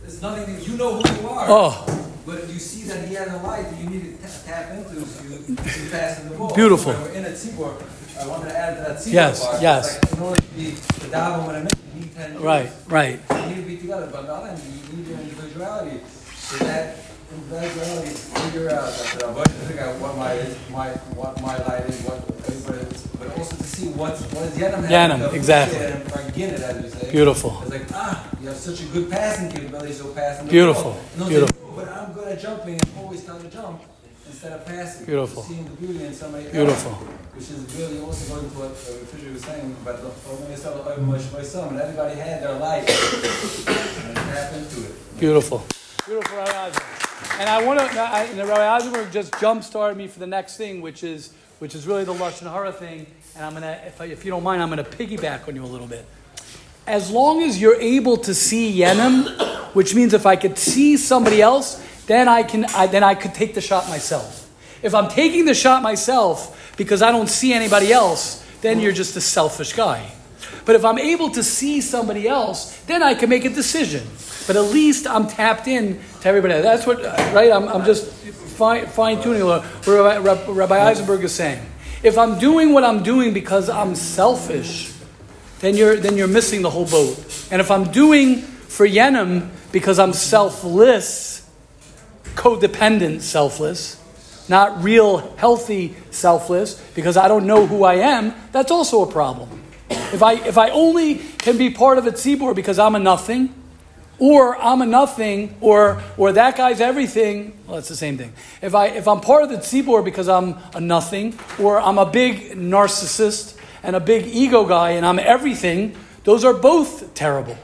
there's 0.00 0.22
nothing, 0.22 0.54
that- 0.54 0.66
you 0.66 0.76
know 0.76 1.00
who 1.00 1.22
you 1.22 1.28
are. 1.28 1.46
Oh. 1.48 2.04
But 2.24 2.38
if 2.40 2.52
you 2.52 2.58
see 2.58 2.82
that 2.88 3.06
he 3.08 3.14
has 3.14 3.28
a 3.32 3.36
light 3.46 3.70
that 3.70 3.78
you 3.78 3.88
need 3.90 4.18
to 4.20 4.26
ta- 4.26 4.32
tap 4.46 4.70
into, 4.72 5.04
so 5.06 5.22
you, 5.24 5.38
you 5.48 5.56
pass 5.90 6.18
him 6.18 6.28
the 6.30 6.34
ball. 6.36 6.54
Beautiful. 6.54 6.92
When 6.92 7.02
we're 7.02 7.10
in 7.18 7.24
a 7.26 7.30
tzibor, 7.30 7.82
I 8.20 8.26
wanted 8.26 8.48
to 8.50 8.58
add 8.58 8.76
to 8.76 8.80
that 8.92 8.98
tzibor 8.98 9.12
Yes, 9.12 9.44
part. 9.46 9.62
yes. 9.62 9.94
Like, 10.02 10.12
in 10.12 10.20
order 10.22 10.40
to 10.40 10.48
be 10.54 10.70
the 10.70 11.06
daven 11.08 11.46
when 11.46 11.56
I 11.56 11.60
make, 11.60 11.72
you 11.94 12.00
need 12.00 12.14
ten 12.14 12.30
years. 12.32 12.42
Right, 12.42 12.70
right. 12.88 13.20
You 13.30 13.46
need 13.46 13.54
to 13.56 13.62
be 13.62 13.76
together, 13.78 14.08
but 14.12 14.26
not 14.26 14.42
only 14.42 14.60
you 14.62 14.96
need 14.96 15.06
your 15.08 15.18
individuality. 15.20 16.00
So 16.36 16.64
that 16.64 16.96
individuality, 17.32 18.08
figure 18.10 18.70
out 18.70 18.92
that 18.92 19.24
I'm 19.24 19.34
going 19.34 19.44
to 19.44 19.52
figure 19.68 19.82
out 19.84 20.00
what 20.00 20.16
my 20.16 20.34
my 20.70 20.88
what 21.14 21.40
my 21.42 21.56
light 21.66 21.84
is, 21.84 22.00
what 22.02 22.24
everybody 22.48 22.78
is, 22.88 23.06
but 23.18 23.36
also 23.36 23.56
to 23.56 23.62
see 23.64 23.88
what's 23.88 24.22
what 24.32 24.44
is 24.44 24.56
Yanam 24.56 24.84
having. 24.84 25.20
Yanam, 25.20 25.32
exactly. 25.34 25.78
it 25.78 25.92
And 25.92 26.62
as 26.62 26.84
you 26.84 26.90
say. 26.90 27.10
Beautiful. 27.10 27.58
It's 27.62 27.70
like 27.70 27.86
ah, 27.92 28.28
you 28.40 28.48
have 28.48 28.56
such 28.56 28.80
a 28.80 28.84
good 28.86 29.10
passing 29.10 29.50
capability, 29.50 29.92
so 29.92 30.12
passing. 30.14 30.48
Beautiful. 30.48 30.92
And 30.92 31.22
I 31.22 31.24
was 31.24 31.28
beautiful. 31.28 31.68
Like, 31.68 31.76
but 31.76 31.88
I'm 31.88 32.12
good 32.12 32.28
at 32.28 32.40
jumping 32.40 32.74
and 32.80 32.90
always 32.98 33.24
trying 33.24 33.42
to 33.42 33.50
jump 33.50 33.82
instead 34.26 34.52
of 34.52 34.64
passing. 34.66 35.06
Beautiful. 35.06 35.42
Seeing 35.42 35.64
the 35.64 35.76
beauty 35.76 36.04
in 36.04 36.14
somebody 36.14 36.44
else. 36.44 36.52
Beautiful. 36.54 36.92
Which 37.36 37.50
is 37.50 37.60
really 37.76 38.00
also 38.00 38.34
going 38.34 38.50
to 38.50 38.56
what 38.58 38.70
uh, 38.72 39.04
Fisher 39.12 39.32
was 39.32 39.44
saying 39.44 39.76
about 39.82 40.00
the 40.00 40.08
Omei 40.08 40.56
Yisrael, 40.56 40.82
Omei 40.96 41.20
Shmoi 41.20 41.42
Yisrael, 41.44 41.68
and 41.70 41.80
everybody 41.80 42.18
had 42.18 42.42
their 42.42 42.54
light 42.54 42.88
and 42.88 44.16
tap 44.16 44.52
into 44.54 44.86
it. 44.88 45.20
Beautiful. 45.20 45.64
Beautiful, 46.06 46.38
Eisenberg. 46.38 47.07
And 47.38 47.48
I 47.48 47.64
want 47.64 47.78
to, 47.78 47.86
and 47.86 48.36
Rabbi 48.36 48.68
Eisenberg 48.76 49.12
just 49.12 49.38
jump 49.40 49.62
started 49.62 49.96
me 49.96 50.08
for 50.08 50.18
the 50.18 50.26
next 50.26 50.56
thing, 50.56 50.80
which 50.80 51.04
is 51.04 51.32
which 51.60 51.76
is 51.76 51.86
really 51.86 52.02
the 52.02 52.12
Lashon 52.12 52.50
Hara 52.50 52.72
thing. 52.72 53.06
And 53.36 53.44
I'm 53.44 53.54
gonna, 53.54 53.80
if, 53.86 54.00
I, 54.00 54.06
if 54.06 54.24
you 54.24 54.32
don't 54.32 54.42
mind, 54.42 54.60
I'm 54.60 54.68
gonna 54.68 54.82
piggyback 54.82 55.46
on 55.46 55.54
you 55.54 55.62
a 55.62 55.66
little 55.66 55.86
bit. 55.86 56.04
As 56.86 57.12
long 57.12 57.42
as 57.44 57.60
you're 57.60 57.80
able 57.80 58.16
to 58.18 58.34
see 58.34 58.76
Yenim, 58.76 59.28
which 59.72 59.94
means 59.94 60.14
if 60.14 60.26
I 60.26 60.34
could 60.34 60.58
see 60.58 60.96
somebody 60.96 61.40
else, 61.40 61.80
then 62.06 62.26
I 62.26 62.42
can, 62.42 62.64
I, 62.66 62.88
then 62.88 63.04
I 63.04 63.14
could 63.14 63.34
take 63.34 63.54
the 63.54 63.60
shot 63.60 63.88
myself. 63.88 64.50
If 64.82 64.92
I'm 64.92 65.08
taking 65.08 65.44
the 65.44 65.54
shot 65.54 65.80
myself 65.80 66.74
because 66.76 67.02
I 67.02 67.12
don't 67.12 67.28
see 67.28 67.52
anybody 67.52 67.92
else, 67.92 68.44
then 68.62 68.80
you're 68.80 68.92
just 68.92 69.16
a 69.16 69.20
selfish 69.20 69.74
guy. 69.74 70.10
But 70.64 70.74
if 70.74 70.84
I'm 70.84 70.98
able 70.98 71.30
to 71.30 71.42
see 71.44 71.80
somebody 71.80 72.26
else, 72.26 72.76
then 72.82 73.02
I 73.02 73.14
can 73.14 73.28
make 73.28 73.44
a 73.44 73.50
decision. 73.50 74.06
But 74.46 74.56
at 74.56 74.62
least 74.62 75.06
I'm 75.06 75.26
tapped 75.28 75.68
in 75.68 76.00
to 76.20 76.28
everybody. 76.28 76.60
That's 76.60 76.86
what, 76.86 77.02
right? 77.34 77.50
I'm, 77.52 77.68
I'm 77.68 77.84
just 77.84 78.06
fine, 78.06 78.86
fine 78.86 79.22
tuning 79.22 79.44
what 79.44 79.64
Rabbi, 79.86 80.50
Rabbi 80.50 80.78
Eisenberg 80.78 81.24
is 81.24 81.34
saying. 81.34 81.64
If 82.02 82.18
I'm 82.18 82.38
doing 82.38 82.72
what 82.72 82.84
I'm 82.84 83.02
doing 83.02 83.32
because 83.32 83.68
I'm 83.68 83.94
selfish, 83.94 84.92
then 85.60 85.76
you're, 85.76 85.96
then 85.96 86.16
you're 86.16 86.28
missing 86.28 86.62
the 86.62 86.70
whole 86.70 86.86
boat. 86.86 87.18
And 87.50 87.60
if 87.60 87.70
I'm 87.70 87.90
doing 87.90 88.36
for 88.36 88.86
Yenim 88.86 89.50
because 89.72 89.98
I'm 89.98 90.12
selfless, 90.12 91.48
codependent 92.34 93.22
selfless, 93.22 93.96
not 94.48 94.82
real 94.82 95.18
healthy 95.36 95.96
selfless, 96.10 96.80
because 96.94 97.16
I 97.16 97.28
don't 97.28 97.46
know 97.46 97.66
who 97.66 97.84
I 97.84 97.94
am, 97.94 98.34
that's 98.52 98.70
also 98.70 99.02
a 99.02 99.10
problem. 99.10 99.62
If 99.90 100.22
I, 100.22 100.34
if 100.34 100.56
I 100.56 100.70
only 100.70 101.16
can 101.16 101.58
be 101.58 101.70
part 101.70 101.98
of 101.98 102.06
a 102.06 102.12
tzibur 102.12 102.54
because 102.54 102.78
I'm 102.78 102.94
a 102.94 102.98
nothing, 102.98 103.52
or 104.18 104.56
I'm 104.60 104.82
a 104.82 104.86
nothing, 104.86 105.56
or, 105.60 106.02
or 106.16 106.32
that 106.32 106.56
guy's 106.56 106.80
everything, 106.80 107.58
well, 107.66 107.78
it's 107.78 107.88
the 107.88 107.96
same 107.96 108.18
thing. 108.18 108.32
If, 108.60 108.74
I, 108.74 108.86
if 108.88 109.06
I'm 109.06 109.20
part 109.20 109.44
of 109.44 109.50
the 109.50 109.58
tzibur 109.58 110.04
because 110.04 110.28
I'm 110.28 110.56
a 110.74 110.80
nothing, 110.80 111.38
or 111.58 111.80
I'm 111.80 111.98
a 111.98 112.06
big 112.06 112.52
narcissist 112.52 113.56
and 113.82 113.94
a 113.94 114.00
big 114.00 114.26
ego 114.26 114.64
guy 114.64 114.90
and 114.90 115.06
I'm 115.06 115.18
everything, 115.18 115.96
those 116.24 116.44
are 116.44 116.54
both 116.54 117.14
terrible. 117.14 117.56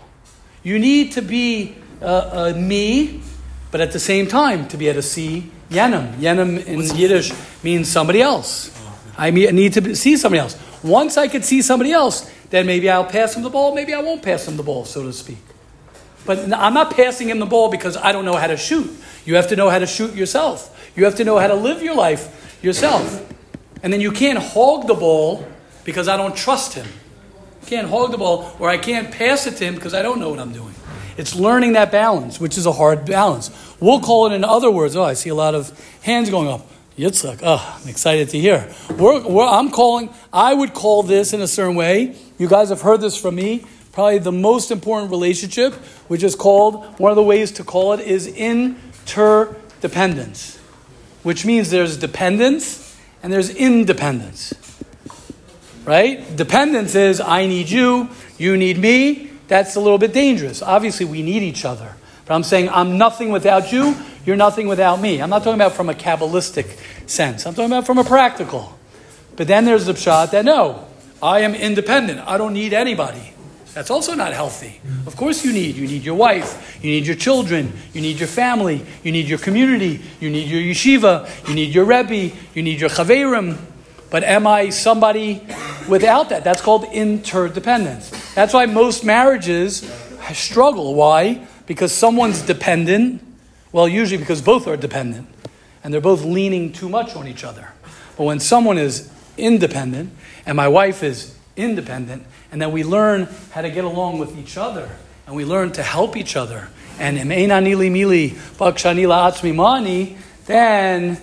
You 0.63 0.79
need 0.79 1.13
to 1.13 1.23
be 1.23 1.75
uh, 2.01 2.53
uh, 2.55 2.59
me, 2.59 3.21
but 3.71 3.81
at 3.81 3.93
the 3.93 4.01
same 4.01 4.27
time 4.27 4.69
to 4.69 4.77
be 4.77 4.89
able 4.89 5.03
to 5.03 5.03
see 5.03 5.51
Yenim. 5.71 6.15
Yenim 6.15 6.65
in 6.67 6.97
Yiddish 6.97 7.33
means 7.63 7.91
somebody 7.91 8.23
else. 8.23 8.71
I 9.19 9.31
need 9.31 9.73
to 9.75 9.95
see 9.97 10.17
somebody 10.17 10.41
else. 10.41 10.59
Once 10.83 11.17
I 11.17 11.29
could 11.29 11.45
see 11.45 11.63
somebody 11.63 11.93
else, 11.93 12.31
then 12.51 12.67
maybe 12.67 12.89
I'll 12.91 13.05
pass 13.05 13.37
him 13.37 13.43
the 13.43 13.51
ball, 13.51 13.75
maybe 13.75 13.95
I 13.95 14.01
won't 14.01 14.23
pass 14.23 14.47
him 14.47 14.57
the 14.57 14.63
ball, 14.63 14.85
so 14.85 15.03
to 15.03 15.13
speak. 15.13 15.39
But 16.27 16.53
I'm 16.53 16.75
not 16.75 16.95
passing 16.95 17.29
him 17.29 17.39
the 17.39 17.47
ball 17.47 17.71
because 17.71 17.97
I 17.97 18.13
don't 18.13 18.25
know 18.25 18.37
how 18.37 18.47
to 18.47 18.57
shoot. 18.57 18.91
You 19.25 19.37
have 19.37 19.49
to 19.49 19.57
know 19.57 19.71
how 19.71 19.79
to 19.79 19.87
shoot 19.87 20.15
yourself. 20.15 20.71
You 20.97 21.05
have 21.05 21.17
to 21.17 21.25
know 21.25 21.39
how 21.39 21.49
to 21.49 21.55
live 21.55 21.83
your 21.83 21.95
life 21.95 22.59
yourself. 22.63 23.31
And 23.83 23.93
then 23.93 24.01
you 24.01 24.13
can't 24.13 24.39
hog 24.39 24.87
the 24.87 24.95
ball 24.95 25.47
because 25.85 26.09
I 26.09 26.17
don't 26.17 26.37
trust 26.37 26.75
him. 26.75 26.87
I 27.63 27.67
can't 27.67 27.89
hog 27.89 28.11
the 28.11 28.19
ball 28.19 28.57
or 28.59 28.69
I 28.69 28.79
can't 28.79 29.11
pass 29.11 29.47
it 29.47 29.57
to 29.57 29.65
him 29.65 29.75
because 29.75 29.95
I 29.95 30.03
don't 30.03 30.21
know 30.21 30.31
what 30.31 30.39
I'm 30.39 30.53
doing. 30.53 30.75
It's 31.17 31.35
learning 31.35 31.75
that 31.75 31.93
balance, 31.93 32.41
which 32.41 32.59
is 32.59 32.67
a 32.67 32.73
hard 32.73 33.05
balance. 33.05 33.51
We'll 33.81 34.01
call 34.01 34.27
it 34.27 34.35
in 34.35 34.45
other 34.45 34.71
words. 34.71 34.97
Oh, 34.97 35.05
I 35.05 35.15
see 35.15 35.31
a 35.31 35.35
lot 35.35 35.55
of 35.55 35.73
hands 36.03 36.31
going 36.31 36.49
up. 36.49 36.67
Yitzhak, 36.99 37.41
oh, 37.43 37.57
ah, 37.59 37.81
I'm 37.83 37.89
excited 37.89 38.29
to 38.31 38.39
hear. 38.39 38.73
We're, 38.91 39.27
we're, 39.27 39.47
I'm 39.47 39.71
calling, 39.71 40.11
I 40.33 40.55
would 40.55 40.75
call 40.75 41.03
this 41.03 41.33
in 41.33 41.41
a 41.41 41.49
certain 41.49 41.75
way. 41.75 42.17
You 42.39 42.49
guys 42.49 42.69
have 42.69 42.83
heard 42.83 43.01
this 43.01 43.17
from 43.17 43.35
me. 43.35 43.65
Probably 43.95 44.19
the 44.19 44.33
most 44.33 44.71
important 44.73 45.13
relationship, 45.13 45.73
which 46.09 46.25
is 46.25 46.35
called, 46.35 46.85
one 46.99 47.13
of 47.13 47.17
the 47.17 47.23
ways 47.23 47.53
to 47.53 47.63
call 47.63 47.93
it 47.93 48.01
is 48.01 48.27
interdependence, 48.27 50.59
which 51.23 51.47
means 51.47 51.71
there's 51.71 51.97
dependence 51.97 52.99
and 53.23 53.33
there's 53.33 53.51
independence. 53.51 54.53
Right? 55.85 56.35
Dependence 56.35 56.97
is 56.97 57.21
I 57.21 57.47
need 57.47 57.71
you, 57.71 58.09
you 58.37 58.57
need 58.57 58.79
me. 58.79 59.31
That's 59.47 59.77
a 59.77 59.81
little 59.81 59.99
bit 59.99 60.13
dangerous. 60.13 60.61
Obviously, 60.61 61.07
we 61.07 61.23
need 61.23 61.45
each 61.45 61.65
other. 61.65 61.95
But 62.27 62.35
I'm 62.35 62.43
saying 62.43 62.71
I'm 62.71 62.99
nothing 62.99 63.31
without 63.31 63.71
you, 63.71 63.97
you're 64.27 64.35
nothing 64.35 64.67
without 64.67 65.01
me. 65.01 65.23
I'm 65.23 65.31
not 65.31 65.45
talking 65.45 65.55
about 65.55 65.75
from 65.75 65.89
a 65.89 65.95
Kabbalistic 65.95 66.77
sense, 67.09 67.47
I'm 67.47 67.55
talking 67.55 67.71
about 67.71 67.87
from 67.87 67.99
a 67.99 68.05
practical. 68.05 68.77
But 69.37 69.47
then 69.47 69.67
there's 69.67 69.87
the 69.87 69.95
shot 69.95 70.33
that 70.33 70.45
no, 70.45 70.89
I 71.23 71.43
am 71.43 71.55
independent, 71.55 72.23
I 72.27 72.39
don't 72.39 72.55
need 72.55 72.73
anybody. 72.73 73.34
That's 73.75 73.91
also 73.91 74.15
not 74.15 74.33
healthy. 74.33 74.81
Of 75.05 75.17
course, 75.17 75.45
you 75.45 75.53
need. 75.53 75.75
You 75.75 75.89
need 75.89 76.05
your 76.05 76.15
wife. 76.15 76.79
You 76.81 76.93
need 76.93 77.07
your 77.07 77.17
children. 77.17 77.73
You 77.93 78.01
need 78.01 78.21
your 78.21 78.29
family. 78.29 78.87
You 79.03 79.11
need 79.11 79.29
your 79.29 79.39
community. 79.39 80.01
You 80.21 80.31
need 80.31 80.49
your 80.49 80.61
yeshiva. 80.61 81.49
You 81.49 81.55
need 81.57 81.75
your 81.75 81.85
rebbe. 81.85 82.33
You 82.55 82.63
need 82.63 82.81
your 82.81 82.89
chaverim. 82.89 83.59
But 84.11 84.23
am 84.23 84.47
I 84.47 84.71
somebody 84.71 85.45
without 85.89 86.29
that? 86.29 86.45
That's 86.45 86.63
called 86.63 86.85
interdependence. 86.93 88.11
That's 88.35 88.55
why 88.55 88.67
most 88.67 89.05
marriages 89.05 89.91
struggle. 90.33 90.95
Why? 90.95 91.45
Because 91.67 91.93
someone's 91.93 92.43
dependent. 92.43 93.23
Well, 93.73 93.89
usually 93.89 94.19
because 94.19 94.41
both 94.41 94.69
are 94.69 94.77
dependent. 94.77 95.27
And 95.83 95.93
they're 95.93 96.01
both 96.01 96.23
leaning 96.23 96.73
too 96.73 96.89
much 96.89 97.17
on 97.17 97.27
each 97.27 97.43
other. 97.43 97.73
But 98.17 98.23
when 98.23 98.39
someone 98.39 98.79
is 98.79 99.11
independent 99.37 100.13
and 100.47 100.57
my 100.57 100.69
wife 100.69 101.03
is 101.03 101.37
independent, 101.57 102.25
and 102.55 102.63
then 102.63 102.71
we 102.71 102.85
learn 102.85 103.27
how 103.51 103.63
to 103.63 103.69
get 103.69 103.83
along 103.83 104.21
with 104.21 104.39
each 104.39 104.57
other, 104.57 104.89
and 105.27 105.35
we 105.35 105.45
learn 105.45 105.73
to 105.73 105.83
help 105.83 106.17
each 106.17 106.37
other, 106.37 106.69
and 107.01 107.19
"Emeina 107.19 107.59
nili 107.61 107.91
mili, 107.91 108.31
bakshani 108.31 109.09
la'atzmi 109.09 109.53
mani, 109.53 110.17
then 110.47 111.19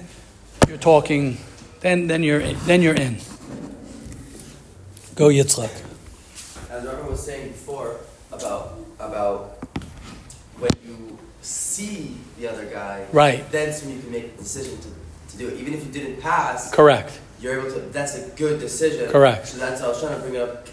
you're 0.68 0.78
talking 0.78 1.38
then 1.80 2.08
then 2.08 2.22
you're 2.22 2.42
then 2.68 2.82
you're 2.82 2.96
in. 2.96 3.16
Go 5.16 5.30
Yitzchak. 5.30 5.72
As 6.70 6.86
Robert 6.86 7.10
was 7.10 7.26
saying 7.26 7.48
before 7.54 8.02
about 8.34 8.74
about 9.00 9.58
when 10.60 10.72
you 10.86 11.18
see 11.42 12.18
the 12.38 12.50
other 12.50 12.66
guy, 12.66 13.06
Right. 13.14 13.50
Then 13.54 13.72
when 13.86 13.96
you 13.96 14.02
can 14.02 14.12
make 14.12 14.26
a 14.26 14.38
decision 14.38 14.78
to, 14.80 14.88
to 15.32 15.38
do 15.38 15.48
it. 15.48 15.62
Even 15.62 15.76
if 15.76 15.86
you 15.86 15.94
didn't 15.94 16.20
pass, 16.20 16.74
Correct. 16.76 17.22
you're 17.40 17.58
able 17.58 17.72
to. 17.72 17.80
That's 17.80 18.16
a 18.18 18.28
good 18.36 18.60
decision. 18.60 19.10
Correct. 19.10 19.48
So 19.48 19.60
that's 19.60 19.80
I 19.80 19.88
was 19.88 20.02
trying 20.02 20.16
to 20.16 20.20
bring 20.20 20.36
it 20.36 20.42
up. 20.42 20.68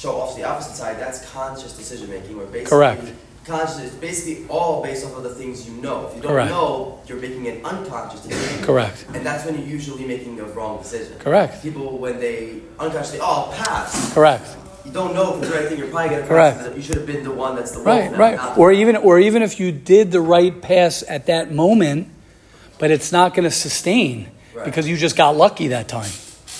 Show 0.00 0.18
off 0.18 0.34
the 0.34 0.44
opposite 0.44 0.76
side. 0.76 0.98
That's 0.98 1.30
conscious 1.30 1.76
decision 1.76 2.08
making, 2.08 2.34
where 2.38 2.46
basically 2.46 2.70
Correct. 2.70 3.02
conscious 3.44 3.80
is 3.80 3.90
basically 3.96 4.46
all 4.48 4.82
based 4.82 5.04
off 5.04 5.14
of 5.18 5.24
the 5.24 5.34
things 5.34 5.68
you 5.68 5.74
know. 5.82 6.06
If 6.08 6.16
you 6.16 6.22
don't 6.22 6.32
Correct. 6.32 6.50
know, 6.50 7.00
you're 7.06 7.18
making 7.18 7.46
an 7.48 7.62
unconscious 7.66 8.20
decision. 8.22 8.64
Correct. 8.64 9.04
And 9.12 9.26
that's 9.26 9.44
when 9.44 9.56
you're 9.58 9.66
usually 9.68 10.06
making 10.06 10.40
a 10.40 10.44
wrong 10.44 10.78
decision. 10.78 11.18
Correct. 11.18 11.62
People 11.62 11.98
when 11.98 12.18
they 12.18 12.60
unconsciously, 12.78 13.18
oh, 13.20 13.26
I'll 13.26 13.52
pass. 13.52 14.14
Correct. 14.14 14.56
You 14.86 14.92
don't 14.92 15.12
know 15.14 15.34
if 15.36 15.42
it's 15.42 15.52
the 15.52 15.58
right 15.58 15.68
thing. 15.68 15.76
You're 15.78 15.88
probably 15.88 16.08
gonna 16.16 16.20
pass. 16.26 16.56
Correct. 16.62 16.76
You 16.76 16.82
should 16.82 16.94
have 16.96 17.06
been 17.06 17.22
the 17.22 17.30
one 17.30 17.54
that's 17.56 17.72
the 17.72 17.80
Right, 17.80 18.10
right. 18.16 18.36
not- 18.36 18.56
Or 18.56 18.72
even 18.72 18.96
or 18.96 19.18
even 19.20 19.42
if 19.42 19.60
you 19.60 19.70
did 19.70 20.12
the 20.12 20.22
right 20.22 20.62
pass 20.62 21.04
at 21.06 21.26
that 21.26 21.52
moment, 21.52 22.08
but 22.78 22.90
it's 22.90 23.12
not 23.12 23.34
going 23.34 23.44
to 23.44 23.50
sustain 23.54 24.28
Right. 24.54 24.64
because 24.64 24.88
you 24.88 24.96
just 24.96 25.14
got 25.16 25.36
lucky 25.36 25.68
that 25.68 25.86
time. 25.88 26.10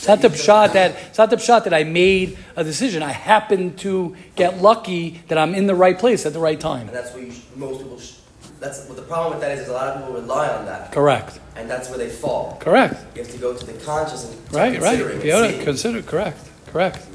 It's 0.00 0.08
not 0.08 0.22
the 0.22 0.34
shot 0.34 0.72
that 0.72 0.96
it's 1.10 1.18
not 1.18 1.28
the 1.28 1.38
shot 1.38 1.64
that 1.64 1.74
I 1.74 1.84
made 1.84 2.38
a 2.56 2.64
decision. 2.64 3.02
I 3.02 3.12
happened 3.12 3.78
to 3.80 4.16
get 4.34 4.56
lucky 4.62 5.20
that 5.28 5.36
I'm 5.36 5.54
in 5.54 5.66
the 5.66 5.74
right 5.74 5.98
place 5.98 6.24
at 6.24 6.32
the 6.32 6.38
right 6.40 6.58
time. 6.58 6.88
and 6.88 6.96
that's 6.96 7.12
what 7.12 7.22
you 7.22 7.34
most 7.54 7.82
people. 7.82 8.00
Sh- 8.00 8.14
that's 8.60 8.86
what 8.88 8.96
the 8.96 9.02
problem 9.02 9.32
with 9.32 9.42
that 9.42 9.52
is. 9.52 9.60
Is 9.64 9.68
a 9.68 9.72
lot 9.74 9.88
of 9.88 9.98
people 10.00 10.14
rely 10.14 10.48
on 10.48 10.64
that, 10.64 10.90
Correct. 10.90 11.38
and 11.54 11.68
that's 11.68 11.90
where 11.90 11.98
they 11.98 12.08
fall. 12.08 12.56
Correct. 12.60 12.94
You 13.14 13.22
have 13.22 13.30
to 13.30 13.36
go 13.38 13.54
to 13.54 13.66
the 13.66 13.74
conscious 13.84 14.24
and 14.24 14.46
to 14.48 14.56
Right, 14.56 14.80
right. 14.80 14.96
considering 14.98 15.20
Be 15.20 15.30
able 15.30 15.58
to 15.58 15.64
consider 15.64 16.00
correct. 16.02 16.38
Correct. 16.72 17.06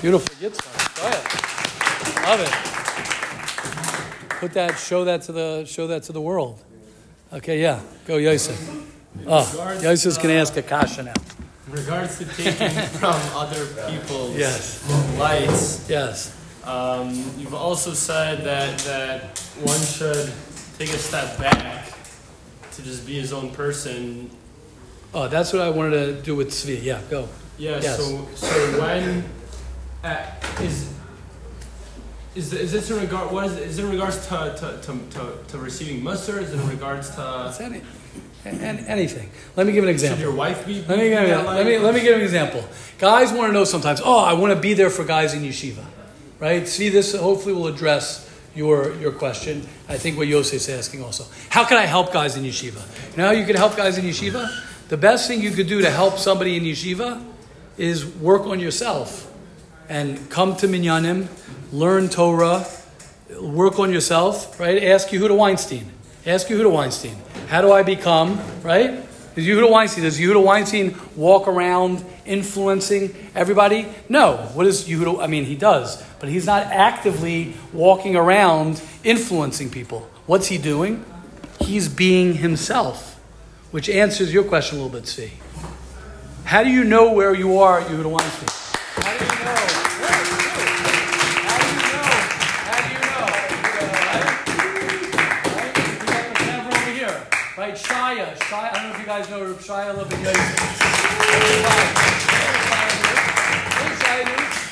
Beautiful 0.00 0.32
Yitzchak. 0.36 0.96
Go 0.96 1.06
ahead. 1.08 2.28
Love 2.28 2.40
it. 2.46 2.52
Put 4.40 4.52
that, 4.54 4.78
show 4.78 5.04
that 5.04 5.22
to 5.22 5.32
the, 5.32 5.64
show 5.66 5.88
that 5.88 6.04
to 6.04 6.12
the 6.12 6.20
world. 6.20 6.62
Okay, 7.32 7.60
yeah. 7.60 7.80
Go, 8.06 8.16
Yosef. 8.18 8.58
Oh, 9.26 9.78
Yosef's 9.82 10.16
gonna 10.16 10.34
ask 10.34 10.56
a 10.56 10.62
kasha 10.62 11.02
now. 11.02 11.12
Regards 11.70 12.18
to 12.18 12.24
taking 12.24 12.68
from 12.98 13.14
other 13.34 13.64
people's 13.90 14.36
Yes. 14.36 14.82
lights, 15.18 15.88
Yes. 15.88 16.36
um, 16.64 17.10
you've 17.38 17.54
also 17.54 17.92
said 17.92 18.44
that 18.44 18.78
that 18.80 19.38
one 19.62 19.80
should 19.80 20.32
take 20.78 20.88
a 20.88 20.98
step 20.98 21.38
back 21.38 21.92
to 22.72 22.82
just 22.82 23.06
be 23.06 23.20
his 23.20 23.32
own 23.32 23.50
person. 23.50 24.30
Oh, 25.14 25.28
that's 25.28 25.52
what 25.52 25.62
I 25.62 25.70
wanted 25.70 26.16
to 26.16 26.22
do 26.22 26.34
with 26.34 26.48
Tzvi. 26.50 26.82
Yeah, 26.82 27.00
go. 27.10 27.28
Yeah. 27.58 27.78
Yes. 27.82 27.96
So 27.96 28.26
so 28.34 28.80
when 28.80 29.24
uh, 30.02 30.26
is 30.60 30.92
is 32.34 32.52
is 32.52 32.72
this 32.72 32.90
in 32.90 32.98
regard? 33.00 33.30
What 33.32 33.44
is 33.46 33.56
it, 33.56 33.62
is 33.64 33.78
it 33.78 33.84
in 33.84 33.90
regards 33.90 34.26
to 34.28 34.54
to, 34.56 34.80
to, 34.86 34.98
to, 35.18 35.38
to 35.48 35.58
receiving 35.58 36.02
muster? 36.02 36.40
Is 36.40 36.52
it 36.52 36.60
in 36.60 36.68
regards 36.68 37.10
to 37.16 37.46
It's 37.48 37.60
any, 37.60 37.82
an- 38.44 38.86
anything. 38.86 39.30
Let 39.56 39.66
me 39.66 39.72
give 39.72 39.84
an 39.84 39.90
example. 39.90 40.18
should 40.18 40.24
your 40.24 40.34
wife 40.34 40.66
be? 40.66 40.84
Let 40.86 40.98
me, 40.98 41.10
give, 41.10 41.28
that 41.28 41.46
let, 41.46 41.66
me, 41.66 41.78
let 41.78 41.94
me 41.94 42.00
give 42.00 42.16
an 42.16 42.22
example. 42.22 42.64
Guys 42.98 43.32
want 43.32 43.48
to 43.48 43.52
know 43.52 43.64
sometimes, 43.64 44.00
oh, 44.04 44.18
I 44.18 44.32
want 44.34 44.54
to 44.54 44.60
be 44.60 44.74
there 44.74 44.90
for 44.90 45.04
guys 45.04 45.34
in 45.34 45.42
yeshiva. 45.42 45.84
Right? 46.38 46.66
See, 46.66 46.88
this 46.88 47.14
hopefully 47.14 47.54
will 47.54 47.66
address 47.66 48.30
your, 48.54 48.94
your 48.96 49.12
question. 49.12 49.66
I 49.88 49.98
think 49.98 50.16
what 50.16 50.26
Yosef 50.26 50.54
is 50.54 50.68
asking 50.68 51.04
also. 51.04 51.26
How 51.50 51.64
can 51.64 51.76
I 51.76 51.86
help 51.86 52.12
guys 52.12 52.36
in 52.36 52.44
yeshiva? 52.44 52.82
You 53.12 53.16
know 53.18 53.26
how 53.26 53.32
you 53.32 53.44
can 53.44 53.56
help 53.56 53.76
guys 53.76 53.98
in 53.98 54.04
yeshiva? 54.04 54.48
The 54.88 54.96
best 54.96 55.28
thing 55.28 55.40
you 55.40 55.50
could 55.50 55.68
do 55.68 55.82
to 55.82 55.90
help 55.90 56.18
somebody 56.18 56.56
in 56.56 56.64
yeshiva 56.64 57.24
is 57.76 58.06
work 58.06 58.46
on 58.46 58.58
yourself 58.58 59.30
and 59.88 60.30
come 60.30 60.56
to 60.56 60.68
minyanim, 60.68 61.28
learn 61.72 62.08
Torah, 62.08 62.66
work 63.40 63.78
on 63.78 63.92
yourself, 63.92 64.58
right? 64.58 64.82
Ask 64.82 65.08
Yehuda 65.08 65.36
Weinstein. 65.36 65.90
Ask 66.26 66.48
Yehuda 66.48 66.70
Weinstein. 66.70 67.16
How 67.50 67.62
do 67.62 67.72
I 67.72 67.82
become, 67.82 68.38
right? 68.62 68.92
Does 69.34 69.44
Yehuda 69.44 69.68
Weinstein, 69.68 70.04
does 70.04 70.20
Yehuda 70.20 70.40
Weinstein 70.40 70.96
walk 71.16 71.48
around 71.48 72.04
influencing 72.24 73.12
everybody? 73.34 73.88
No. 74.08 74.36
What 74.54 74.68
is 74.68 74.84
Yehuda, 74.84 75.20
I 75.20 75.26
mean, 75.26 75.44
he 75.44 75.56
does, 75.56 76.00
but 76.20 76.28
he's 76.28 76.46
not 76.46 76.62
actively 76.68 77.54
walking 77.72 78.14
around 78.14 78.80
influencing 79.02 79.68
people. 79.68 80.08
What's 80.26 80.46
he 80.46 80.58
doing? 80.58 81.04
He's 81.58 81.88
being 81.88 82.34
himself, 82.34 83.20
which 83.72 83.88
answers 83.88 84.32
your 84.32 84.44
question 84.44 84.78
a 84.78 84.82
little 84.82 84.96
bit, 85.00 85.08
see. 85.08 85.32
How 86.44 86.62
do 86.62 86.70
you 86.70 86.84
know 86.84 87.12
where 87.12 87.34
you 87.34 87.58
are, 87.58 87.82
Yehuda 87.82 88.12
Weinstein? 88.12 88.48
How 89.04 89.18
do 89.18 89.24
you 89.24 89.44
know? 89.44 89.79
Shia. 98.10 98.36
Shia. 98.38 98.72
I 98.72 98.74
don't 98.74 98.82
know 98.82 98.90
if 98.90 98.98
you 98.98 99.06
guys 99.06 99.30
know 99.30 99.54
Shia 99.54 99.94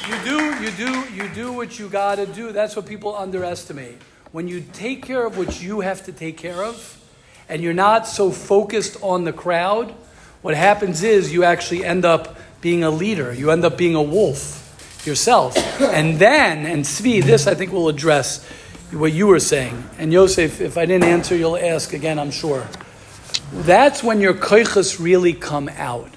You 0.09 0.17
do, 0.25 0.65
you 0.65 0.71
do, 0.73 1.15
you 1.15 1.29
do 1.35 1.53
what 1.53 1.79
you 1.79 1.89
got 1.89 2.17
to 2.17 2.27
do. 2.27 2.51
That's 2.51 2.75
what 2.75 2.87
people 2.87 3.15
underestimate. 3.15 4.03
When 4.33 4.49
you 4.49 4.65
take 4.73 5.05
care 5.05 5.25
of 5.25 5.39
what 5.39 5.63
you 5.63 5.81
have 5.81 6.05
to 6.07 6.13
take 6.13 6.37
care 6.37 6.65
of, 6.65 6.97
and 7.49 7.63
you're 7.63 7.73
not 7.73 8.09
so 8.09 8.33
focused 8.33 8.97
on 9.03 9.23
the 9.23 9.33
crowd, 9.33 9.95
what 10.43 10.57
happens 10.57 11.05
is 11.05 11.33
you 11.33 11.45
actually 11.45 11.85
end 11.85 12.05
up 12.05 12.37
being 12.61 12.83
a 12.83 12.91
leader. 12.91 13.33
You 13.33 13.53
end 13.53 13.65
up 13.65 13.79
being 13.79 13.95
a 13.95 14.03
wolf 14.03 15.05
yourself. 15.07 15.57
And 15.81 16.19
then, 16.19 16.67
and 16.67 16.85
Tzvi, 16.85 17.23
this 17.23 17.47
I 17.47 17.55
think 17.55 17.71
will 17.71 17.89
address 17.89 18.45
what 18.91 19.13
you 19.13 19.29
were 19.29 19.39
saying. 19.39 19.85
And 19.97 20.13
Yosef, 20.13 20.61
if 20.61 20.77
I 20.77 20.87
didn't 20.87 21.09
answer, 21.09 21.37
you'll 21.37 21.57
ask 21.57 21.93
again, 21.93 22.19
I'm 22.19 22.33
sure. 22.33 22.67
That's 23.53 24.03
when 24.03 24.21
your 24.21 24.35
koichas 24.35 25.03
really 25.03 25.33
come 25.33 25.69
out. 25.71 26.11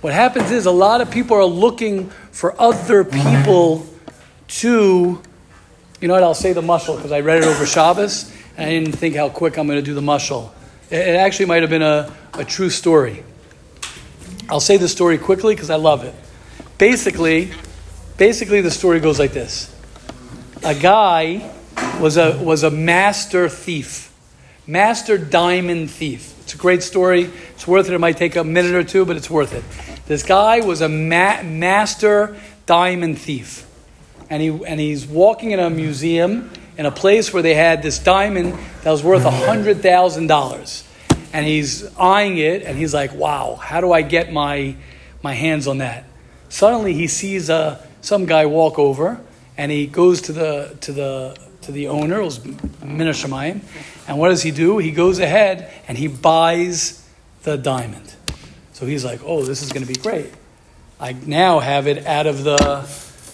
What 0.00 0.12
happens 0.12 0.50
is 0.50 0.66
a 0.66 0.70
lot 0.70 1.00
of 1.00 1.10
people 1.10 1.36
are 1.36 1.44
looking 1.44 2.08
for 2.32 2.58
other 2.60 3.04
people 3.04 3.86
to, 4.48 5.20
you 6.00 6.08
know 6.08 6.14
what, 6.14 6.22
I'll 6.22 6.34
say 6.34 6.52
the 6.52 6.62
mushal 6.62 6.96
because 6.96 7.12
I 7.12 7.20
read 7.20 7.42
it 7.42 7.44
over 7.44 7.66
Shabbos 7.66 8.32
and 8.56 8.68
I 8.68 8.70
didn't 8.70 8.92
think 8.92 9.14
how 9.14 9.28
quick 9.28 9.58
I'm 9.58 9.66
going 9.66 9.78
to 9.78 9.84
do 9.84 9.94
the 9.94 10.00
mushal. 10.00 10.50
It 10.90 10.96
it 10.98 11.16
actually 11.16 11.46
might 11.46 11.62
have 11.62 11.70
been 11.70 11.82
a, 11.82 12.12
a 12.34 12.44
true 12.44 12.70
story. 12.70 13.22
I'll 14.48 14.58
say 14.58 14.78
the 14.78 14.88
story 14.88 15.18
quickly 15.18 15.54
because 15.54 15.70
I 15.70 15.76
love 15.76 16.02
it. 16.02 16.14
Basically, 16.78 17.52
basically 18.16 18.62
the 18.62 18.70
story 18.70 19.00
goes 19.00 19.18
like 19.18 19.32
this. 19.32 19.74
A 20.64 20.74
guy 20.74 21.52
was 22.00 22.16
a, 22.16 22.36
was 22.42 22.62
a 22.62 22.70
master 22.70 23.48
thief, 23.48 24.09
master 24.70 25.18
diamond 25.18 25.90
thief. 25.90 26.32
It's 26.42 26.54
a 26.54 26.56
great 26.56 26.84
story. 26.84 27.28
It's 27.54 27.66
worth 27.66 27.88
it. 27.88 27.92
It 27.92 27.98
might 27.98 28.16
take 28.16 28.36
a 28.36 28.44
minute 28.44 28.74
or 28.74 28.84
two, 28.84 29.04
but 29.04 29.16
it's 29.16 29.28
worth 29.28 29.52
it. 29.52 29.64
This 30.06 30.22
guy 30.22 30.60
was 30.60 30.80
a 30.80 30.88
ma- 30.88 31.42
master 31.42 32.36
diamond 32.66 33.18
thief. 33.18 33.66
And, 34.30 34.40
he, 34.40 34.48
and 34.48 34.78
he's 34.78 35.06
walking 35.06 35.50
in 35.50 35.58
a 35.58 35.70
museum 35.70 36.52
in 36.78 36.86
a 36.86 36.92
place 36.92 37.32
where 37.32 37.42
they 37.42 37.54
had 37.54 37.82
this 37.82 37.98
diamond 37.98 38.54
that 38.82 38.90
was 38.90 39.02
worth 39.02 39.24
$100,000. 39.24 40.86
And 41.32 41.46
he's 41.46 41.96
eyeing 41.96 42.38
it 42.38 42.62
and 42.62 42.78
he's 42.78 42.94
like, 42.94 43.12
wow, 43.12 43.56
how 43.56 43.80
do 43.80 43.92
I 43.92 44.02
get 44.02 44.32
my, 44.32 44.76
my 45.22 45.34
hands 45.34 45.66
on 45.66 45.78
that? 45.78 46.04
Suddenly 46.48 46.94
he 46.94 47.08
sees 47.08 47.50
uh, 47.50 47.84
some 48.02 48.26
guy 48.26 48.46
walk 48.46 48.78
over 48.78 49.20
and 49.56 49.72
he 49.72 49.86
goes 49.86 50.22
to 50.22 50.32
the, 50.32 50.76
to 50.82 50.92
the, 50.92 51.49
to 51.62 51.72
the 51.72 51.88
owner, 51.88 52.20
it 52.20 52.24
was 52.24 52.44
Mina 52.82 53.10
Shemayim, 53.10 53.60
and 54.08 54.18
what 54.18 54.28
does 54.28 54.42
he 54.42 54.50
do? 54.50 54.78
He 54.78 54.90
goes 54.92 55.18
ahead 55.18 55.72
and 55.86 55.96
he 55.96 56.08
buys 56.08 57.06
the 57.42 57.56
diamond. 57.56 58.14
So 58.72 58.86
he's 58.86 59.04
like, 59.04 59.20
oh, 59.24 59.42
this 59.42 59.62
is 59.62 59.72
going 59.72 59.86
to 59.86 59.92
be 59.92 59.98
great. 59.98 60.32
I 60.98 61.12
now 61.12 61.60
have 61.60 61.86
it 61.86 62.06
out 62.06 62.26
of 62.26 62.44
the, 62.44 62.56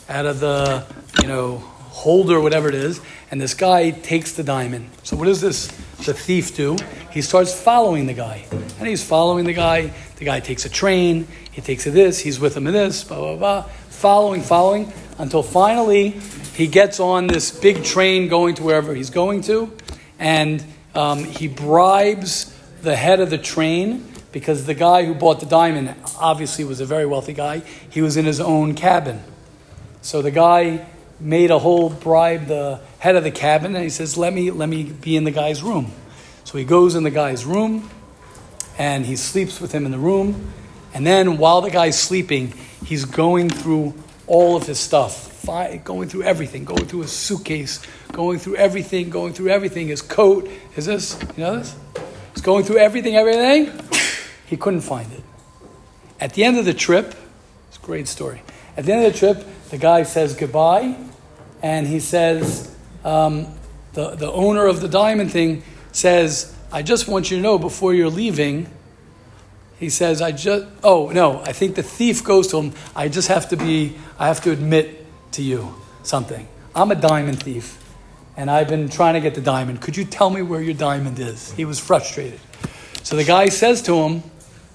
out 0.08 0.26
of 0.26 0.40
the, 0.40 0.86
you 1.22 1.28
know, 1.28 1.58
holder, 1.58 2.40
whatever 2.40 2.68
it 2.68 2.74
is, 2.74 3.00
and 3.30 3.40
this 3.40 3.54
guy 3.54 3.90
takes 3.90 4.32
the 4.32 4.42
diamond. 4.42 4.90
So 5.02 5.16
what 5.16 5.24
does 5.24 5.40
this, 5.40 5.68
the 6.04 6.14
thief 6.14 6.54
do? 6.54 6.76
He 7.10 7.22
starts 7.22 7.58
following 7.58 8.06
the 8.06 8.12
guy, 8.12 8.44
and 8.50 8.86
he's 8.86 9.02
following 9.02 9.44
the 9.44 9.52
guy. 9.52 9.92
The 10.16 10.24
guy 10.24 10.40
takes 10.40 10.64
a 10.64 10.68
train. 10.68 11.26
He 11.50 11.60
takes 11.60 11.86
a 11.86 11.90
this. 11.90 12.18
He's 12.18 12.38
with 12.38 12.56
him 12.56 12.66
in 12.66 12.74
this. 12.74 13.02
Blah 13.02 13.18
blah 13.18 13.36
blah. 13.36 13.62
Following, 13.88 14.42
following, 14.42 14.92
until 15.18 15.42
finally 15.42 16.20
he 16.56 16.66
gets 16.66 17.00
on 17.00 17.26
this 17.26 17.50
big 17.50 17.84
train 17.84 18.28
going 18.28 18.54
to 18.54 18.62
wherever 18.62 18.94
he's 18.94 19.10
going 19.10 19.42
to, 19.42 19.70
and 20.18 20.64
um, 20.94 21.24
he 21.24 21.48
bribes 21.48 22.56
the 22.80 22.96
head 22.96 23.20
of 23.20 23.28
the 23.28 23.36
train 23.36 24.10
because 24.32 24.64
the 24.64 24.74
guy 24.74 25.04
who 25.04 25.14
bought 25.14 25.40
the 25.40 25.46
diamond 25.46 25.94
obviously 26.18 26.64
was 26.64 26.80
a 26.80 26.86
very 26.86 27.04
wealthy 27.04 27.34
guy. 27.34 27.58
He 27.90 28.00
was 28.00 28.16
in 28.16 28.24
his 28.24 28.40
own 28.40 28.74
cabin. 28.74 29.22
So 30.00 30.22
the 30.22 30.30
guy 30.30 30.86
made 31.20 31.50
a 31.50 31.58
whole 31.58 31.90
bribe 31.90 32.46
the 32.46 32.80
head 33.00 33.16
of 33.16 33.24
the 33.24 33.30
cabin 33.30 33.74
and 33.74 33.84
he 33.84 33.90
says, 33.90 34.16
Let 34.16 34.32
me 34.32 34.50
let 34.50 34.68
me 34.68 34.84
be 34.84 35.16
in 35.16 35.24
the 35.24 35.30
guy's 35.30 35.62
room. 35.62 35.92
So 36.44 36.56
he 36.56 36.64
goes 36.64 36.94
in 36.94 37.02
the 37.02 37.10
guy's 37.10 37.44
room 37.44 37.90
and 38.78 39.04
he 39.04 39.16
sleeps 39.16 39.60
with 39.60 39.72
him 39.72 39.84
in 39.84 39.92
the 39.92 39.98
room. 39.98 40.52
And 40.94 41.06
then 41.06 41.36
while 41.36 41.60
the 41.60 41.70
guy's 41.70 42.00
sleeping, 42.00 42.54
he's 42.84 43.04
going 43.04 43.50
through 43.50 43.94
all 44.26 44.56
of 44.56 44.66
his 44.66 44.78
stuff, 44.78 45.35
going 45.46 46.08
through 46.08 46.24
everything, 46.24 46.64
going 46.64 46.86
through 46.86 47.02
his 47.02 47.12
suitcase, 47.12 47.80
going 48.12 48.38
through 48.38 48.56
everything, 48.56 49.10
going 49.10 49.32
through 49.32 49.48
everything, 49.48 49.88
his 49.88 50.02
coat. 50.02 50.48
Is 50.76 50.86
this, 50.86 51.18
you 51.36 51.44
know 51.44 51.56
this? 51.56 51.74
He's 52.34 52.42
going 52.42 52.64
through 52.64 52.78
everything, 52.78 53.16
everything. 53.16 53.72
He 54.46 54.56
couldn't 54.56 54.82
find 54.82 55.10
it. 55.12 55.22
At 56.20 56.34
the 56.34 56.44
end 56.44 56.58
of 56.58 56.64
the 56.64 56.74
trip, 56.74 57.14
it's 57.68 57.78
a 57.78 57.80
great 57.80 58.08
story. 58.08 58.42
At 58.76 58.84
the 58.84 58.92
end 58.92 59.06
of 59.06 59.12
the 59.12 59.18
trip, 59.18 59.46
the 59.70 59.78
guy 59.78 60.02
says 60.02 60.34
goodbye, 60.34 60.96
and 61.62 61.86
he 61.86 62.00
says, 62.00 62.74
um, 63.04 63.46
the, 63.94 64.10
the 64.10 64.30
owner 64.30 64.66
of 64.66 64.80
the 64.80 64.88
diamond 64.88 65.32
thing 65.32 65.62
says, 65.92 66.54
I 66.72 66.82
just 66.82 67.08
want 67.08 67.30
you 67.30 67.38
to 67.38 67.42
know 67.42 67.58
before 67.58 67.94
you're 67.94 68.10
leaving, 68.10 68.68
he 69.78 69.90
says, 69.90 70.20
I 70.20 70.32
just, 70.32 70.66
oh, 70.82 71.10
no, 71.10 71.40
I 71.40 71.52
think 71.52 71.76
the 71.76 71.82
thief 71.82 72.24
goes 72.24 72.48
to 72.48 72.60
him, 72.60 72.72
I 72.94 73.08
just 73.08 73.28
have 73.28 73.48
to 73.50 73.56
be, 73.56 73.96
I 74.18 74.28
have 74.28 74.40
to 74.42 74.50
admit 74.50 75.05
to 75.36 75.42
you 75.42 75.74
something. 76.02 76.46
I'm 76.74 76.90
a 76.90 76.94
diamond 76.94 77.42
thief, 77.42 77.82
and 78.36 78.50
I've 78.50 78.68
been 78.68 78.88
trying 78.88 79.14
to 79.14 79.20
get 79.20 79.34
the 79.34 79.40
diamond. 79.40 79.80
Could 79.80 79.96
you 79.96 80.04
tell 80.04 80.28
me 80.28 80.42
where 80.42 80.60
your 80.60 80.74
diamond 80.74 81.18
is? 81.18 81.52
He 81.52 81.64
was 81.64 81.78
frustrated. 81.78 82.40
So 83.02 83.16
the 83.16 83.24
guy 83.24 83.48
says 83.48 83.82
to 83.82 83.94
him, 83.94 84.22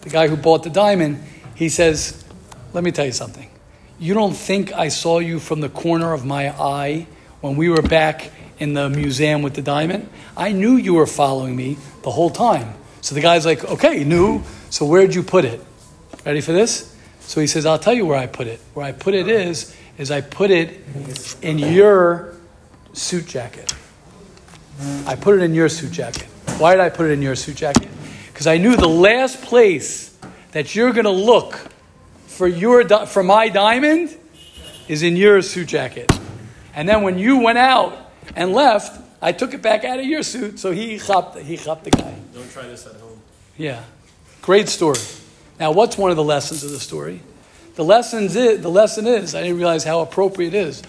the 0.02 0.10
guy 0.10 0.28
who 0.28 0.36
bought 0.36 0.63
the 0.63 0.69
diamond, 0.69 1.24
he 1.56 1.69
says, 1.69 2.24
Let 2.74 2.84
me 2.84 2.91
tell 2.91 3.06
you 3.06 3.12
something. 3.12 3.50
You 4.00 4.13
don't 4.13 4.34
think 4.34 4.74
I 4.74 4.88
saw 4.88 5.19
you 5.19 5.39
from 5.39 5.62
the 5.62 5.69
corner 5.69 6.13
of 6.13 6.26
my 6.26 6.50
eye 6.50 7.08
when 7.41 7.56
we 7.56 7.69
were 7.69 7.84
back 7.84 8.32
in 8.58 8.74
the 8.74 8.89
museum 8.89 9.41
with 9.41 9.54
the 9.54 9.62
diamond? 9.62 10.10
I 10.36 10.54
knew 10.54 10.76
you 10.76 10.95
were 10.95 11.08
following 11.08 11.56
me 11.56 11.78
the 12.04 12.12
whole 12.12 12.30
time. 12.30 12.74
So 13.02 13.13
the 13.15 13.21
guy's 13.21 13.45
like, 13.45 13.63
Okay, 13.65 14.04
knew. 14.04 14.43
So 14.69 14.86
where'd 14.86 15.13
you 15.13 15.24
put 15.24 15.45
it? 15.45 15.62
Ready 16.26 16.41
for 16.41 16.52
this? 16.52 16.95
So 17.19 17.41
he 17.41 17.47
says, 17.47 17.65
I'll 17.65 17.80
tell 17.80 17.93
you 17.93 18.06
where 18.06 18.17
I 18.17 18.28
put 18.28 18.47
it. 18.47 18.60
Where 18.74 18.86
I 18.86 18.91
put 18.91 19.13
it 19.13 19.28
is, 19.28 19.76
is 20.02 20.10
I 20.10 20.20
put 20.22 20.50
it 20.50 20.84
in 21.44 21.60
your 21.60 22.34
suit 22.94 23.28
jacket. 23.28 23.72
I 25.06 25.16
put 25.16 25.36
it 25.36 25.44
in 25.44 25.54
your 25.54 25.70
suit 25.70 25.92
jacket. 25.92 26.28
Why 26.58 26.72
did 26.72 26.82
I 26.82 26.90
put 26.90 27.06
it 27.06 27.12
in 27.12 27.22
your 27.22 27.36
suit 27.36 27.56
jacket? 27.56 27.88
Because 28.34 28.48
I 28.48 28.58
knew 28.58 28.76
the 28.76 28.90
last 28.90 29.44
place 29.44 30.18
that 30.54 30.74
you're 30.74 30.92
going 30.92 31.06
to 31.06 31.12
look 31.12 31.54
for 32.26 32.48
your 32.48 32.84
for 33.06 33.22
my 33.22 33.50
diamond 33.50 34.18
is 34.88 35.04
in 35.04 35.16
your 35.16 35.44
suit 35.44 35.68
jacket. 35.68 36.12
And 36.74 36.90
then 36.90 37.04
when 37.04 37.20
you 37.20 37.40
went 37.40 37.60
out 37.60 38.12
and 38.36 38.54
left, 38.54 39.00
I 39.22 39.34
took 39.34 39.54
it 39.54 39.62
back 39.62 39.84
out 39.84 40.00
of 40.00 40.06
your 40.06 40.24
suit. 40.24 40.58
So 40.58 40.72
he 40.72 40.98
chopped 40.98 41.38
he 41.38 41.58
chopped 41.58 41.84
the 41.84 41.92
guy. 41.92 42.16
Don't 42.34 42.52
try 42.52 42.64
this 42.64 42.88
at 42.88 42.96
home. 42.96 43.22
Yeah, 43.56 43.84
great 44.42 44.68
story. 44.68 44.98
Now, 45.60 45.74
what's 45.74 45.96
one 45.96 46.10
of 46.10 46.18
the 46.18 46.24
lessons 46.24 46.64
of 46.64 46.72
the 46.72 46.80
story? 46.80 47.22
The 47.76 47.84
lessons 47.84 48.36
is, 48.36 48.62
the 48.62 48.70
lesson 48.70 49.08
is 49.08 49.34
I 49.34 49.42
didn't 49.42 49.58
realize 49.58 49.84
how 49.84 50.02
appropriate 50.02 50.54
it 50.54 50.68
is. 50.68 50.84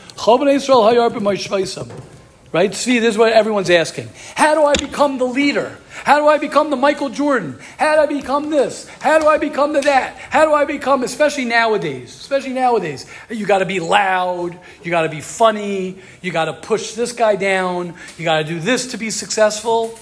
Right? 2.53 2.71
Tzvi, 2.71 3.01
this 3.01 3.14
is 3.14 3.18
what 3.18 3.33
everyone's 3.33 3.71
asking. 3.71 4.11
How 4.35 4.55
do 4.55 4.64
I 4.64 4.75
become 4.75 5.16
the 5.16 5.25
leader? 5.25 5.79
How 6.05 6.18
do 6.18 6.27
I 6.27 6.37
become 6.37 6.68
the 6.68 6.77
Michael 6.77 7.09
Jordan? 7.09 7.59
How 7.79 7.95
do 7.95 8.03
I 8.03 8.07
become 8.07 8.51
this? 8.51 8.87
How 9.01 9.18
do 9.18 9.27
I 9.27 9.38
become 9.38 9.73
the 9.73 9.81
that? 9.81 10.16
How 10.16 10.45
do 10.45 10.53
I 10.53 10.66
become, 10.66 11.03
especially 11.03 11.47
nowadays, 11.47 12.14
especially 12.14 12.53
nowadays, 12.53 13.07
you 13.31 13.47
got 13.47 13.59
to 13.59 13.64
be 13.64 13.81
loud, 13.81 14.59
you 14.83 14.90
got 14.90 15.03
to 15.03 15.09
be 15.09 15.23
funny, 15.23 15.99
you 16.21 16.31
got 16.31 16.45
to 16.47 16.53
push 16.53 16.92
this 16.92 17.12
guy 17.12 17.37
down, 17.37 17.95
you 18.18 18.25
got 18.25 18.38
to 18.38 18.45
do 18.45 18.59
this 18.61 18.88
to 18.88 18.99
be 18.99 19.11
successful. 19.11 19.99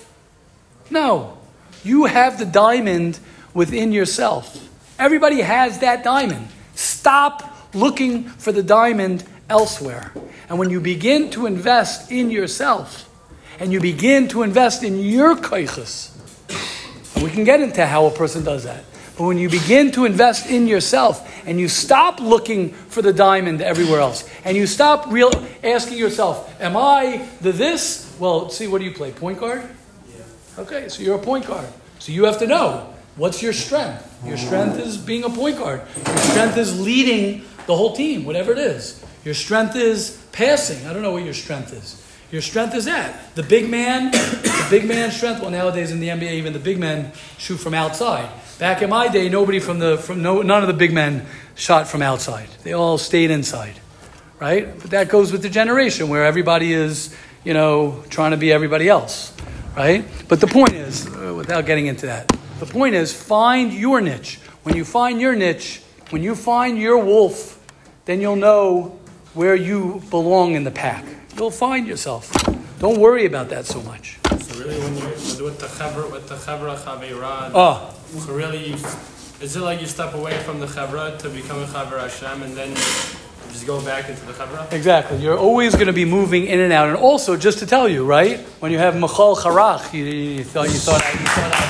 No. 0.90 1.38
You 1.84 2.06
have 2.06 2.38
the 2.38 2.46
diamond 2.46 3.20
within 3.54 3.92
yourself. 3.92 4.68
Everybody 4.98 5.40
has 5.40 5.78
that 5.80 6.02
diamond. 6.02 6.48
Stop 7.00 7.56
looking 7.72 8.24
for 8.24 8.52
the 8.52 8.62
diamond 8.62 9.24
elsewhere. 9.48 10.12
And 10.50 10.58
when 10.58 10.68
you 10.68 10.82
begin 10.82 11.30
to 11.30 11.46
invest 11.46 12.12
in 12.12 12.28
yourself, 12.28 13.08
and 13.58 13.72
you 13.72 13.80
begin 13.80 14.28
to 14.28 14.42
invest 14.42 14.82
in 14.82 14.98
your 14.98 15.34
kaichas, 15.34 16.10
and 17.14 17.24
we 17.24 17.30
can 17.30 17.44
get 17.44 17.62
into 17.62 17.86
how 17.86 18.04
a 18.04 18.10
person 18.10 18.44
does 18.44 18.64
that. 18.64 18.84
But 19.16 19.24
when 19.24 19.38
you 19.38 19.48
begin 19.48 19.92
to 19.92 20.04
invest 20.04 20.50
in 20.50 20.66
yourself 20.66 21.26
and 21.46 21.58
you 21.58 21.68
stop 21.68 22.20
looking 22.20 22.68
for 22.68 23.00
the 23.00 23.14
diamond 23.14 23.62
everywhere 23.62 24.00
else, 24.00 24.28
and 24.44 24.54
you 24.54 24.66
stop 24.66 25.10
real 25.10 25.30
asking 25.64 25.96
yourself, 25.96 26.54
Am 26.60 26.76
I 26.76 27.26
the 27.40 27.52
this? 27.52 28.14
Well, 28.18 28.50
see, 28.50 28.66
what 28.66 28.80
do 28.80 28.84
you 28.84 28.92
play? 28.92 29.10
Point 29.10 29.40
guard? 29.40 29.62
Yeah. 30.14 30.24
Okay, 30.58 30.90
so 30.90 31.02
you're 31.02 31.16
a 31.16 31.22
point 31.22 31.46
guard. 31.46 31.66
So 31.98 32.12
you 32.12 32.24
have 32.24 32.38
to 32.40 32.46
know 32.46 32.89
what's 33.20 33.42
your 33.42 33.52
strength. 33.52 34.02
Your 34.24 34.38
strength 34.38 34.78
is 34.78 34.96
being 34.96 35.24
a 35.24 35.28
point 35.28 35.58
guard. 35.58 35.82
Your 35.94 36.16
strength 36.16 36.56
is 36.56 36.80
leading 36.80 37.44
the 37.66 37.76
whole 37.76 37.94
team, 37.94 38.24
whatever 38.24 38.50
it 38.52 38.58
is. 38.58 39.04
Your 39.26 39.34
strength 39.34 39.76
is 39.76 40.18
passing. 40.32 40.86
I 40.86 40.94
don't 40.94 41.02
know 41.02 41.12
what 41.12 41.24
your 41.24 41.34
strength 41.34 41.74
is. 41.74 42.02
Your 42.32 42.40
strength 42.40 42.74
is 42.74 42.86
that. 42.86 43.34
The 43.34 43.42
big 43.42 43.68
man, 43.68 44.10
the 44.12 44.66
big 44.70 44.88
man 44.88 45.10
strength. 45.10 45.42
Well, 45.42 45.50
nowadays 45.50 45.92
in 45.92 46.00
the 46.00 46.08
NBA, 46.08 46.32
even 46.32 46.54
the 46.54 46.58
big 46.58 46.78
men 46.78 47.12
shoot 47.36 47.58
from 47.58 47.74
outside. 47.74 48.30
Back 48.58 48.80
in 48.80 48.88
my 48.88 49.08
day, 49.08 49.28
nobody 49.28 49.58
from 49.58 49.80
the 49.80 49.98
from 49.98 50.22
no 50.22 50.40
none 50.40 50.62
of 50.62 50.68
the 50.68 50.74
big 50.74 50.92
men 50.92 51.26
shot 51.56 51.88
from 51.88 52.00
outside. 52.00 52.48
They 52.62 52.72
all 52.72 52.96
stayed 52.96 53.30
inside, 53.30 53.74
right? 54.38 54.78
But 54.80 54.92
that 54.92 55.10
goes 55.10 55.30
with 55.30 55.42
the 55.42 55.50
generation 55.50 56.08
where 56.08 56.24
everybody 56.24 56.72
is, 56.72 57.14
you 57.44 57.52
know, 57.52 58.02
trying 58.08 58.30
to 58.30 58.38
be 58.38 58.50
everybody 58.50 58.88
else, 58.88 59.34
right? 59.76 60.06
But 60.28 60.40
the 60.40 60.46
point 60.46 60.72
is, 60.72 61.06
uh, 61.06 61.34
without 61.36 61.66
getting 61.66 61.86
into 61.86 62.06
that, 62.06 62.39
the 62.60 62.66
point 62.66 62.94
is, 62.94 63.12
find 63.12 63.72
your 63.72 64.00
niche. 64.00 64.38
When 64.62 64.76
you 64.76 64.84
find 64.84 65.20
your 65.20 65.34
niche, 65.34 65.82
when 66.10 66.22
you 66.22 66.34
find 66.34 66.78
your 66.78 66.98
wolf, 66.98 67.58
then 68.04 68.20
you'll 68.20 68.36
know 68.36 68.98
where 69.34 69.54
you 69.54 70.02
belong 70.10 70.54
in 70.54 70.64
the 70.64 70.70
pack. 70.70 71.04
You'll 71.36 71.50
find 71.50 71.86
yourself. 71.86 72.30
Don't 72.78 72.98
worry 72.98 73.26
about 73.26 73.48
that 73.50 73.66
so 73.66 73.80
much. 73.82 74.18
So 74.40 74.58
really, 74.58 74.78
when 74.80 74.96
you're 74.96 75.08
with 75.44 75.58
the 75.58 75.66
chavra, 75.66 76.10
with 76.10 76.28
the 76.28 76.34
chavra 76.36 76.76
chaveirad, 76.76 77.50
Oh, 77.54 77.60
ah. 77.60 77.94
so 78.18 78.32
really, 78.32 78.68
you, 78.70 78.74
is 79.40 79.56
it 79.56 79.60
like 79.60 79.80
you 79.80 79.86
step 79.86 80.14
away 80.14 80.36
from 80.42 80.60
the 80.60 80.66
chavra 80.66 81.16
to 81.18 81.28
become 81.30 81.62
a 81.62 81.66
chavra 81.66 82.00
Hashem, 82.00 82.42
and 82.42 82.56
then 82.56 82.74
just 82.74 83.66
go 83.66 83.80
back 83.84 84.08
into 84.08 84.24
the 84.26 84.32
chavra? 84.32 84.70
exactly. 84.72 85.18
You're 85.18 85.38
always 85.38 85.74
going 85.74 85.86
to 85.86 85.92
be 85.92 86.04
moving 86.04 86.46
in 86.46 86.58
and 86.60 86.72
out. 86.72 86.88
And 86.88 86.96
also, 86.96 87.36
just 87.36 87.58
to 87.60 87.66
tell 87.66 87.88
you, 87.88 88.04
right? 88.04 88.40
When 88.60 88.72
you 88.72 88.78
have 88.78 88.96
Machal 88.98 89.36
Charach, 89.36 89.92
you, 89.94 90.04
you 90.04 90.44
thought 90.44 90.68
you 90.68 90.74
thought 90.78 91.02
I, 91.02 91.10
you 91.12 91.18
thought 91.18 91.69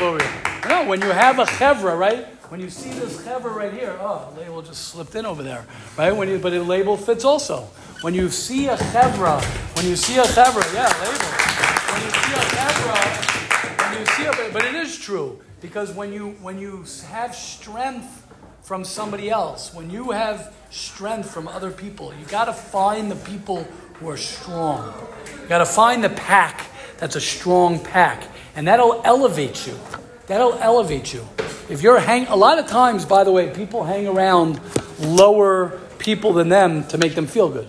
I 0.00 0.04
over 0.04 0.18
it. 0.18 0.68
No, 0.68 0.84
when 0.86 1.00
you 1.00 1.08
have 1.08 1.38
a 1.38 1.44
chevra, 1.44 1.98
right? 1.98 2.26
When 2.50 2.60
you 2.60 2.70
see 2.70 2.90
this 2.90 3.18
chevra 3.18 3.54
right 3.54 3.72
here, 3.72 3.96
oh, 4.00 4.32
the 4.34 4.40
label 4.40 4.62
just 4.62 4.88
slipped 4.88 5.14
in 5.14 5.26
over 5.26 5.42
there, 5.42 5.66
right? 5.96 6.10
When 6.10 6.28
you, 6.28 6.38
but 6.38 6.50
the 6.50 6.62
label 6.62 6.96
fits 6.96 7.24
also. 7.24 7.62
When 8.00 8.14
you 8.14 8.28
see 8.30 8.68
a 8.68 8.76
chevra, 8.76 9.42
when 9.76 9.86
you 9.86 9.96
see 9.96 10.18
a 10.18 10.22
chevra, 10.22 10.74
yeah, 10.74 10.88
label. 11.02 11.50
When 11.92 12.02
you 12.02 12.10
see 12.10 12.32
a 12.32 12.44
chevra, 12.56 13.90
when 13.90 14.00
you 14.00 14.06
see 14.06 14.24
a, 14.48 14.52
but 14.52 14.64
it 14.64 14.74
is 14.74 14.98
true 14.98 15.40
because 15.60 15.92
when 15.92 16.12
you 16.12 16.30
when 16.40 16.58
you 16.58 16.84
have 17.08 17.34
strength 17.34 18.26
from 18.62 18.84
somebody 18.84 19.30
else, 19.30 19.74
when 19.74 19.90
you 19.90 20.12
have 20.12 20.54
strength 20.70 21.30
from 21.30 21.46
other 21.46 21.70
people, 21.70 22.12
you 22.18 22.24
got 22.26 22.46
to 22.46 22.52
find 22.52 23.10
the 23.10 23.16
people 23.16 23.64
who 23.94 24.08
are 24.08 24.16
strong. 24.16 24.94
You 25.42 25.48
got 25.48 25.58
to 25.58 25.66
find 25.66 26.02
the 26.02 26.10
pack 26.10 26.66
that's 26.98 27.16
a 27.16 27.20
strong 27.20 27.78
pack, 27.78 28.24
and 28.54 28.66
that'll 28.66 29.00
elevate 29.04 29.66
you. 29.66 29.78
That'll 30.26 30.54
elevate 30.54 31.12
you. 31.12 31.26
If 31.68 31.82
you're 31.82 31.98
hang, 31.98 32.26
a 32.26 32.36
lot 32.36 32.58
of 32.58 32.66
times, 32.66 33.04
by 33.04 33.24
the 33.24 33.32
way, 33.32 33.50
people 33.50 33.84
hang 33.84 34.06
around 34.06 34.60
lower 34.98 35.78
people 35.98 36.32
than 36.32 36.48
them 36.48 36.86
to 36.88 36.98
make 36.98 37.14
them 37.14 37.26
feel 37.26 37.48
good. 37.48 37.68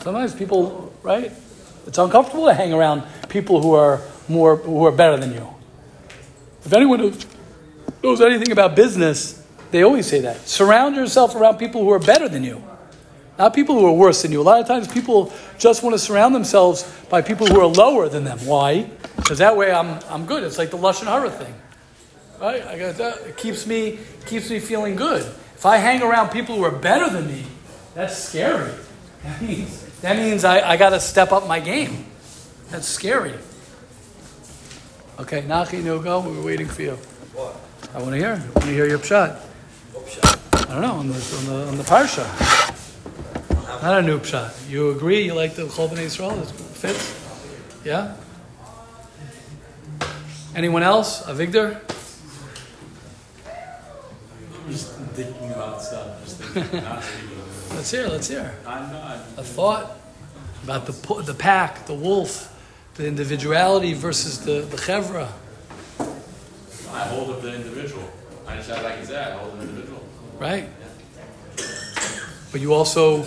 Sometimes 0.00 0.34
people, 0.34 0.92
right? 1.02 1.32
It's 1.86 1.98
uncomfortable 1.98 2.46
to 2.46 2.54
hang 2.54 2.72
around 2.72 3.02
people 3.28 3.62
who 3.62 3.74
are 3.74 4.00
more, 4.28 4.56
who 4.56 4.84
are 4.86 4.92
better 4.92 5.16
than 5.16 5.32
you. 5.32 5.48
If 6.64 6.72
anyone 6.72 6.98
knows- 6.98 7.26
knows 8.02 8.20
anything 8.20 8.52
about 8.52 8.74
business, 8.74 9.42
they 9.70 9.82
always 9.82 10.06
say 10.06 10.20
that. 10.20 10.48
Surround 10.48 10.96
yourself 10.96 11.34
around 11.34 11.58
people 11.58 11.82
who 11.82 11.90
are 11.90 11.98
better 11.98 12.28
than 12.28 12.44
you, 12.44 12.62
not 13.38 13.54
people 13.54 13.78
who 13.78 13.86
are 13.86 13.92
worse 13.92 14.22
than 14.22 14.32
you. 14.32 14.40
A 14.40 14.42
lot 14.42 14.60
of 14.60 14.66
times 14.66 14.86
people 14.86 15.32
just 15.58 15.82
want 15.82 15.94
to 15.94 15.98
surround 15.98 16.34
themselves 16.34 16.90
by 17.08 17.20
people 17.20 17.46
who 17.46 17.60
are 17.60 17.66
lower 17.66 18.08
than 18.08 18.24
them. 18.24 18.38
Why? 18.46 18.90
Because 19.16 19.38
that 19.38 19.56
way 19.56 19.72
I'm, 19.72 19.98
I'm 20.08 20.26
good. 20.26 20.42
It's 20.44 20.58
like 20.58 20.70
the 20.70 20.78
lashon 20.78 21.06
hara 21.06 21.30
thing. 21.30 21.54
Right? 22.40 22.64
I 22.64 22.78
got 22.78 22.96
that. 22.96 23.22
It 23.26 23.36
keeps 23.36 23.66
me, 23.66 23.98
keeps 24.26 24.50
me 24.50 24.60
feeling 24.60 24.96
good. 24.96 25.22
If 25.56 25.66
I 25.66 25.78
hang 25.78 26.02
around 26.02 26.30
people 26.30 26.56
who 26.56 26.64
are 26.64 26.70
better 26.70 27.08
than 27.10 27.26
me, 27.26 27.44
that's 27.94 28.16
scary. 28.16 28.72
That 29.22 29.40
means, 29.40 30.00
that 30.00 30.16
means 30.16 30.44
I, 30.44 30.60
I 30.60 30.76
got 30.76 30.90
to 30.90 31.00
step 31.00 31.32
up 31.32 31.48
my 31.48 31.58
game. 31.58 32.06
That's 32.70 32.86
scary. 32.86 33.34
Okay, 35.18 35.42
Nachi, 35.42 35.82
no 35.82 36.00
go. 36.00 36.20
We 36.20 36.36
were 36.36 36.44
waiting 36.44 36.66
for 36.66 36.82
you. 36.82 36.98
What? 37.32 37.56
I 37.94 37.98
want 37.98 38.10
to 38.10 38.18
hear. 38.18 38.32
I 38.32 38.38
want 38.38 38.64
to 38.64 38.72
hear 38.72 38.86
your 38.86 38.98
pshat? 38.98 39.40
I 40.52 40.66
don't 40.66 40.82
know 40.82 40.94
on 40.94 41.08
the 41.08 41.14
on 41.14 41.44
the 41.46 41.68
on 41.68 41.76
the 41.76 41.84
parsha. 41.84 42.24
Not 43.84 43.98
a 43.98 44.02
new 44.02 44.18
pshat. 44.18 44.70
You 44.70 44.92
agree? 44.92 45.26
You 45.26 45.34
like 45.34 45.56
the 45.56 45.64
Chol 45.64 45.90
B'nai 45.90 46.06
Yisrael? 46.06 46.40
It 46.40 46.50
fits. 46.50 47.04
Yeah. 47.84 48.16
Anyone 50.56 50.82
else? 50.82 51.20
Avigdor? 51.24 51.78
Just 54.70 54.94
thinking 55.12 55.50
about 55.50 55.82
stuff, 55.82 56.24
just 56.24 56.40
thinking, 56.40 56.80
not. 56.82 57.04
Let's 57.74 57.90
hear. 57.90 58.08
Let's 58.08 58.26
hear. 58.26 58.54
I'm 58.66 58.90
not. 58.90 59.16
A 59.36 59.44
thought 59.44 59.98
about 60.62 60.86
the 60.86 61.22
the 61.22 61.34
pack, 61.34 61.84
the 61.84 61.92
wolf, 61.92 62.58
the 62.94 63.06
individuality 63.06 63.92
versus 63.92 64.42
the 64.46 64.62
the 64.62 64.78
chevra. 64.78 65.28
I 66.90 67.00
hold 67.00 67.32
up 67.32 67.42
the 67.42 67.54
individual. 67.54 68.10
I 68.46 68.56
just, 68.56 68.70
like 68.70 68.82
I 68.82 69.04
said, 69.04 69.32
I 69.34 69.36
hold 69.36 69.58
the 69.58 69.62
individual. 69.64 70.02
right? 70.38 70.70
But 72.54 72.60
you 72.60 72.72
also 72.72 73.24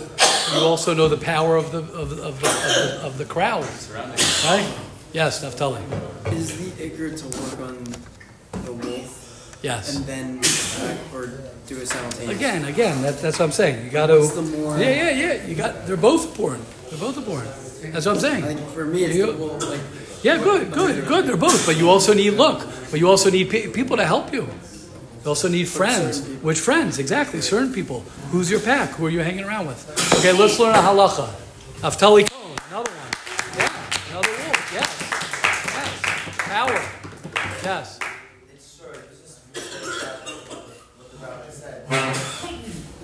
you 0.53 0.59
also 0.61 0.93
know 0.93 1.09
the 1.09 1.17
power 1.17 1.57
of 1.57 1.73
the 1.73 1.79
of, 1.79 2.15
the- 2.15 2.23
of, 2.23 2.39
the, 2.39 2.47
of, 2.47 2.63
the, 2.63 2.99
of 3.07 3.17
the 3.17 3.25
crowd, 3.25 3.65
right? 3.93 4.65
Yes, 5.11 5.43
Naftali. 5.43 5.81
Is 6.31 6.55
the 6.57 6.71
Iker 6.89 7.11
to 7.19 7.25
work 7.43 7.69
on 7.69 7.83
the 8.63 8.71
wolf 8.71 9.59
Yes. 9.61 9.97
and 9.97 10.05
then 10.05 10.39
attack 10.39 10.97
or 11.13 11.27
do 11.67 11.75
it 11.75 11.89
simultaneously? 11.89 12.35
Again, 12.35 12.63
again, 12.69 13.01
that, 13.01 13.19
that's 13.19 13.37
what 13.37 13.43
I'm 13.47 13.51
saying. 13.51 13.83
You 13.83 13.91
got 13.91 14.07
to. 14.07 14.19
More- 14.43 14.77
Yeah, 14.79 14.91
yeah, 14.91 15.09
yeah. 15.09 15.45
You 15.45 15.55
got. 15.55 15.85
They're 15.87 15.97
both 15.97 16.23
important. 16.25 16.63
They're 16.89 16.97
both 16.99 17.17
important. 17.17 17.51
That's 17.91 18.05
what 18.05 18.15
I'm 18.15 18.21
saying. 18.21 18.43
think 18.45 18.61
for 18.69 18.85
me, 18.85 19.03
it's 19.03 19.15
You- 19.17 19.25
the 19.33 19.37
wolf. 19.37 19.61
Like 19.69 19.81
Yeah, 20.23 20.37
good, 20.41 20.71
good, 20.71 21.05
good. 21.05 21.25
They're 21.25 21.35
both. 21.35 21.65
But 21.65 21.75
you 21.75 21.89
also 21.89 22.13
need 22.13 22.31
look. 22.35 22.65
But 22.91 23.01
you 23.01 23.09
also 23.09 23.29
need 23.29 23.49
pe- 23.49 23.67
people 23.73 23.97
to 23.97 24.05
help 24.05 24.31
you. 24.31 24.47
You 25.27 25.31
also 25.31 25.49
need 25.49 25.67
friends. 25.67 26.25
Which 26.41 26.57
friends? 26.57 26.99
Exactly. 26.99 27.41
Certain 27.41 27.73
people. 27.73 27.99
Who's 28.31 28.49
your 28.49 28.61
pack? 28.61 28.91
Who 28.91 29.07
are 29.07 29.09
you 29.09 29.19
hanging 29.19 29.43
around 29.43 29.67
with? 29.67 29.83
Okay, 30.19 30.31
let's 30.31 30.57
learn 30.57 30.73
a 30.73 30.77
halacha. 30.77 31.27
Naftali 31.81 32.29
Cohen, 32.29 32.55
another 32.69 32.89
one. 32.89 33.11
Yeah, 33.57 33.73
another 34.09 34.29
wolf. 34.29 34.71
Yes. 34.71 34.87
Yes. 35.75 35.91
Power. 36.37 36.81
Yes. 37.61 37.99
It's 38.55 38.77
sure, 38.79 38.93
it's 38.93 39.19
just 39.19 39.67
what 40.97 41.11
the 41.11 41.17
rabbi 41.17 41.49
said. 41.49 41.83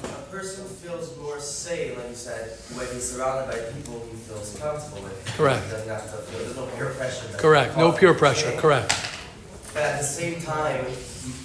A 0.06 0.08
person 0.32 0.66
feels 0.66 1.18
more 1.18 1.42
safe, 1.42 1.98
like 1.98 2.08
you 2.08 2.16
said, 2.16 2.58
when 2.78 2.88
he's 2.94 3.12
surrounded 3.12 3.52
by 3.52 3.60
people 3.74 4.08
he 4.10 4.16
feels 4.16 4.58
comfortable 4.58 5.04
with. 5.04 5.26
Correct. 5.36 5.66
He 5.66 5.72
doesn't 5.72 5.90
have 5.90 6.10
to 6.10 6.18
feel, 6.32 6.40
there's 6.40 6.56
no 6.56 6.68
peer 6.68 6.92
pressure. 6.92 7.28
Correct. 7.38 7.76
No 7.76 7.92
peer 7.92 8.14
pressure. 8.14 8.56
Correct. 8.56 8.96
But 9.74 9.84
at 9.84 9.98
the 9.98 10.06
same 10.06 10.40
time, 10.40 10.86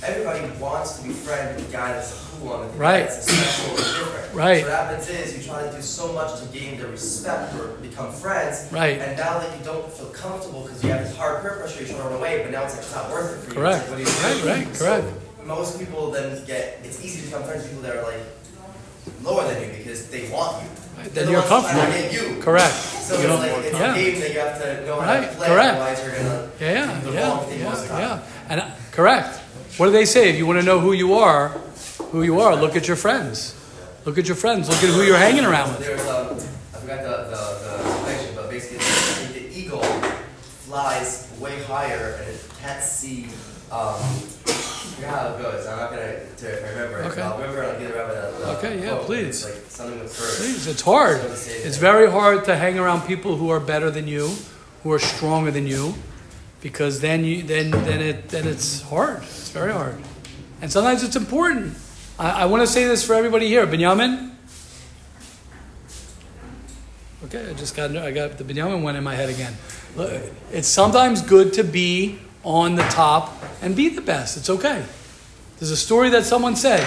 everybody 0.03 0.41
wants 0.61 0.99
to 0.99 1.05
be 1.07 1.13
friends 1.15 1.57
with 1.57 1.67
the 1.71 1.77
guy 1.77 1.93
that's 1.93 2.13
cool 2.41 2.59
with 2.59 2.73
the 2.73 2.79
Right. 2.79 3.07
that's 3.09 3.25
special 3.31 3.75
or 3.75 3.77
different. 3.77 4.35
Right. 4.35 4.63
So 4.65 4.69
what 4.71 4.79
happens 4.81 5.09
is 5.09 5.37
you 5.39 5.43
try 5.53 5.63
to 5.63 5.73
do 5.73 5.83
so 5.83 6.13
much 6.13 6.41
to 6.41 6.47
gain 6.47 6.79
their 6.79 6.89
respect 6.89 7.55
or 7.55 7.69
become 7.83 8.13
friends. 8.13 8.67
Right. 8.73 8.99
And 9.01 9.17
now 9.17 9.39
that 9.39 9.57
you 9.59 9.65
don't 9.65 9.91
feel 9.93 10.07
comfortable 10.11 10.63
because 10.63 10.83
you 10.85 10.91
have 10.91 11.05
this 11.07 11.17
hard 11.17 11.43
peer 11.43 11.57
pressure, 11.59 11.81
you're 11.81 11.89
trying 11.89 12.03
run 12.05 12.13
away, 12.15 12.43
but 12.43 12.51
now 12.53 12.65
it's 12.65 12.75
like 12.75 12.83
it's 12.85 12.95
not 12.95 13.11
worth 13.11 13.33
it 13.35 13.41
for 13.45 13.49
you. 13.51 13.55
Correct. 13.61 13.91
Like, 13.91 13.99
what 13.99 13.99
you? 14.45 14.51
Right, 14.51 14.65
right, 14.67 14.77
So 14.77 14.85
correct. 14.85 15.07
most 15.47 15.79
people 15.79 16.11
then 16.11 16.45
get, 16.45 16.81
it's 16.85 17.03
easy 17.05 17.21
to 17.21 17.27
become 17.27 17.45
friends 17.45 17.63
with 17.63 17.73
people 17.73 17.83
that 17.85 17.97
are 17.97 18.03
like 18.03 18.23
lower 19.23 19.45
than 19.53 19.63
you 19.63 19.77
because 19.79 20.09
they 20.09 20.29
want 20.31 20.63
you. 20.63 20.69
Right, 20.99 21.15
then 21.15 21.27
the 21.27 21.33
you're 21.33 21.41
ones 21.41 21.49
trying 21.49 21.75
to 21.75 21.81
comfortable. 21.81 22.11
get 22.27 22.37
you. 22.37 22.43
Correct. 22.43 22.75
So 22.75 23.15
You 23.15 23.21
it's 23.21 23.29
don't- 23.29 23.39
like, 23.41 23.65
it's 23.65 23.79
yeah. 23.79 23.95
a 23.95 23.95
game 23.95 24.21
that 24.21 24.33
you 24.35 24.41
have 24.41 24.63
to 24.63 24.87
know 24.87 25.01
how 25.01 25.15
Right, 25.15 25.31
to 25.31 25.37
play, 25.37 25.47
correct. 25.49 25.75
otherwise 25.79 26.03
you're 26.05 26.17
gonna 26.17 26.49
Yeah, 26.61 26.73
yeah, 26.73 27.01
do 27.01 27.07
the 27.11 27.13
yeah, 27.17 27.29
wrong 27.29 27.47
thing 27.47 27.63
most 27.65 27.83
of 27.83 27.89
the 27.89 27.95
yeah, 27.95 28.01
yeah. 28.09 28.21
And 28.51 28.61
uh, 28.61 28.67
correct. 28.93 29.41
What 29.79 29.87
do 29.87 29.93
they 29.93 30.07
say? 30.07 30.29
If 30.29 30.37
you 30.37 30.45
want 30.45 30.59
to 30.59 30.65
know 30.67 30.81
who 30.81 30.93
you 30.93 31.15
are, 31.15 31.51
who 32.11 32.25
you 32.25 32.41
are, 32.41 32.57
look 32.57 32.75
at 32.75 32.89
your 32.89 32.97
friends. 32.97 33.55
Look 34.05 34.19
at 34.19 34.27
your 34.27 34.37
friends. 34.37 34.69
Look 34.69 34.83
at 34.83 34.91
who 34.91 35.03
you're 35.03 35.17
hanging 35.17 35.45
around 35.45 35.69
with. 35.71 35.87
There's 35.87 36.01
um, 36.09 36.27
I 36.75 36.81
forgot 36.81 37.03
the, 37.05 37.09
the, 37.31 37.39
the 37.63 38.11
explanation, 38.11 38.35
but 38.35 38.51
basically 38.51 39.41
the 39.41 39.57
eagle 39.57 39.83
flies 40.67 41.33
way 41.39 41.63
higher 41.63 42.19
and 42.19 42.29
it 42.29 42.45
can't 42.61 42.83
see. 42.83 43.27
Um, 43.71 44.03
forgot 44.99 45.11
how 45.11 45.35
it 45.37 45.43
goes. 45.43 45.67
I'm 45.67 45.79
not 45.79 45.91
gonna 45.91 46.27
to 46.27 46.53
if 46.53 46.65
I 46.65 46.69
remember 46.71 47.01
it. 47.01 47.07
Okay. 47.13 47.23
I'll 47.23 47.39
remember. 47.39 47.65
I'll 47.65 47.79
get 47.79 47.91
around 47.93 48.09
the, 48.09 48.39
the 48.39 48.59
Okay, 48.59 48.83
yeah, 48.83 48.99
please. 49.01 49.45
Like 49.45 49.55
something 49.69 50.01
with 50.01 50.19
birds. 50.19 50.39
Please, 50.39 50.67
it's 50.67 50.83
hard. 50.83 51.21
It's 51.21 51.77
very 51.77 52.11
hard 52.11 52.45
to 52.47 52.57
hang 52.57 52.81
around 52.81 53.07
people 53.07 53.37
who 53.37 53.49
are 53.51 53.61
better 53.61 53.93
than 53.93 54.09
you, 54.09 54.35
who 54.83 54.91
are 54.91 54.99
stronger 54.99 55.53
than 55.53 55.69
you, 55.69 55.95
because 56.61 57.01
then 57.01 57.25
you 57.25 57.43
then 57.43 57.71
then 57.71 58.01
it 58.01 58.29
then 58.29 58.47
it's 58.47 58.83
hard. 58.83 59.23
It's 59.23 59.51
very 59.51 59.73
hard, 59.73 59.97
and 60.61 60.71
sometimes 60.71 61.03
it's 61.03 61.17
important. 61.17 61.77
I, 62.19 62.43
I 62.43 62.45
want 62.47 62.63
to 62.63 62.67
say 62.67 62.85
this 62.85 63.05
for 63.07 63.15
everybody 63.15 63.49
here, 63.49 63.67
Benjamin. 63.67 64.37
Okay, 67.25 67.51
I 67.51 67.53
just 67.55 67.77
got 67.77 67.97
I 67.97 68.11
got 68.11 68.39
the 68.39 68.45
Benjamin 68.45 68.83
one 68.83 68.97
in 68.97 69.05
my 69.05 69.15
head 69.15 69.29
again. 69.29 69.55
It's 70.53 70.69
sometimes 70.69 71.23
good 71.23 71.53
to 71.55 71.65
be 71.65 72.19
on 72.45 72.77
the 72.77 72.85
top 72.85 73.35
and 73.61 73.75
be 73.75 73.89
the 73.89 74.01
best. 74.01 74.37
It's 74.37 74.51
okay. 74.51 74.85
There's 75.59 75.73
a 75.73 75.77
story 75.77 76.11
that 76.11 76.25
someone 76.25 76.55
said. 76.55 76.81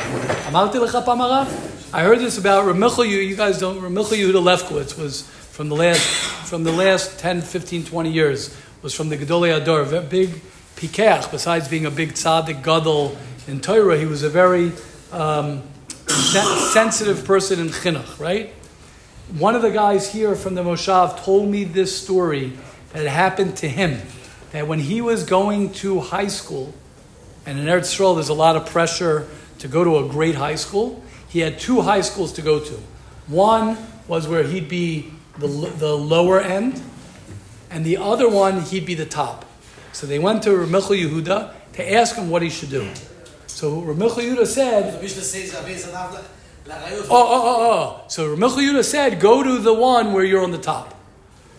I 1.94 2.04
heard 2.04 2.20
this 2.20 2.38
about 2.38 2.66
Rav 2.66 2.78
Michel. 2.78 3.04
You, 3.04 3.18
you 3.18 3.36
guys 3.36 3.60
don't. 3.60 3.82
Rav 3.82 3.92
Michel 3.92 4.18
Yehuda 4.18 4.42
Lefkowitz 4.42 4.98
was 4.98 5.24
from 5.28 5.68
the 5.68 5.76
last 5.76 6.00
from 6.48 6.64
the 6.64 6.72
last 6.72 7.20
10, 7.20 7.42
15, 7.42 7.86
20 7.86 8.12
years. 8.12 8.56
Was 8.82 8.96
from 8.96 9.10
the 9.10 9.18
Gedolei 9.18 9.64
HaDor, 9.64 9.96
a 9.96 10.02
big 10.02 10.30
pikach. 10.76 11.30
Besides 11.30 11.68
being 11.68 11.86
a 11.86 11.92
big 11.92 12.14
tzaddik 12.14 12.64
gadol 12.64 13.16
in 13.48 13.62
Torah, 13.62 13.96
he 13.96 14.08
was 14.08 14.24
a 14.24 14.30
very 14.30 14.72
um, 15.12 15.62
sen- 16.08 16.58
sensitive 16.74 17.24
person 17.24 17.60
in 17.60 17.68
chinuch. 17.68 18.20
Right. 18.20 18.54
One 19.38 19.54
of 19.54 19.62
the 19.62 19.70
guys 19.70 20.12
here 20.12 20.36
from 20.36 20.56
the 20.56 20.64
Moshav 20.64 21.24
told 21.24 21.48
me 21.48 21.64
this 21.64 21.96
story 21.96 22.54
that 22.94 23.06
happened 23.06 23.58
to 23.58 23.70
him. 23.70 24.02
That 24.52 24.68
when 24.68 24.80
he 24.80 25.00
was 25.00 25.26
going 25.26 25.74
to 25.74 26.00
high 26.00 26.28
school, 26.28 26.74
and 27.46 27.60
in 27.60 27.66
Eretz 27.66 27.96
Yisrael, 27.96 28.16
there's 28.16 28.30
a 28.30 28.34
lot 28.34 28.56
of 28.56 28.66
pressure 28.66 29.28
to 29.60 29.68
go 29.68 29.84
to 29.84 30.00
a 30.00 30.10
great 30.10 30.34
high 30.34 30.56
school. 30.56 31.04
He 31.30 31.42
had 31.42 31.60
two 31.60 31.82
high 31.82 32.02
schools 32.02 32.34
to 32.34 32.42
go 32.42 32.60
to. 32.60 32.80
One 33.28 33.78
was 34.08 34.28
where 34.28 34.42
he'd 34.42 34.68
be 34.68 35.14
the, 35.38 35.48
the 35.48 35.96
lower 35.96 36.42
end, 36.42 36.82
and 37.72 37.86
the 37.86 37.98
other 37.98 38.30
one, 38.30 38.62
he'd 38.62 38.86
be 38.86 38.94
the 38.94 39.06
top. 39.06 39.46
So 39.94 40.06
they 40.06 40.20
went 40.20 40.44
to 40.44 40.56
Rav 40.56 40.70
Michel 40.70 40.92
Yehuda 40.92 41.54
to 41.74 41.94
ask 41.94 42.16
him 42.16 42.30
what 42.30 42.42
he 42.42 42.50
should 42.50 42.70
do. 42.70 42.90
So 43.48 43.82
Rav 43.82 43.98
Michel 43.98 44.18
Yehuda 44.18 44.46
said, 44.46 45.00
oh, 46.70 47.10
oh, 47.10 47.42
oh, 47.44 47.72
oh. 47.72 48.04
So 48.08 48.30
Rav 48.30 48.40
Michel 48.40 48.58
Yehuda 48.58 48.84
said, 48.84 49.20
go 49.20 49.42
to 49.44 49.58
the 49.58 49.74
one 49.74 50.14
where 50.14 50.24
you're 50.24 50.44
on 50.44 50.52
the 50.52 50.58
top. 50.58 50.96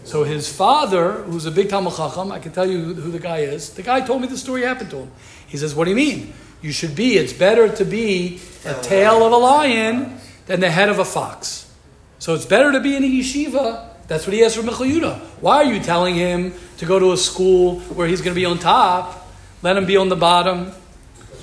So 0.04 0.24
his 0.24 0.54
father, 0.54 1.22
who's 1.22 1.46
a 1.46 1.50
big 1.50 1.68
talmid 1.68 1.96
chacham, 1.96 2.32
I 2.32 2.40
can 2.40 2.52
tell 2.52 2.68
you 2.68 2.82
who, 2.82 2.94
who 2.94 3.10
the 3.12 3.20
guy 3.20 3.38
is. 3.38 3.70
The 3.70 3.82
guy 3.82 4.00
told 4.00 4.20
me 4.20 4.26
the 4.26 4.36
story 4.36 4.62
happened 4.62 4.90
to 4.90 4.96
him. 4.96 5.12
He 5.46 5.56
says, 5.56 5.74
"What 5.76 5.84
do 5.84 5.90
you 5.90 5.96
mean? 5.96 6.32
You 6.60 6.72
should 6.72 6.96
be. 6.96 7.18
It's 7.18 7.32
better 7.32 7.68
to 7.68 7.84
be 7.84 8.40
a 8.64 8.74
tail 8.82 9.24
of 9.24 9.32
a 9.32 9.36
lion 9.36 10.18
than 10.46 10.58
the 10.58 10.70
head 10.70 10.88
of 10.88 10.98
a 10.98 11.04
fox. 11.04 11.70
So 12.18 12.34
it's 12.34 12.46
better 12.46 12.72
to 12.72 12.80
be 12.80 12.96
in 12.96 13.04
a 13.04 13.06
yeshiva." 13.06 13.91
That's 14.12 14.26
what 14.26 14.34
he 14.34 14.44
asked 14.44 14.56
from 14.56 14.66
Michel 14.66 14.84
Yehuda. 14.84 15.20
Why 15.40 15.64
are 15.64 15.72
you 15.72 15.80
telling 15.80 16.14
him 16.14 16.52
to 16.76 16.84
go 16.84 16.98
to 16.98 17.12
a 17.12 17.16
school 17.16 17.80
where 17.96 18.06
he's 18.06 18.20
going 18.20 18.34
to 18.34 18.38
be 18.38 18.44
on 18.44 18.58
top? 18.58 19.26
Let 19.62 19.74
him 19.74 19.86
be 19.86 19.96
on 19.96 20.10
the 20.10 20.16
bottom. 20.16 20.70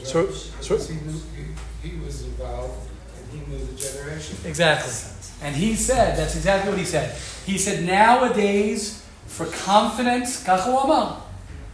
So, 0.03 0.29
so 0.29 0.77
he 0.77 0.93
knew, 1.01 1.19
he, 1.81 1.89
he 1.89 1.97
was 1.97 2.23
involved 2.23 2.87
and 3.17 3.41
he 3.41 3.51
knew 3.51 3.65
the 3.65 3.73
generation. 3.73 4.37
Exactly. 4.45 4.93
And 5.41 5.55
he 5.55 5.73
said, 5.73 6.15
that's 6.15 6.35
exactly 6.35 6.69
what 6.69 6.77
he 6.77 6.85
said. 6.85 7.17
He 7.43 7.57
said, 7.57 7.83
nowadays, 7.85 9.03
for 9.25 9.47
confidence, 9.47 10.43
kach 10.43 10.65
hu 10.65 10.77
amar. 10.77 11.23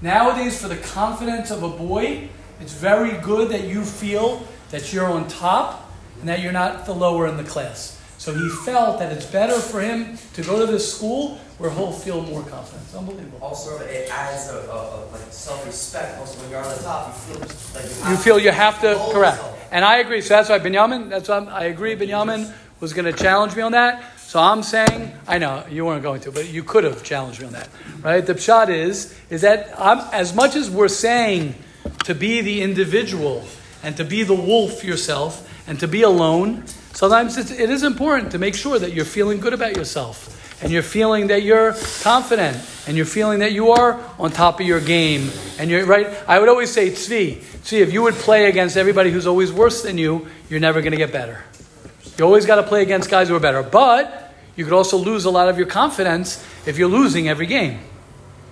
nowadays, 0.02 0.62
for 0.62 0.70
the 0.70 0.78
confidence 0.78 1.52
of 1.52 1.62
a 1.62 1.70
boy, 1.70 2.30
it's 2.62 2.72
very 2.72 3.18
good 3.18 3.50
that 3.50 3.66
you 3.66 3.84
feel 3.84 4.48
that 4.72 4.94
you're 4.94 5.12
on 5.12 5.28
top 5.28 5.92
and 6.22 6.30
that 6.30 6.40
you're 6.40 6.54
not 6.54 6.86
the 6.86 6.96
lower 6.96 7.28
in 7.28 7.36
the 7.36 7.44
class. 7.44 7.95
So 8.26 8.34
he 8.34 8.50
felt 8.50 8.98
that 8.98 9.12
it's 9.12 9.28
better 9.28 9.54
for 9.60 9.80
him 9.80 10.18
to 10.34 10.42
go 10.42 10.58
to 10.58 10.66
this 10.66 10.98
school 10.98 11.38
where 11.60 11.70
he'll 11.70 11.92
feel 11.92 12.24
more 12.24 12.42
confidence. 12.42 12.96
Unbelievable. 12.96 13.38
Also, 13.40 13.78
it 13.78 14.10
adds 14.10 14.50
a, 14.50 14.56
a, 14.56 14.62
a 14.62 14.98
like 15.12 15.22
self-respect. 15.30 16.18
Also, 16.18 16.42
when 16.42 16.50
you're 16.50 16.60
on 16.60 16.76
the 16.76 16.82
top, 16.82 17.10
you 17.10 17.14
feel 17.36 17.40
like 17.40 17.52
you, 17.52 18.02
have 18.02 18.12
You 18.12 18.18
feel 18.18 18.40
you 18.40 18.50
have 18.50 18.82
to, 18.82 18.98
hold 18.98 19.14
correct. 19.14 19.38
yourself. 19.38 19.68
And 19.72 19.86
I 19.86 19.98
agree. 19.98 20.22
So 20.22 20.30
that's 20.30 20.50
why 20.50 20.58
Benjamin, 20.58 21.10
that's 21.10 21.30
why 21.30 21.36
I'm- 21.36 21.50
I 21.50 21.66
agree. 21.66 21.94
Benjamin 21.94 22.52
was 22.80 22.94
going 22.94 23.06
to 23.06 23.14
challenge 23.14 23.56
me 23.56 23.62
on 23.62 23.74
that. 23.74 24.02
So 24.18 24.40
I'm 24.40 24.64
saying, 24.64 25.14
I 25.28 25.38
know 25.38 25.64
you 25.70 25.86
weren't 25.86 26.02
going 26.02 26.22
to, 26.22 26.32
but 26.32 26.50
you 26.50 26.64
could 26.64 26.84
have 26.84 27.04
challenged 27.04 27.42
me 27.42 27.46
on 27.46 27.54
that, 27.54 27.70
right? 28.02 28.26
The 28.26 28.34
pshat 28.34 28.70
is, 28.70 29.14
is 29.30 29.42
that 29.42 29.72
I'm, 29.78 30.00
as 30.12 30.34
much 30.34 30.56
as 30.56 30.68
we're 30.68 30.88
saying 30.88 31.54
to 32.06 32.16
be 32.16 32.42
the 32.42 32.64
individual 32.64 33.46
and 33.84 33.96
to 33.98 34.04
be 34.04 34.24
the 34.24 34.34
wolf 34.34 34.84
yourself 34.84 35.48
and 35.68 35.80
to 35.80 35.88
be 35.88 36.02
alone, 36.02 36.64
sometimes 36.96 37.38
it's, 37.38 37.52
it 37.52 37.70
is 37.70 37.84
important 37.84 38.32
to 38.32 38.40
make 38.40 38.56
sure 38.56 38.80
that 38.80 38.94
you're 38.94 39.06
feeling 39.06 39.40
good 39.40 39.54
about 39.54 39.76
yourself 39.76 40.64
and 40.64 40.72
you're 40.72 40.82
feeling 40.82 41.28
that 41.28 41.44
you're 41.44 41.74
confident 42.02 42.58
and 42.88 42.98
you're 42.98 43.06
feeling 43.06 43.40
that 43.40 43.52
you 43.52 43.72
are 43.72 44.02
on 44.18 44.32
top 44.32 44.60
of 44.60 44.66
your 44.66 44.80
game 44.80 45.30
and 45.60 45.70
you're 45.70 45.86
right 45.86 46.08
i 46.28 46.40
would 46.40 46.50
always 46.50 46.72
say 46.72 46.90
tzvi 46.90 47.38
tzvi 47.38 47.82
if 47.82 47.94
you 47.94 48.02
would 48.02 48.16
play 48.16 48.50
against 48.50 48.76
everybody 48.78 49.12
who's 49.12 49.28
always 49.28 49.54
worse 49.54 49.84
than 49.84 49.98
you 49.98 50.28
you're 50.50 50.60
never 50.60 50.82
going 50.82 50.92
to 50.92 50.98
get 50.98 51.12
better 51.12 51.44
you 52.18 52.26
always 52.26 52.48
got 52.48 52.56
to 52.56 52.64
play 52.64 52.82
against 52.82 53.10
guys 53.10 53.28
who 53.28 53.36
are 53.36 53.40
better 53.40 53.62
but 53.62 54.34
you 54.56 54.64
could 54.64 54.74
also 54.74 54.98
lose 54.98 55.26
a 55.26 55.30
lot 55.30 55.50
of 55.50 55.58
your 55.58 55.68
confidence 55.68 56.44
if 56.66 56.78
you're 56.80 56.90
losing 56.90 57.28
every 57.28 57.46
game 57.46 57.80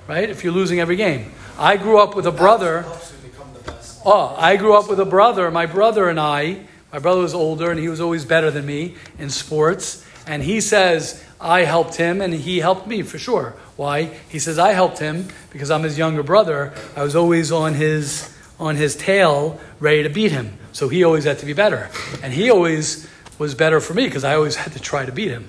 right 0.07 0.29
if 0.29 0.43
you're 0.43 0.53
losing 0.53 0.79
every 0.79 0.95
game 0.95 1.31
I 1.57 1.77
grew 1.77 1.99
up 1.99 2.15
with 2.15 2.25
a 2.25 2.31
brother. 2.31 2.81
Helps 2.81 3.11
you 3.11 3.29
become 3.29 3.53
the 3.53 3.59
best. 3.59 4.01
Oh, 4.05 4.35
I 4.37 4.55
grew 4.55 4.75
up 4.75 4.89
with 4.89 4.99
a 4.99 5.05
brother. 5.05 5.51
My 5.51 5.67
brother 5.67 6.09
and 6.09 6.19
I, 6.19 6.65
my 6.93 6.99
brother 6.99 7.21
was 7.21 7.33
older 7.33 7.71
and 7.71 7.79
he 7.79 7.89
was 7.89 7.99
always 7.99 8.23
better 8.23 8.51
than 8.51 8.67
me 8.67 8.95
in 9.17 9.31
sports. 9.31 10.05
And 10.27 10.43
he 10.43 10.61
says, 10.61 11.25
I 11.41 11.63
helped 11.63 11.95
him 11.95 12.21
and 12.21 12.31
he 12.31 12.59
helped 12.59 12.85
me 12.85 13.01
for 13.01 13.17
sure. 13.17 13.55
Why? 13.75 14.11
He 14.29 14.37
says, 14.37 14.59
I 14.59 14.73
helped 14.73 14.99
him 14.99 15.27
because 15.49 15.71
I'm 15.71 15.81
his 15.81 15.97
younger 15.97 16.21
brother. 16.21 16.71
I 16.95 17.03
was 17.03 17.15
always 17.15 17.51
on 17.51 17.73
his, 17.73 18.31
on 18.59 18.75
his 18.75 18.95
tail, 18.95 19.59
ready 19.79 20.03
to 20.03 20.09
beat 20.09 20.31
him. 20.31 20.55
So 20.71 20.87
he 20.87 21.03
always 21.03 21.23
had 21.23 21.39
to 21.39 21.47
be 21.47 21.53
better. 21.53 21.89
And 22.21 22.31
he 22.31 22.51
always 22.51 23.09
was 23.39 23.55
better 23.55 23.79
for 23.79 23.95
me 23.95 24.05
because 24.05 24.23
I 24.23 24.35
always 24.35 24.55
had 24.63 24.73
to 24.73 24.79
try 24.79 25.03
to 25.03 25.11
beat 25.11 25.31
him. 25.31 25.47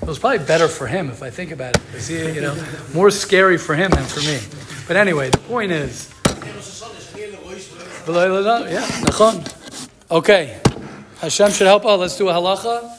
It 0.00 0.08
was 0.08 0.18
probably 0.18 0.44
better 0.46 0.68
for 0.68 0.86
him 0.86 1.10
if 1.10 1.22
I 1.22 1.28
think 1.28 1.50
about 1.50 1.76
it. 1.76 2.02
he, 2.02 2.32
you 2.32 2.40
know, 2.40 2.56
more 2.94 3.10
scary 3.10 3.58
for 3.58 3.74
him 3.74 3.90
than 3.90 4.04
for 4.04 4.20
me. 4.20 4.40
But 4.86 4.96
anyway, 4.96 5.28
the 5.28 5.38
point 5.38 5.72
is. 5.72 6.10
Yeah. 8.70 8.86
Okay, 10.10 10.60
Hashem 11.20 11.50
should 11.52 11.66
help 11.66 11.86
us. 11.86 11.98
Let's 11.98 12.18
do 12.18 12.28
a 12.28 12.32
halacha. 12.34 12.94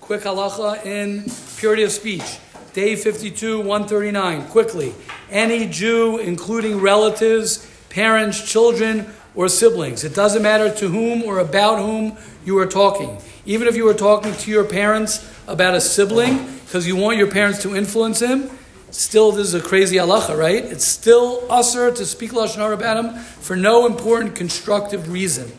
Quick 0.00 0.22
halacha 0.22 0.86
in 0.86 1.26
purity 1.58 1.82
of 1.82 1.92
speech. 1.92 2.38
Day 2.72 2.96
52, 2.96 3.58
139. 3.58 4.48
Quickly. 4.48 4.94
Any 5.30 5.66
Jew, 5.66 6.16
including 6.16 6.80
relatives, 6.80 7.70
parents, 7.90 8.50
children, 8.50 9.06
or 9.34 9.48
siblings. 9.48 10.02
It 10.02 10.14
doesn't 10.14 10.42
matter 10.42 10.74
to 10.76 10.88
whom 10.88 11.24
or 11.24 11.40
about 11.40 11.78
whom 11.78 12.16
you 12.46 12.56
are 12.58 12.66
talking. 12.66 13.18
Even 13.44 13.68
if 13.68 13.76
you 13.76 13.86
are 13.90 13.94
talking 13.94 14.32
to 14.32 14.50
your 14.50 14.64
parents 14.64 15.30
about 15.46 15.74
a 15.74 15.80
sibling, 15.80 16.58
because 16.64 16.86
you 16.86 16.96
want 16.96 17.18
your 17.18 17.30
parents 17.30 17.60
to 17.64 17.76
influence 17.76 18.22
him, 18.22 18.48
still 18.90 19.30
this 19.30 19.48
is 19.48 19.54
a 19.54 19.60
crazy 19.60 19.96
halacha, 19.96 20.34
right? 20.34 20.64
It's 20.64 20.86
still 20.86 21.46
assur 21.50 21.90
to 21.90 22.06
speak 22.06 22.30
lashon 22.30 22.56
hara 22.56 22.72
about 22.72 23.04
him 23.04 23.14
for 23.18 23.56
no 23.56 23.84
important 23.84 24.34
constructive 24.34 25.12
reason. 25.12 25.52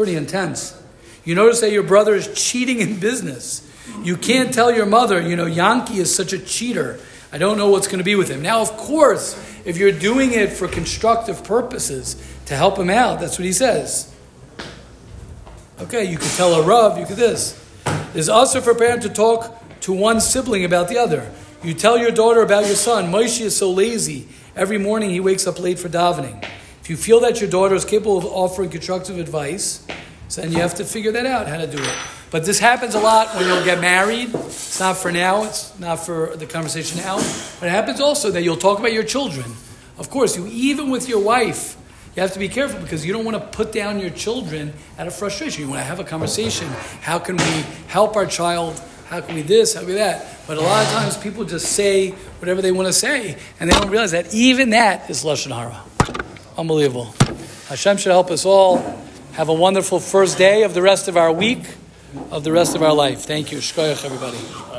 Pretty 0.00 0.16
intense. 0.16 0.82
You 1.26 1.34
notice 1.34 1.60
that 1.60 1.72
your 1.72 1.82
brother 1.82 2.14
is 2.14 2.32
cheating 2.32 2.80
in 2.80 2.98
business. 2.98 3.70
You 4.02 4.16
can't 4.16 4.50
tell 4.50 4.74
your 4.74 4.86
mother, 4.86 5.20
you 5.20 5.36
know, 5.36 5.44
Yankee 5.44 5.98
is 5.98 6.14
such 6.14 6.32
a 6.32 6.38
cheater. 6.38 6.98
I 7.30 7.36
don't 7.36 7.58
know 7.58 7.68
what's 7.68 7.86
going 7.86 7.98
to 7.98 8.04
be 8.04 8.14
with 8.14 8.30
him. 8.30 8.40
Now, 8.40 8.62
of 8.62 8.70
course, 8.78 9.38
if 9.66 9.76
you're 9.76 9.92
doing 9.92 10.32
it 10.32 10.54
for 10.54 10.68
constructive 10.68 11.44
purposes 11.44 12.16
to 12.46 12.56
help 12.56 12.78
him 12.78 12.88
out, 12.88 13.20
that's 13.20 13.38
what 13.38 13.44
he 13.44 13.52
says. 13.52 14.10
Okay, 15.80 16.10
you 16.10 16.16
could 16.16 16.30
tell 16.30 16.54
a 16.54 16.62
Rav, 16.62 16.96
you 16.96 17.04
could 17.04 17.16
this. 17.16 17.62
It's 18.14 18.30
also 18.30 18.62
for 18.62 18.72
to 18.72 19.08
talk 19.10 19.62
to 19.80 19.92
one 19.92 20.22
sibling 20.22 20.64
about 20.64 20.88
the 20.88 20.96
other. 20.96 21.30
You 21.62 21.74
tell 21.74 21.98
your 21.98 22.10
daughter 22.10 22.40
about 22.40 22.64
your 22.64 22.76
son. 22.76 23.12
Moshe 23.12 23.42
is 23.42 23.54
so 23.54 23.70
lazy. 23.70 24.28
Every 24.56 24.78
morning 24.78 25.10
he 25.10 25.20
wakes 25.20 25.46
up 25.46 25.60
late 25.60 25.78
for 25.78 25.90
davening. 25.90 26.42
If 26.90 26.98
you 26.98 27.04
feel 27.04 27.20
that 27.20 27.40
your 27.40 27.48
daughter 27.48 27.76
is 27.76 27.84
capable 27.84 28.18
of 28.18 28.24
offering 28.24 28.68
constructive 28.68 29.16
advice, 29.16 29.86
then 30.34 30.50
you 30.50 30.58
have 30.58 30.74
to 30.74 30.84
figure 30.84 31.12
that 31.12 31.24
out, 31.24 31.46
how 31.46 31.58
to 31.58 31.68
do 31.68 31.80
it. 31.80 31.96
But 32.32 32.44
this 32.44 32.58
happens 32.58 32.96
a 32.96 32.98
lot 32.98 33.32
when 33.36 33.46
you'll 33.46 33.64
get 33.64 33.80
married. 33.80 34.34
It's 34.34 34.80
not 34.80 34.96
for 34.96 35.12
now, 35.12 35.44
it's 35.44 35.78
not 35.78 36.04
for 36.04 36.34
the 36.34 36.46
conversation 36.46 36.98
now. 36.98 37.18
But 37.60 37.68
it 37.68 37.70
happens 37.70 38.00
also 38.00 38.32
that 38.32 38.42
you'll 38.42 38.56
talk 38.56 38.80
about 38.80 38.92
your 38.92 39.04
children. 39.04 39.46
Of 39.98 40.10
course, 40.10 40.36
you 40.36 40.48
even 40.48 40.90
with 40.90 41.08
your 41.08 41.20
wife, 41.22 41.76
you 42.16 42.22
have 42.22 42.32
to 42.32 42.40
be 42.40 42.48
careful 42.48 42.80
because 42.80 43.06
you 43.06 43.12
don't 43.12 43.24
want 43.24 43.36
to 43.36 43.56
put 43.56 43.70
down 43.70 44.00
your 44.00 44.10
children 44.10 44.72
out 44.98 45.06
of 45.06 45.14
frustration. 45.14 45.62
You 45.62 45.68
want 45.68 45.78
to 45.82 45.84
have 45.84 46.00
a 46.00 46.04
conversation. 46.04 46.66
How 47.02 47.20
can 47.20 47.36
we 47.36 47.64
help 47.86 48.16
our 48.16 48.26
child? 48.26 48.82
How 49.06 49.20
can 49.20 49.36
we 49.36 49.42
this? 49.42 49.74
How 49.74 49.82
can 49.82 49.90
we 49.90 49.94
that? 49.94 50.26
But 50.48 50.58
a 50.58 50.60
lot 50.60 50.84
of 50.84 50.92
times 50.92 51.16
people 51.16 51.44
just 51.44 51.70
say 51.70 52.10
whatever 52.40 52.60
they 52.60 52.72
want 52.72 52.88
to 52.88 52.92
say, 52.92 53.38
and 53.60 53.70
they 53.70 53.78
don't 53.78 53.90
realize 53.90 54.10
that 54.10 54.34
even 54.34 54.70
that 54.70 55.08
is 55.08 55.22
lashon 55.22 55.54
hara. 55.54 55.84
Unbelievable. 56.60 57.14
Hashem 57.68 57.96
should 57.96 58.12
help 58.12 58.30
us 58.30 58.44
all 58.44 58.76
have 59.32 59.48
a 59.48 59.54
wonderful 59.54 59.98
first 59.98 60.36
day 60.36 60.62
of 60.62 60.74
the 60.74 60.82
rest 60.82 61.08
of 61.08 61.16
our 61.16 61.32
week, 61.32 61.62
of 62.30 62.44
the 62.44 62.52
rest 62.52 62.76
of 62.76 62.82
our 62.82 62.92
life. 62.92 63.20
Thank 63.20 63.50
you. 63.50 63.60
Shkoyach, 63.60 64.04
everybody. 64.04 64.69